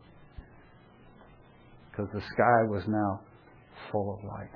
Because 1.91 2.09
the 2.12 2.20
sky 2.20 2.62
was 2.68 2.83
now 2.87 3.20
full 3.91 4.18
of 4.18 4.24
light. 4.24 4.51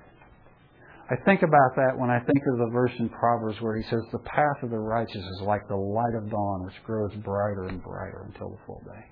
I 1.10 1.16
think 1.24 1.42
about 1.42 1.76
that 1.76 1.98
when 1.98 2.10
I 2.10 2.18
think 2.20 2.38
of 2.52 2.58
the 2.58 2.70
verse 2.72 2.92
in 2.98 3.08
Proverbs 3.08 3.60
where 3.60 3.76
he 3.76 3.82
says, 3.90 4.00
The 4.12 4.18
path 4.18 4.62
of 4.62 4.70
the 4.70 4.78
righteous 4.78 5.16
is 5.16 5.42
like 5.42 5.66
the 5.68 5.76
light 5.76 6.14
of 6.14 6.30
dawn, 6.30 6.64
which 6.64 6.74
grows 6.84 7.12
brighter 7.16 7.64
and 7.64 7.82
brighter 7.82 8.26
until 8.28 8.50
the 8.50 8.58
full 8.66 8.82
day. 8.84 9.04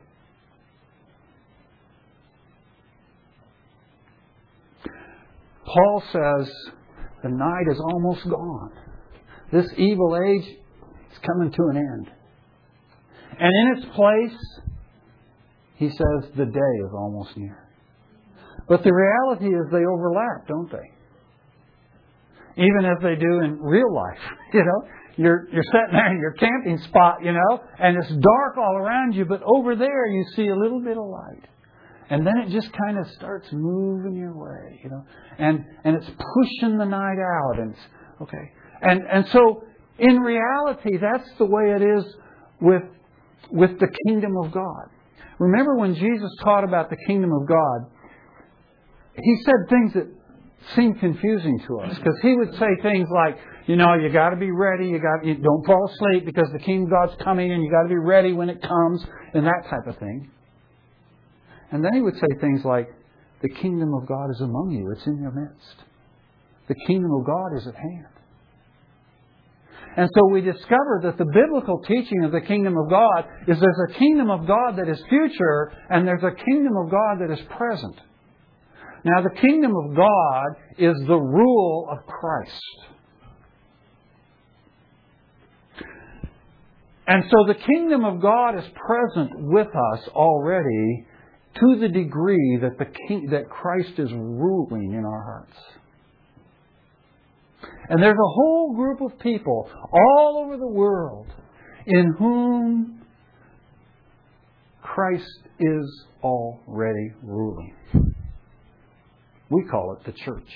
Paul 5.65 6.03
says 6.13 6.53
the 7.23 7.29
night 7.29 7.67
is 7.71 7.81
almost 7.93 8.29
gone. 8.29 8.73
This 9.53 9.67
evil 9.77 10.17
age 10.17 10.60
is 11.13 11.19
coming 11.19 11.51
to 11.51 11.63
an 11.71 11.77
end. 11.77 12.11
And 13.39 13.51
in 13.51 13.79
its 13.79 13.97
place, 13.97 14.61
he 15.77 15.89
says 15.89 16.31
the 16.37 16.47
day 16.47 16.75
is 16.85 16.93
almost 16.93 17.37
near. 17.37 17.69
But 18.69 18.85
the 18.85 18.93
reality 18.93 19.47
is 19.47 19.67
they 19.73 19.85
overlap, 19.85 20.47
don't 20.47 20.71
they? 20.71 22.63
Even 22.63 22.85
as 22.85 23.03
they 23.03 23.15
do 23.17 23.41
in 23.41 23.59
real 23.61 23.93
life. 23.95 24.19
You 24.53 24.65
know, 24.65 24.89
you're, 25.17 25.49
you're 25.53 25.63
sitting 25.63 25.93
there 25.93 26.13
in 26.13 26.19
your 26.19 26.33
camping 26.33 26.79
spot, 26.89 27.19
you 27.23 27.33
know, 27.33 27.61
and 27.79 27.97
it's 27.97 28.09
dark 28.09 28.59
all 28.59 28.77
around 28.77 29.15
you, 29.15 29.25
but 29.25 29.41
over 29.45 29.77
there 29.77 30.07
you 30.09 30.25
see 30.35 30.49
a 30.49 30.57
little 30.57 30.81
bit 30.83 30.99
of 30.99 31.05
light. 31.05 31.47
And 32.11 32.27
then 32.27 32.35
it 32.39 32.51
just 32.51 32.73
kind 32.73 32.99
of 32.99 33.07
starts 33.13 33.47
moving 33.53 34.17
your 34.17 34.37
way, 34.37 34.81
you 34.83 34.91
know. 34.91 35.05
And 35.39 35.65
and 35.85 35.97
it's 35.97 36.07
pushing 36.07 36.77
the 36.77 36.85
night 36.85 37.19
out 37.21 37.61
and 37.61 37.71
it's 37.73 37.83
okay. 38.23 38.51
And 38.83 39.03
and 39.09 39.29
so 39.29 39.63
in 40.01 40.21
reality 40.21 40.97
that's 41.01 41.29
the 41.39 41.45
way 41.45 41.73
it 41.77 41.83
is 41.83 42.05
with 42.61 42.83
with 43.51 43.79
the 43.81 43.89
kingdom 44.07 44.37
of 44.37 44.53
God. 44.53 44.87
Remember 45.39 45.77
when 45.77 45.95
Jesus 45.95 46.31
taught 46.43 46.65
about 46.65 46.91
the 46.91 46.97
kingdom 47.07 47.33
of 47.33 47.49
God, 47.49 47.91
he 49.17 49.37
said 49.45 49.69
things 49.69 49.93
that 49.95 50.07
seemed 50.77 51.01
confusing 51.01 51.59
to 51.67 51.81
us 51.81 51.97
because 51.97 52.19
he 52.23 52.35
would 52.37 52.53
say 52.59 52.69
things 52.83 53.09
like, 53.11 53.39
you 53.67 53.77
know, 53.77 53.95
you 53.95 54.11
got 54.11 54.31
to 54.31 54.37
be 54.37 54.51
ready, 54.51 54.89
you 54.89 54.99
got 54.99 55.25
you 55.25 55.35
don't 55.35 55.65
fall 55.65 55.91
asleep 55.91 56.27
because 56.27 56.49
the 56.53 56.59
kingdom 56.59 56.93
of 56.93 57.09
God's 57.09 57.23
coming 57.23 57.51
and 57.53 57.63
you 57.63 57.71
got 57.71 57.83
to 57.83 57.89
be 57.89 57.97
ready 57.97 58.33
when 58.33 58.51
it 58.51 58.61
comes 58.61 59.05
and 59.35 59.47
that 59.47 59.65
type 59.71 59.87
of 59.87 59.97
thing. 59.99 60.31
And 61.71 61.85
then 61.85 61.95
he 61.95 62.01
would 62.01 62.15
say 62.15 62.27
things 62.41 62.65
like, 62.65 62.89
The 63.43 63.49
kingdom 63.49 63.95
of 63.95 64.07
God 64.07 64.31
is 64.31 64.41
among 64.41 64.71
you, 64.71 64.91
it's 64.93 65.07
in 65.07 65.21
your 65.21 65.33
midst. 65.33 65.77
The 66.69 66.75
kingdom 66.87 67.13
of 67.13 67.27
God 67.27 67.57
is 67.57 67.67
at 67.67 67.75
hand. 67.75 68.20
And 69.97 70.09
so 70.15 70.29
we 70.33 70.41
discover 70.41 71.01
that 71.03 71.19
the 71.19 71.25
biblical 71.25 71.81
teaching 71.81 72.25
of 72.25 72.33
the 72.33 72.41
kingdom 72.41 72.77
of 72.79 72.89
God 72.89 73.25
is 73.49 73.59
there's 73.59 73.91
a 73.91 73.99
kingdom 73.99 74.31
of 74.31 74.47
God 74.47 74.77
that 74.77 74.89
is 74.89 75.03
future 75.09 75.73
and 75.89 76.07
there's 76.07 76.23
a 76.23 76.45
kingdom 76.45 76.77
of 76.77 76.91
God 76.91 77.19
that 77.21 77.33
is 77.33 77.41
present. 77.57 77.97
Now, 79.05 79.23
the 79.23 79.41
kingdom 79.41 79.73
of 79.75 79.97
God 79.97 80.47
is 80.79 80.95
the 81.07 81.17
rule 81.17 81.89
of 81.91 82.07
Christ. 82.07 82.63
And 87.07 87.25
so 87.29 87.45
the 87.49 87.55
kingdom 87.55 88.05
of 88.05 88.21
God 88.21 88.57
is 88.59 88.65
present 88.77 89.31
with 89.37 89.67
us 89.67 90.09
already 90.09 91.07
to 91.55 91.77
the 91.81 91.89
degree 91.89 92.59
that 92.63 92.79
the 92.79 92.87
king, 93.09 93.31
that 93.33 93.49
Christ 93.51 93.99
is 93.99 94.13
ruling 94.13 94.93
in 94.93 95.05
our 95.05 95.23
hearts. 95.23 95.80
And 97.89 98.03
there's 98.03 98.13
a 98.13 98.33
whole 98.35 98.75
group 98.75 99.01
of 99.01 99.19
people 99.19 99.69
all 99.93 100.45
over 100.45 100.57
the 100.57 100.69
world 100.69 101.27
in 101.87 102.15
whom 102.19 103.03
Christ 104.83 105.41
is 105.59 106.05
already 106.23 107.13
ruling. 107.23 107.75
We 109.51 109.65
call 109.71 109.97
it 109.99 110.07
the 110.07 110.13
church. 110.13 110.49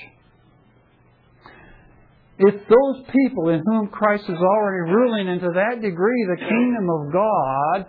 It's 2.38 2.64
those 2.68 3.06
people 3.12 3.48
in 3.50 3.62
whom 3.64 3.88
Christ 3.88 4.24
is 4.24 4.38
already 4.38 4.90
ruling, 4.90 5.28
and 5.28 5.40
to 5.40 5.50
that 5.54 5.80
degree, 5.80 6.26
the 6.28 6.36
kingdom 6.36 6.90
of 6.90 7.12
God, 7.12 7.86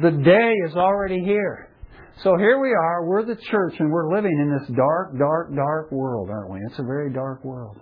the 0.00 0.22
day 0.22 0.52
is 0.68 0.76
already 0.76 1.20
here. 1.24 1.70
So 2.22 2.36
here 2.36 2.60
we 2.60 2.70
are, 2.70 3.06
we're 3.06 3.24
the 3.24 3.36
church, 3.36 3.74
and 3.78 3.90
we're 3.90 4.14
living 4.14 4.32
in 4.32 4.58
this 4.58 4.76
dark, 4.76 5.18
dark, 5.18 5.54
dark 5.54 5.90
world, 5.90 6.30
aren't 6.30 6.50
we? 6.52 6.60
It's 6.68 6.78
a 6.78 6.84
very 6.84 7.12
dark 7.12 7.44
world. 7.44 7.78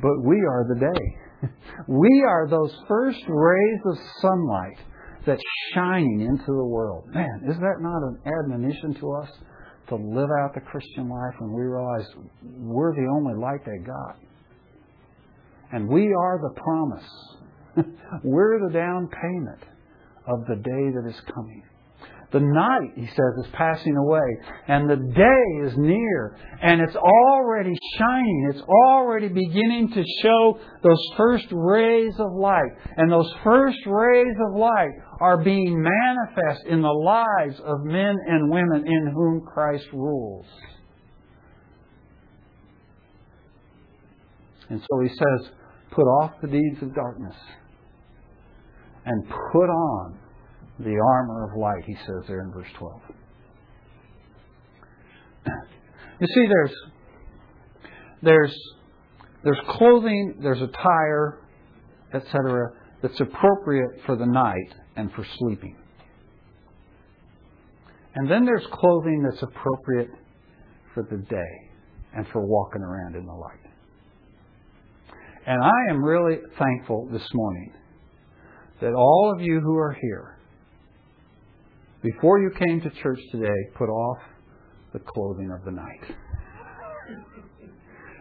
But 0.00 0.22
we 0.24 0.36
are 0.36 0.66
the 0.68 0.80
day. 0.80 1.48
we 1.88 2.24
are 2.28 2.48
those 2.48 2.74
first 2.88 3.22
rays 3.28 3.80
of 3.86 3.96
sunlight 4.20 4.78
that's 5.26 5.42
shining 5.74 6.20
into 6.22 6.46
the 6.46 6.64
world. 6.64 7.04
Man, 7.12 7.42
is 7.48 7.56
that 7.56 7.76
not 7.80 8.02
an 8.02 8.18
admonition 8.26 8.94
to 9.00 9.12
us 9.12 9.28
to 9.88 9.96
live 9.96 10.28
out 10.42 10.54
the 10.54 10.60
Christian 10.60 11.08
life 11.08 11.34
when 11.38 11.52
we 11.52 11.62
realize 11.62 12.06
we're 12.42 12.94
the 12.94 13.08
only 13.10 13.34
light 13.34 13.60
they 13.64 13.84
got? 13.84 14.16
And 15.72 15.88
we 15.88 16.12
are 16.12 16.40
the 16.40 16.60
promise. 16.60 17.10
we're 18.24 18.58
the 18.66 18.72
down 18.72 19.08
payment 19.08 19.62
of 20.26 20.46
the 20.46 20.56
day 20.56 20.90
that 20.94 21.08
is 21.08 21.20
coming. 21.34 21.62
The 22.30 22.40
night, 22.40 22.92
he 22.94 23.06
says, 23.06 23.46
is 23.46 23.50
passing 23.54 23.96
away, 23.96 24.20
and 24.68 24.88
the 24.88 24.96
day 24.96 25.66
is 25.66 25.72
near, 25.78 26.36
and 26.60 26.82
it's 26.82 26.94
already 26.94 27.72
shining. 27.96 28.50
It's 28.52 28.62
already 28.68 29.28
beginning 29.28 29.92
to 29.94 30.04
show 30.22 30.58
those 30.82 31.08
first 31.16 31.46
rays 31.52 32.12
of 32.18 32.34
light. 32.34 32.70
And 32.98 33.10
those 33.10 33.32
first 33.42 33.78
rays 33.86 34.36
of 34.46 34.58
light 34.58 34.92
are 35.22 35.42
being 35.42 35.82
manifest 35.82 36.66
in 36.66 36.82
the 36.82 36.88
lives 36.88 37.58
of 37.64 37.84
men 37.84 38.14
and 38.26 38.50
women 38.50 38.86
in 38.86 39.10
whom 39.14 39.40
Christ 39.46 39.86
rules. 39.94 40.46
And 44.68 44.82
so 44.82 45.00
he 45.00 45.08
says, 45.08 45.50
put 45.92 46.02
off 46.02 46.32
the 46.42 46.48
deeds 46.48 46.82
of 46.82 46.94
darkness 46.94 47.36
and 49.06 49.26
put 49.26 49.70
on 49.70 50.18
the 50.78 50.96
armor 50.96 51.50
of 51.50 51.58
light, 51.58 51.84
he 51.86 51.94
says 52.06 52.24
there 52.28 52.42
in 52.42 52.52
verse 52.52 52.68
12. 52.78 53.00
You 56.20 56.26
see, 56.34 56.46
there's 56.48 56.74
there's 58.22 58.58
there's 59.44 59.60
clothing, 59.68 60.34
there's 60.42 60.60
attire, 60.60 61.38
etc., 62.12 62.72
that's 63.02 63.20
appropriate 63.20 64.00
for 64.04 64.16
the 64.16 64.26
night 64.26 64.74
and 64.96 65.12
for 65.12 65.24
sleeping. 65.38 65.76
And 68.16 68.28
then 68.28 68.44
there's 68.44 68.66
clothing 68.72 69.22
that's 69.22 69.42
appropriate 69.42 70.10
for 70.92 71.04
the 71.04 71.18
day 71.18 71.70
and 72.14 72.26
for 72.32 72.44
walking 72.44 72.82
around 72.82 73.14
in 73.14 73.24
the 73.26 73.32
light. 73.32 73.54
And 75.46 75.62
I 75.62 75.90
am 75.90 76.02
really 76.02 76.38
thankful 76.58 77.08
this 77.12 77.26
morning 77.32 77.72
that 78.80 78.92
all 78.92 79.32
of 79.34 79.40
you 79.40 79.60
who 79.60 79.76
are 79.76 79.96
here, 80.00 80.37
before 82.14 82.40
you 82.40 82.50
came 82.50 82.80
to 82.80 82.90
church 83.02 83.20
today, 83.32 83.58
put 83.76 83.88
off 83.88 84.18
the 84.92 84.98
clothing 85.00 85.50
of 85.50 85.64
the 85.64 85.72
night. 85.72 86.16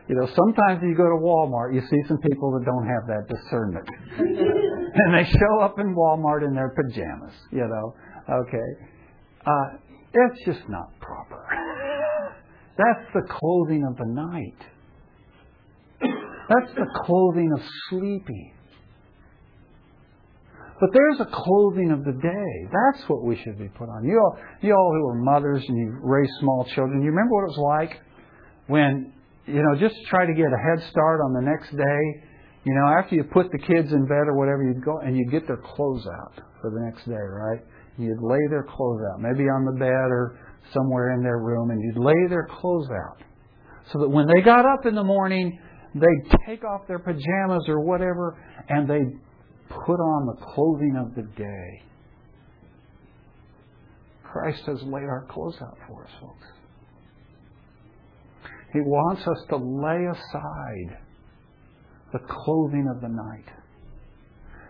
You 0.09 0.15
know, 0.15 0.25
sometimes 0.25 0.81
you 0.83 0.95
go 0.95 1.03
to 1.03 1.19
Walmart, 1.21 1.73
you 1.73 1.81
see 1.81 2.07
some 2.07 2.17
people 2.17 2.51
that 2.51 2.65
don't 2.65 2.87
have 2.87 3.07
that 3.07 3.27
discernment. 3.27 3.87
and 4.17 5.13
they 5.13 5.29
show 5.29 5.61
up 5.61 5.79
in 5.79 5.93
Walmart 5.93 6.47
in 6.47 6.55
their 6.55 6.69
pajamas, 6.69 7.33
you 7.51 7.67
know. 7.67 7.93
Okay. 8.29 8.87
Uh, 9.45 9.77
that's 10.13 10.45
just 10.45 10.69
not 10.69 10.97
proper. 10.99 11.45
That's 12.77 13.11
the 13.11 13.21
clothing 13.27 13.83
of 13.89 13.97
the 13.97 14.05
night. 14.05 14.55
That's 15.99 16.73
the 16.75 16.85
clothing 17.05 17.51
of 17.51 17.59
sleeping. 17.89 18.53
But 20.79 20.89
there's 20.93 21.19
a 21.21 21.25
clothing 21.25 21.91
of 21.91 22.05
the 22.05 22.13
day. 22.13 22.69
That's 22.69 23.09
what 23.09 23.23
we 23.23 23.35
should 23.43 23.57
be 23.57 23.67
put 23.69 23.89
on. 23.89 24.05
You 24.05 24.19
all, 24.19 24.37
you 24.61 24.73
all 24.73 24.91
who 24.93 25.07
are 25.09 25.15
mothers 25.15 25.63
and 25.67 25.77
you 25.77 25.97
raise 26.03 26.29
small 26.39 26.65
children, 26.75 27.01
you 27.01 27.09
remember 27.09 27.33
what 27.33 27.43
it 27.45 27.57
was 27.57 27.81
like 27.81 27.99
when, 28.67 29.13
you 29.47 29.63
know, 29.63 29.75
just 29.79 29.95
try 30.07 30.25
to 30.25 30.33
get 30.33 30.45
a 30.45 30.61
head 30.69 30.87
start 30.91 31.21
on 31.25 31.33
the 31.33 31.41
next 31.41 31.71
day. 31.71 32.23
You 32.63 32.73
know, 32.75 32.93
after 32.99 33.15
you 33.15 33.23
put 33.23 33.49
the 33.51 33.57
kids 33.57 33.91
in 33.91 34.05
bed 34.05 34.27
or 34.27 34.37
whatever, 34.37 34.61
you'd 34.61 34.83
go 34.83 34.99
and 34.99 35.17
you'd 35.17 35.31
get 35.31 35.47
their 35.47 35.57
clothes 35.57 36.05
out 36.05 36.35
for 36.61 36.69
the 36.69 36.81
next 36.85 37.05
day, 37.05 37.15
right? 37.15 37.61
You'd 37.97 38.21
lay 38.21 38.45
their 38.49 38.63
clothes 38.69 39.01
out, 39.13 39.21
maybe 39.21 39.45
on 39.49 39.65
the 39.65 39.79
bed 39.79 40.11
or 40.13 40.37
somewhere 40.73 41.13
in 41.13 41.23
their 41.23 41.39
room, 41.39 41.71
and 41.71 41.81
you'd 41.81 41.97
lay 41.97 42.27
their 42.29 42.47
clothes 42.59 42.89
out. 42.91 43.23
So 43.91 43.99
that 43.99 44.09
when 44.09 44.27
they 44.27 44.41
got 44.41 44.65
up 44.65 44.85
in 44.85 44.93
the 44.93 45.03
morning, 45.03 45.57
they'd 45.95 46.37
take 46.45 46.63
off 46.63 46.81
their 46.87 46.99
pajamas 46.99 47.63
or 47.67 47.79
whatever, 47.79 48.37
and 48.69 48.87
they'd 48.87 49.17
put 49.69 49.99
on 49.99 50.25
the 50.27 50.45
clothing 50.53 50.95
of 50.97 51.15
the 51.15 51.23
day. 51.37 51.83
Christ 54.23 54.63
has 54.67 54.81
laid 54.83 55.05
our 55.05 55.25
clothes 55.29 55.57
out 55.61 55.77
for 55.87 56.03
us, 56.03 56.11
folks. 56.21 56.47
He 58.73 58.81
wants 58.81 59.21
us 59.21 59.37
to 59.49 59.57
lay 59.57 60.05
aside 60.05 60.99
the 62.11 62.19
clothing 62.19 62.87
of 62.93 63.01
the 63.01 63.07
night. 63.07 63.47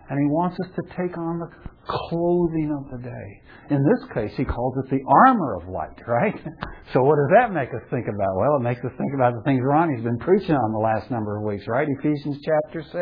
And 0.09 0.19
He 0.19 0.27
wants 0.27 0.55
us 0.63 0.71
to 0.75 0.83
take 0.95 1.17
on 1.17 1.39
the 1.39 1.49
clothing 1.85 2.71
of 2.71 2.91
the 2.91 3.03
day. 3.03 3.41
In 3.69 3.83
this 3.83 4.13
case, 4.13 4.31
He 4.37 4.45
calls 4.45 4.75
it 4.77 4.89
the 4.89 5.03
armor 5.25 5.55
of 5.55 5.67
light, 5.69 5.99
right? 6.07 6.35
So 6.93 7.03
what 7.03 7.17
does 7.19 7.35
that 7.35 7.51
make 7.51 7.67
us 7.75 7.83
think 7.91 8.07
about? 8.07 8.31
Well, 8.37 8.55
it 8.55 8.63
makes 8.63 8.79
us 8.79 8.95
think 8.97 9.11
about 9.13 9.35
the 9.35 9.43
things 9.43 9.59
Ronnie's 9.61 10.05
been 10.05 10.17
preaching 10.19 10.55
on 10.55 10.71
the 10.71 10.79
last 10.79 11.11
number 11.11 11.35
of 11.35 11.43
weeks, 11.43 11.67
right? 11.67 11.85
Ephesians 11.99 12.39
chapter 12.45 12.81
6, 12.81 12.95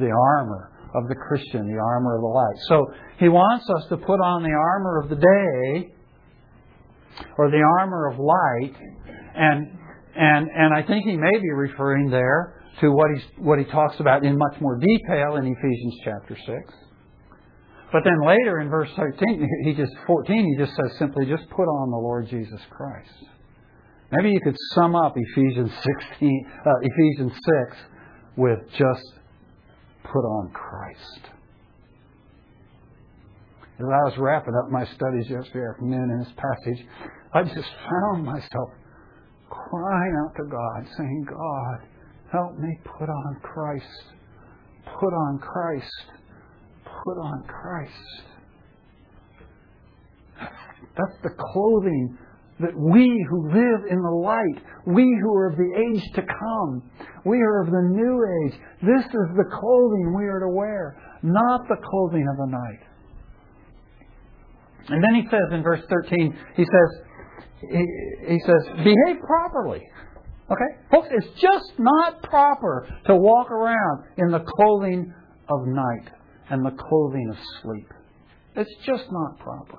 the 0.00 0.10
armor 0.10 0.72
of 0.94 1.08
the 1.08 1.14
Christian, 1.14 1.66
the 1.66 1.78
armor 1.78 2.16
of 2.16 2.22
the 2.22 2.28
light. 2.28 2.56
So 2.68 2.86
he 3.18 3.28
wants 3.28 3.66
us 3.76 3.88
to 3.90 3.96
put 3.96 4.20
on 4.20 4.42
the 4.42 4.50
armor 4.50 5.00
of 5.02 5.08
the 5.08 5.16
day 5.16 5.92
or 7.38 7.50
the 7.50 7.62
armor 7.78 8.10
of 8.10 8.18
light 8.18 8.74
and 9.34 9.78
and 10.16 10.48
and 10.50 10.74
I 10.74 10.82
think 10.82 11.04
he 11.04 11.16
may 11.16 11.30
be 11.30 11.50
referring 11.54 12.10
there 12.10 12.60
to 12.80 12.90
what 12.90 13.10
he's 13.14 13.24
what 13.38 13.58
he 13.58 13.64
talks 13.66 14.00
about 14.00 14.24
in 14.24 14.36
much 14.36 14.60
more 14.60 14.78
detail 14.78 15.36
in 15.36 15.46
Ephesians 15.46 15.94
chapter 16.04 16.36
6. 16.36 16.74
But 17.92 18.02
then 18.04 18.20
later 18.24 18.60
in 18.60 18.68
verse 18.68 18.90
13, 18.96 19.48
he 19.64 19.74
just 19.74 19.92
14, 20.06 20.54
he 20.56 20.64
just 20.64 20.76
says 20.76 20.96
simply, 20.98 21.26
just 21.26 21.48
put 21.50 21.64
on 21.64 21.90
the 21.90 21.96
Lord 21.96 22.28
Jesus 22.28 22.60
Christ. 22.70 23.10
Maybe 24.12 24.30
you 24.30 24.40
could 24.42 24.56
sum 24.74 24.94
up 24.94 25.14
Ephesians 25.16 25.72
16, 26.10 26.46
uh, 26.66 26.70
Ephesians 26.82 27.32
6 27.68 27.76
with 28.36 28.58
just 28.78 29.19
put 30.04 30.24
on 30.24 30.50
Christ. 30.52 31.30
As 33.78 33.86
I 33.86 34.04
was 34.04 34.14
wrapping 34.18 34.54
up 34.54 34.70
my 34.70 34.84
studies 34.84 35.30
yesterday 35.30 35.66
afternoon 35.72 36.10
in 36.10 36.18
this 36.18 36.32
passage, 36.36 36.86
I 37.32 37.42
just 37.44 37.70
found 37.88 38.24
myself 38.24 38.70
crying 39.48 40.14
out 40.24 40.34
to 40.36 40.44
God, 40.50 40.86
saying, 40.98 41.26
God, 41.28 41.88
help 42.30 42.58
me 42.58 42.78
put 42.84 43.08
on 43.08 43.36
Christ. 43.42 43.86
Put 44.98 45.14
on 45.14 45.38
Christ. 45.38 46.04
Put 46.84 47.18
on 47.18 47.44
Christ. 47.44 48.22
That's 50.96 51.22
the 51.22 51.30
clothing 51.30 52.18
that 52.60 52.76
we 52.76 53.26
who 53.28 53.48
live 53.48 53.80
in 53.90 54.00
the 54.02 54.10
light, 54.10 54.62
we 54.86 55.04
who 55.22 55.34
are 55.34 55.50
of 55.50 55.56
the 55.56 55.72
age 55.76 56.02
to 56.14 56.22
come, 56.22 56.82
we 57.24 57.38
are 57.38 57.62
of 57.62 57.70
the 57.70 57.88
new 57.90 58.20
age, 58.44 58.60
this 58.82 59.04
is 59.04 59.28
the 59.36 59.48
clothing 59.50 60.14
we 60.16 60.24
are 60.24 60.40
to 60.40 60.48
wear, 60.48 60.96
not 61.22 61.62
the 61.68 61.76
clothing 61.76 62.26
of 62.30 62.36
the 62.36 62.50
night. 62.50 62.90
And 64.88 65.02
then 65.02 65.14
he 65.14 65.28
says 65.30 65.52
in 65.52 65.62
verse 65.62 65.82
13, 65.88 66.38
he 66.56 66.64
says, 66.64 67.06
he, 67.60 67.84
he 68.28 68.38
says, 68.44 68.84
behave 68.84 69.20
properly. 69.26 69.82
Okay? 70.50 70.70
Folks, 70.90 71.08
it's 71.12 71.40
just 71.40 71.78
not 71.78 72.22
proper 72.22 72.88
to 73.06 73.14
walk 73.14 73.50
around 73.50 74.04
in 74.16 74.30
the 74.30 74.40
clothing 74.40 75.14
of 75.48 75.66
night 75.66 76.10
and 76.50 76.64
the 76.64 76.72
clothing 76.72 77.30
of 77.30 77.36
sleep. 77.62 77.88
It's 78.56 78.74
just 78.84 79.04
not 79.10 79.38
proper. 79.38 79.78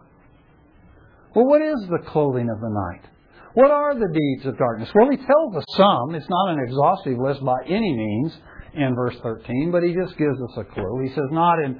Well, 1.36 1.46
what 1.46 1.62
is 1.62 1.88
the 1.90 2.10
clothing 2.10 2.50
of 2.50 2.60
the 2.60 2.70
night? 2.70 3.06
What 3.54 3.72
are 3.72 3.94
the 3.96 4.08
deeds 4.12 4.46
of 4.46 4.58
darkness? 4.58 4.90
Well, 4.96 5.10
he 5.12 5.18
tells 5.18 5.56
us 5.56 5.66
some. 5.76 6.16
It's 6.16 6.30
not 6.30 6.52
an 6.52 6.60
exhaustive 6.66 7.18
list 7.18 7.44
by 7.44 7.58
any 7.66 7.96
means 7.96 8.38
in 8.74 8.96
verse 8.96 9.16
13, 9.22 9.72
but 9.72 9.84
he 9.84 9.94
just 9.94 10.18
gives 10.18 10.42
us 10.42 10.58
a 10.58 10.64
clue. 10.64 11.02
He 11.04 11.10
says, 11.10 11.28
not 11.32 11.60
in 11.60 11.80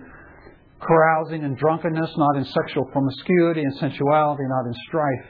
carousing 0.82 1.44
and 1.44 1.58
drunkenness, 1.58 2.12
not 2.18 2.38
in 2.38 2.46
sexual 2.46 2.86
promiscuity 2.92 3.62
and 3.62 3.76
sensuality, 3.78 4.44
not 4.48 4.66
in 4.68 4.74
strife 4.88 5.26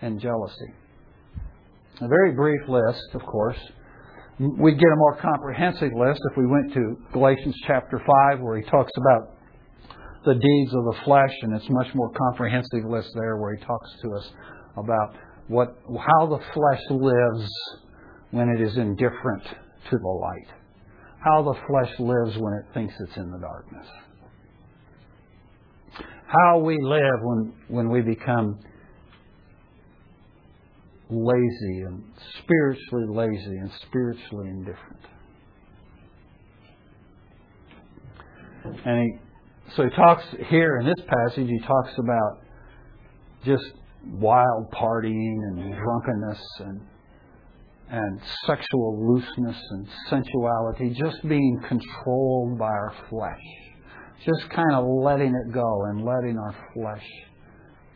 and 0.00 0.20
jealousy. 0.20 0.72
A 2.00 2.08
very 2.08 2.32
brief 2.32 2.68
list, 2.68 3.14
of 3.14 3.22
course. 3.22 3.58
We'd 4.38 4.78
get 4.78 4.88
a 4.88 4.96
more 4.96 5.16
comprehensive 5.16 5.90
list 5.94 6.20
if 6.30 6.36
we 6.36 6.46
went 6.46 6.72
to 6.72 6.96
Galatians 7.12 7.54
chapter 7.66 8.00
5, 8.30 8.40
where 8.40 8.56
he 8.58 8.64
talks 8.70 8.92
about 8.96 9.31
the 10.24 10.34
deeds 10.34 10.74
of 10.74 10.84
the 10.84 10.96
flesh, 11.04 11.32
and 11.42 11.54
it's 11.54 11.68
much 11.68 11.94
more 11.94 12.10
comprehensive 12.10 12.84
list 12.88 13.08
there 13.14 13.36
where 13.36 13.56
he 13.56 13.64
talks 13.64 13.90
to 14.02 14.12
us 14.14 14.30
about 14.76 15.14
what 15.48 15.76
how 15.88 16.26
the 16.26 16.38
flesh 16.54 16.82
lives 16.90 17.50
when 18.30 18.48
it 18.48 18.60
is 18.60 18.76
indifferent 18.76 19.42
to 19.90 19.98
the 19.98 20.08
light. 20.08 20.48
How 21.24 21.42
the 21.42 21.54
flesh 21.66 21.92
lives 21.98 22.36
when 22.38 22.54
it 22.54 22.64
thinks 22.74 22.94
it's 22.98 23.16
in 23.16 23.30
the 23.30 23.38
darkness. 23.38 23.86
How 26.26 26.58
we 26.58 26.78
live 26.82 27.20
when, 27.20 27.52
when 27.68 27.90
we 27.90 28.00
become 28.00 28.58
lazy 31.10 31.82
and 31.86 32.02
spiritually 32.42 33.04
lazy 33.08 33.56
and 33.58 33.70
spiritually 33.86 34.48
indifferent. 34.48 35.00
And 38.86 39.02
he 39.02 39.18
so 39.76 39.84
he 39.84 39.90
talks 39.90 40.24
here 40.48 40.78
in 40.78 40.86
this 40.86 41.04
passage, 41.06 41.48
he 41.48 41.60
talks 41.66 41.92
about 41.98 42.40
just 43.44 43.64
wild 44.06 44.70
partying 44.72 45.38
and 45.48 45.74
drunkenness 45.74 46.40
and 46.60 46.80
and 47.88 48.20
sexual 48.46 49.06
looseness 49.06 49.60
and 49.70 49.86
sensuality, 50.08 50.94
just 50.94 51.28
being 51.28 51.60
controlled 51.68 52.58
by 52.58 52.64
our 52.64 52.94
flesh. 53.10 53.42
Just 54.24 54.48
kind 54.48 54.72
of 54.72 54.86
letting 54.86 55.34
it 55.34 55.52
go 55.52 55.84
and 55.90 56.02
letting 56.02 56.38
our 56.38 56.54
flesh 56.72 57.06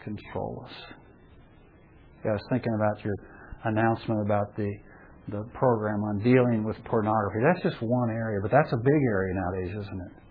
control 0.05 0.67
us. 0.67 0.73
Yeah, 2.25 2.33
I 2.33 2.35
was 2.35 2.43
thinking 2.51 2.75
about 2.75 3.03
your 3.05 3.15
announcement 3.65 4.21
about 4.21 4.55
the 4.57 4.71
the 5.29 5.45
program 5.55 6.05
on 6.05 6.23
dealing 6.23 6.63
with 6.63 6.77
pornography. 6.85 7.41
That's 7.43 7.63
just 7.63 7.83
one 7.83 8.11
area, 8.11 8.39
but 8.41 8.51
that's 8.51 8.73
a 8.73 8.77
big 8.77 9.03
area 9.11 9.35
nowadays, 9.35 9.71
isn't 9.71 10.01
it? 10.01 10.26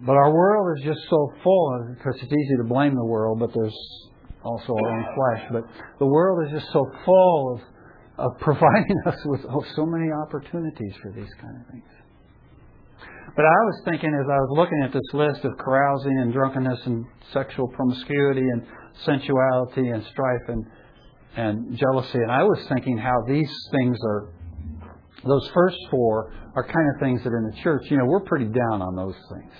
But 0.00 0.12
our 0.12 0.32
world 0.32 0.78
is 0.78 0.84
just 0.84 1.00
so 1.10 1.32
full, 1.42 1.94
because 1.96 2.14
it's 2.22 2.32
easy 2.32 2.56
to 2.58 2.64
blame 2.64 2.94
the 2.94 3.04
world, 3.04 3.40
but 3.40 3.50
there's 3.52 3.76
also 4.44 4.72
our 4.72 4.90
own 4.96 5.04
flesh. 5.14 5.48
But 5.50 5.64
the 5.98 6.06
world 6.06 6.46
is 6.46 6.52
just 6.60 6.72
so 6.72 6.84
full 7.04 7.54
of, 7.54 8.26
of 8.26 8.38
providing 8.40 8.96
us 9.06 9.18
with 9.24 9.40
oh, 9.50 9.64
so 9.74 9.84
many 9.86 10.10
opportunities 10.12 10.94
for 11.02 11.10
these 11.12 11.30
kind 11.40 11.56
of 11.60 11.72
things. 11.72 11.90
But 13.34 13.44
I 13.44 13.60
was 13.66 13.82
thinking 13.84 14.10
as 14.14 14.26
I 14.26 14.38
was 14.38 14.56
looking 14.56 14.82
at 14.84 14.92
this 14.92 15.08
list 15.12 15.44
of 15.44 15.52
carousing 15.58 16.18
and 16.18 16.32
drunkenness 16.32 16.80
and 16.86 17.04
sexual 17.32 17.68
promiscuity 17.68 18.40
and 18.40 18.62
sensuality 19.04 19.88
and 19.88 20.04
strife 20.06 20.48
and 20.48 20.64
and 21.36 21.78
jealousy, 21.78 22.18
and 22.18 22.32
I 22.32 22.42
was 22.42 22.58
thinking 22.68 22.98
how 22.98 23.14
these 23.28 23.52
things 23.70 23.96
are 24.02 24.32
those 25.24 25.48
first 25.54 25.76
four 25.90 26.32
are 26.56 26.64
kind 26.64 26.88
of 26.94 27.00
things 27.00 27.22
that 27.22 27.30
in 27.30 27.50
the 27.50 27.62
church, 27.62 27.82
you 27.90 27.98
know, 27.98 28.06
we're 28.06 28.24
pretty 28.24 28.46
down 28.46 28.82
on 28.82 28.96
those 28.96 29.14
things. 29.30 29.52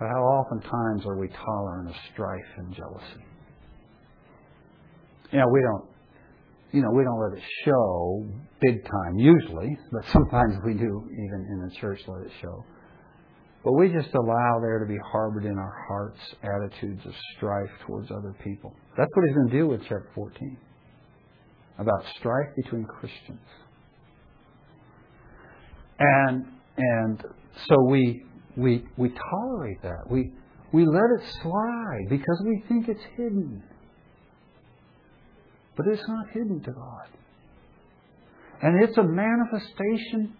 But 0.00 0.08
how 0.08 0.22
oftentimes 0.22 1.04
are 1.04 1.18
we 1.18 1.28
tolerant 1.28 1.90
of 1.90 1.94
strife 2.14 2.40
and 2.56 2.74
jealousy? 2.74 3.24
You 5.30 5.38
know, 5.40 5.46
we 5.52 5.60
don't, 5.60 5.84
you 6.72 6.80
know, 6.80 6.90
we 6.96 7.04
don't 7.04 7.20
let 7.20 7.38
it 7.38 7.44
show 7.66 8.26
big 8.62 8.82
time 8.82 9.18
usually, 9.18 9.76
but 9.92 10.06
sometimes 10.10 10.54
we 10.64 10.72
do 10.72 11.06
even 11.12 11.46
in 11.52 11.68
the 11.68 11.74
church 11.80 12.00
let 12.08 12.26
it 12.26 12.32
show. 12.40 12.64
But 13.62 13.74
we 13.74 13.88
just 13.92 14.08
allow 14.14 14.58
there 14.62 14.78
to 14.78 14.86
be 14.86 14.98
harbored 15.12 15.44
in 15.44 15.58
our 15.58 15.84
hearts 15.86 16.18
attitudes 16.42 17.04
of 17.04 17.12
strife 17.36 17.70
towards 17.86 18.10
other 18.10 18.34
people. 18.42 18.74
That's 18.96 19.10
what 19.14 19.26
he's 19.26 19.36
going 19.36 19.50
to 19.50 19.56
do 19.58 19.66
with 19.68 19.82
chapter 19.82 20.08
14 20.14 20.56
about 21.78 22.04
strife 22.18 22.48
between 22.56 22.84
Christians. 22.84 23.46
And 25.98 26.46
and 26.78 27.22
so 27.68 27.76
we 27.90 28.24
we, 28.60 28.84
we 28.96 29.12
tolerate 29.30 29.82
that. 29.82 30.10
We, 30.10 30.32
we 30.72 30.86
let 30.86 31.04
it 31.18 31.26
slide 31.42 32.06
because 32.08 32.42
we 32.44 32.62
think 32.68 32.88
it's 32.88 33.04
hidden. 33.16 33.62
But 35.76 35.86
it's 35.86 36.06
not 36.06 36.26
hidden 36.32 36.62
to 36.62 36.72
God. 36.72 37.08
And 38.62 38.84
it's 38.84 38.96
a 38.98 39.02
manifestation 39.02 40.34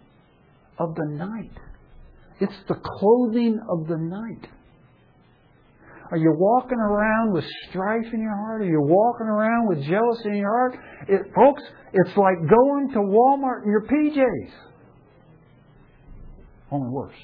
of 0.77 0.95
the 0.95 1.05
night. 1.05 1.57
It's 2.39 2.53
the 2.67 2.75
clothing 2.75 3.59
of 3.69 3.87
the 3.87 3.97
night. 3.97 4.49
Are 6.11 6.17
you 6.17 6.33
walking 6.37 6.77
around 6.77 7.33
with 7.33 7.45
strife 7.69 8.13
in 8.13 8.21
your 8.21 8.35
heart? 8.35 8.61
Are 8.61 8.65
you 8.65 8.81
walking 8.81 9.27
around 9.27 9.67
with 9.69 9.81
jealousy 9.85 10.29
in 10.29 10.37
your 10.37 10.49
heart? 10.49 10.77
It, 11.07 11.21
folks, 11.33 11.63
it's 11.93 12.17
like 12.17 12.35
going 12.37 12.89
to 12.93 12.99
Walmart 12.99 13.63
in 13.63 13.71
your 13.71 13.83
PJs. 13.83 14.51
Only 16.69 16.89
worse. 16.89 17.15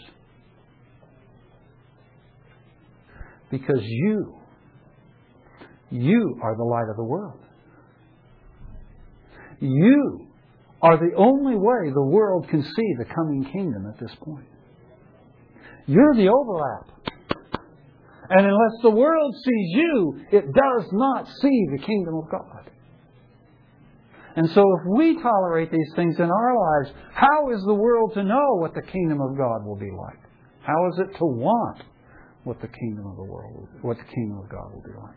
Because 3.49 3.81
you, 3.81 4.35
you 5.89 6.39
are 6.43 6.55
the 6.55 6.63
light 6.63 6.89
of 6.89 6.97
the 6.97 7.03
world. 7.03 7.39
You 9.59 10.27
are 10.81 10.97
the 10.97 11.15
only 11.15 11.55
way 11.55 11.91
the 11.93 12.05
world 12.05 12.47
can 12.49 12.61
see 12.61 12.93
the 12.99 13.05
coming 13.05 13.49
kingdom 13.51 13.87
at 13.87 13.99
this 13.99 14.15
point. 14.21 14.45
You're 15.87 16.13
the 16.15 16.29
overlap. 16.29 16.97
And 18.29 18.45
unless 18.45 18.81
the 18.83 18.89
world 18.89 19.33
sees 19.35 19.69
you, 19.69 20.21
it 20.31 20.45
does 20.53 20.89
not 20.91 21.27
see 21.41 21.65
the 21.71 21.79
kingdom 21.79 22.15
of 22.15 22.29
God. 22.29 22.69
And 24.35 24.49
so 24.51 24.61
if 24.61 24.97
we 24.97 25.19
tolerate 25.21 25.71
these 25.71 25.91
things 25.95 26.19
in 26.19 26.29
our 26.29 26.59
lives, 26.59 26.95
how 27.13 27.49
is 27.51 27.63
the 27.65 27.73
world 27.73 28.13
to 28.13 28.23
know 28.23 28.57
what 28.59 28.75
the 28.75 28.83
kingdom 28.83 29.19
of 29.21 29.35
God 29.37 29.65
will 29.65 29.77
be 29.77 29.89
like? 29.89 30.19
How 30.61 30.89
is 30.89 30.99
it 30.99 31.17
to 31.17 31.25
want 31.25 31.81
what 32.47 32.61
the 32.61 32.67
kingdom 32.67 33.05
of 33.05 33.17
the 33.17 33.23
world, 33.23 33.67
what 33.81 33.97
the 33.97 34.03
kingdom 34.15 34.39
of 34.39 34.49
God 34.49 34.73
will 34.73 34.81
be 34.81 34.95
like. 34.97 35.15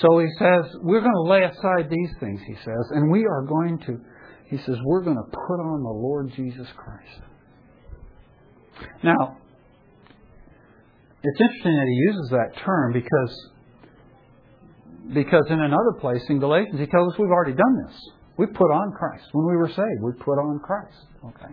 So 0.00 0.18
he 0.18 0.28
says, 0.38 0.64
we're 0.80 1.00
going 1.00 1.12
to 1.12 1.30
lay 1.30 1.42
aside 1.42 1.90
these 1.90 2.10
things, 2.18 2.40
he 2.46 2.54
says, 2.64 2.84
and 2.90 3.10
we 3.10 3.26
are 3.26 3.42
going 3.42 3.78
to, 3.86 3.98
he 4.46 4.56
says, 4.58 4.76
we're 4.84 5.02
going 5.02 5.16
to 5.16 5.30
put 5.30 5.60
on 5.60 5.82
the 5.82 5.90
Lord 5.90 6.32
Jesus 6.34 6.66
Christ. 6.76 7.20
Now, 9.02 9.36
it's 11.22 11.40
interesting 11.40 11.76
that 11.76 11.86
he 11.86 11.94
uses 11.94 12.30
that 12.30 12.64
term 12.64 12.92
because 12.92 13.48
because 15.14 15.44
in 15.50 15.60
another 15.60 15.92
place 16.00 16.22
in 16.28 16.38
Galatians 16.38 16.78
he 16.78 16.86
tells 16.86 17.12
us 17.12 17.18
we've 17.18 17.30
already 17.30 17.54
done 17.54 17.86
this. 17.86 17.96
We 18.38 18.46
put 18.46 18.70
on 18.70 18.92
Christ. 18.92 19.24
When 19.32 19.46
we 19.46 19.56
were 19.56 19.68
saved, 19.68 20.02
we 20.02 20.12
put 20.12 20.38
on 20.38 20.58
Christ. 20.60 20.96
Okay. 21.24 21.52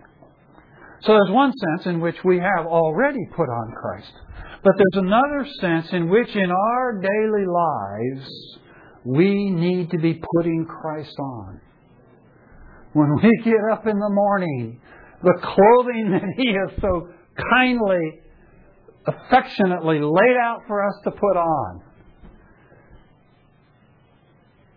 So 1.02 1.12
there's 1.12 1.30
one 1.30 1.52
sense 1.52 1.86
in 1.86 2.00
which 2.00 2.16
we 2.24 2.38
have 2.38 2.66
already 2.66 3.26
put 3.34 3.48
on 3.48 3.72
Christ. 3.80 4.12
But 4.62 4.74
there's 4.76 5.04
another 5.04 5.46
sense 5.60 5.86
in 5.92 6.10
which 6.10 6.28
in 6.36 6.50
our 6.50 7.00
daily 7.00 7.46
lives 7.46 8.30
we 9.04 9.50
need 9.50 9.90
to 9.90 9.98
be 9.98 10.20
putting 10.36 10.66
Christ 10.66 11.14
on. 11.18 11.60
When 12.92 13.16
we 13.22 13.30
get 13.44 13.60
up 13.72 13.86
in 13.86 13.98
the 13.98 14.10
morning, 14.10 14.80
the 15.22 15.38
clothing 15.40 16.10
that 16.12 16.34
He 16.36 16.52
has 16.52 16.78
so 16.80 17.08
kindly, 17.50 18.20
affectionately 19.06 20.00
laid 20.00 20.36
out 20.42 20.62
for 20.66 20.86
us 20.86 20.94
to 21.04 21.10
put 21.12 21.36
on 21.36 21.82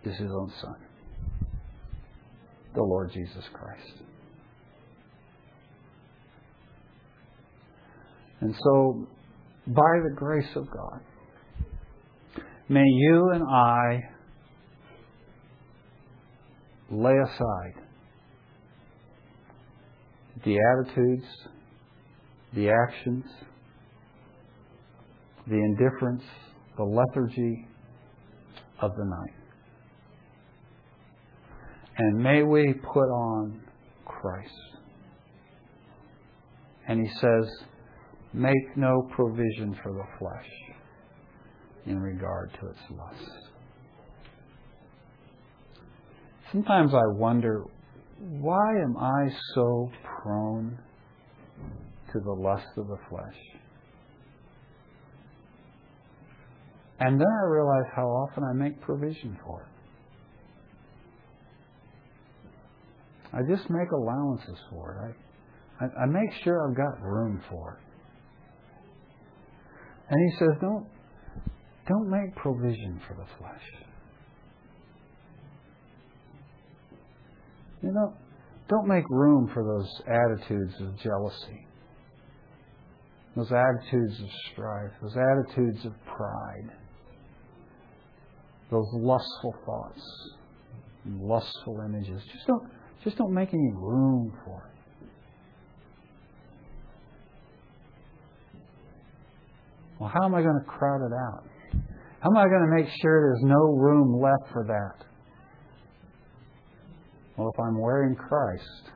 is 0.04 0.16
His 0.16 0.30
own 0.30 0.50
Son, 0.60 0.76
the 2.74 2.82
Lord 2.82 3.12
Jesus 3.12 3.44
Christ. 3.52 4.03
And 8.44 8.54
so, 8.62 9.06
by 9.68 10.00
the 10.02 10.14
grace 10.14 10.54
of 10.54 10.70
God, 10.70 11.00
may 12.68 12.84
you 12.84 13.30
and 13.30 13.42
I 13.42 14.00
lay 16.90 17.16
aside 17.24 17.72
the 20.44 20.58
attitudes, 20.58 21.24
the 22.52 22.68
actions, 22.68 23.24
the 25.46 25.54
indifference, 25.54 26.22
the 26.76 26.84
lethargy 26.84 27.66
of 28.82 28.90
the 28.94 29.06
night. 29.06 29.34
And 31.96 32.22
may 32.22 32.42
we 32.42 32.74
put 32.74 33.08
on 33.08 33.62
Christ. 34.04 34.50
And 36.86 37.00
he 37.00 37.10
says, 37.14 37.48
make 38.34 38.76
no 38.76 39.08
provision 39.14 39.78
for 39.82 39.92
the 39.92 40.04
flesh 40.18 40.50
in 41.86 42.00
regard 42.00 42.50
to 42.60 42.66
its 42.68 42.80
lusts. 42.90 43.30
Sometimes 46.50 46.92
I 46.92 47.06
wonder, 47.16 47.64
why 48.18 48.70
am 48.82 48.96
I 48.96 49.28
so 49.54 49.90
prone 50.04 50.78
to 52.12 52.20
the 52.20 52.32
lust 52.32 52.66
of 52.76 52.88
the 52.88 52.98
flesh? 53.08 53.36
And 57.00 57.20
then 57.20 57.26
I 57.26 57.46
realize 57.48 57.90
how 57.94 58.06
often 58.06 58.44
I 58.44 58.52
make 58.52 58.80
provision 58.80 59.38
for 59.44 59.60
it. 59.62 59.68
I 63.32 63.40
just 63.48 63.68
make 63.68 63.90
allowances 63.90 64.58
for 64.70 65.10
it. 65.10 65.16
I, 65.80 65.84
I, 65.84 66.04
I 66.04 66.06
make 66.06 66.32
sure 66.44 66.68
I've 66.68 66.76
got 66.76 67.02
room 67.02 67.42
for 67.50 67.78
it. 67.80 67.83
And 70.14 70.30
he 70.30 70.38
says, 70.38 70.50
don't, 70.60 70.86
don't 71.88 72.08
make 72.08 72.36
provision 72.36 73.00
for 73.08 73.14
the 73.14 73.26
flesh. 73.36 73.62
You 77.82 77.90
know, 77.90 78.14
don't 78.68 78.86
make 78.86 79.02
room 79.10 79.50
for 79.52 79.64
those 79.64 79.90
attitudes 80.06 80.72
of 80.80 80.96
jealousy, 81.02 81.66
those 83.34 83.50
attitudes 83.50 84.20
of 84.20 84.28
strife, 84.52 84.92
those 85.02 85.16
attitudes 85.16 85.84
of 85.84 85.92
pride, 86.06 86.70
those 88.70 88.86
lustful 88.92 89.56
thoughts, 89.66 90.00
lustful 91.06 91.80
images. 91.84 92.22
Just 92.32 92.46
don't, 92.46 92.70
just 93.02 93.18
don't 93.18 93.34
make 93.34 93.52
any 93.52 93.72
room 93.74 94.32
for 94.44 94.70
it. 94.72 94.73
Well, 99.98 100.10
how 100.12 100.24
am 100.24 100.34
I 100.34 100.42
going 100.42 100.58
to 100.58 100.66
crowd 100.66 101.06
it 101.06 101.12
out? 101.12 101.44
How 102.20 102.30
am 102.30 102.36
I 102.36 102.48
going 102.48 102.68
to 102.68 102.82
make 102.82 102.92
sure 103.02 103.30
there's 103.30 103.44
no 103.44 103.76
room 103.76 104.20
left 104.20 104.52
for 104.52 104.64
that? 104.66 105.06
Well, 107.36 107.50
if 107.52 107.60
I'm 107.60 107.80
wearing 107.80 108.14
Christ, 108.14 108.90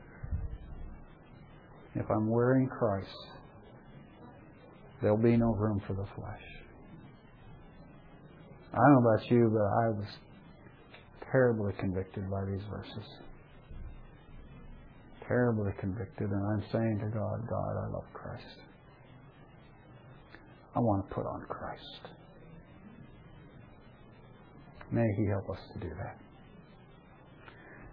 if 1.95 2.07
I'm 2.11 2.31
wearing 2.31 2.69
Christ, 2.69 3.15
There'll 5.01 5.17
be 5.17 5.37
no 5.37 5.55
room 5.55 5.81
for 5.87 5.95
the 5.95 6.07
flesh. 6.17 6.43
I 8.73 8.77
don't 8.77 8.93
know 8.93 9.11
about 9.11 9.31
you, 9.31 9.51
but 9.53 9.63
I 9.63 9.89
was 9.91 10.07
terribly 11.31 11.73
convicted 11.79 12.29
by 12.31 12.45
these 12.45 12.63
verses. 12.69 13.09
Terribly 15.27 15.73
convicted, 15.79 16.31
and 16.31 16.47
I'm 16.47 16.65
saying 16.73 17.01
to 17.01 17.17
God, 17.17 17.47
God, 17.49 17.77
I 17.77 17.93
love 17.93 18.05
Christ. 18.13 18.45
I 20.79 20.81
want 20.81 21.09
to 21.09 21.13
put 21.13 21.27
on 21.27 21.45
Christ. 21.49 22.15
May 24.93 25.07
He 25.17 25.27
help 25.27 25.51
us 25.51 25.59
to 25.75 25.81
do 25.81 25.93
that. 25.99 26.17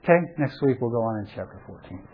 Okay, 0.03 0.19
next 0.37 0.61
week 0.61 0.77
we'll 0.79 0.91
go 0.91 1.01
on 1.01 1.21
in 1.21 1.27
chapter 1.33 1.59
14. 1.65 2.07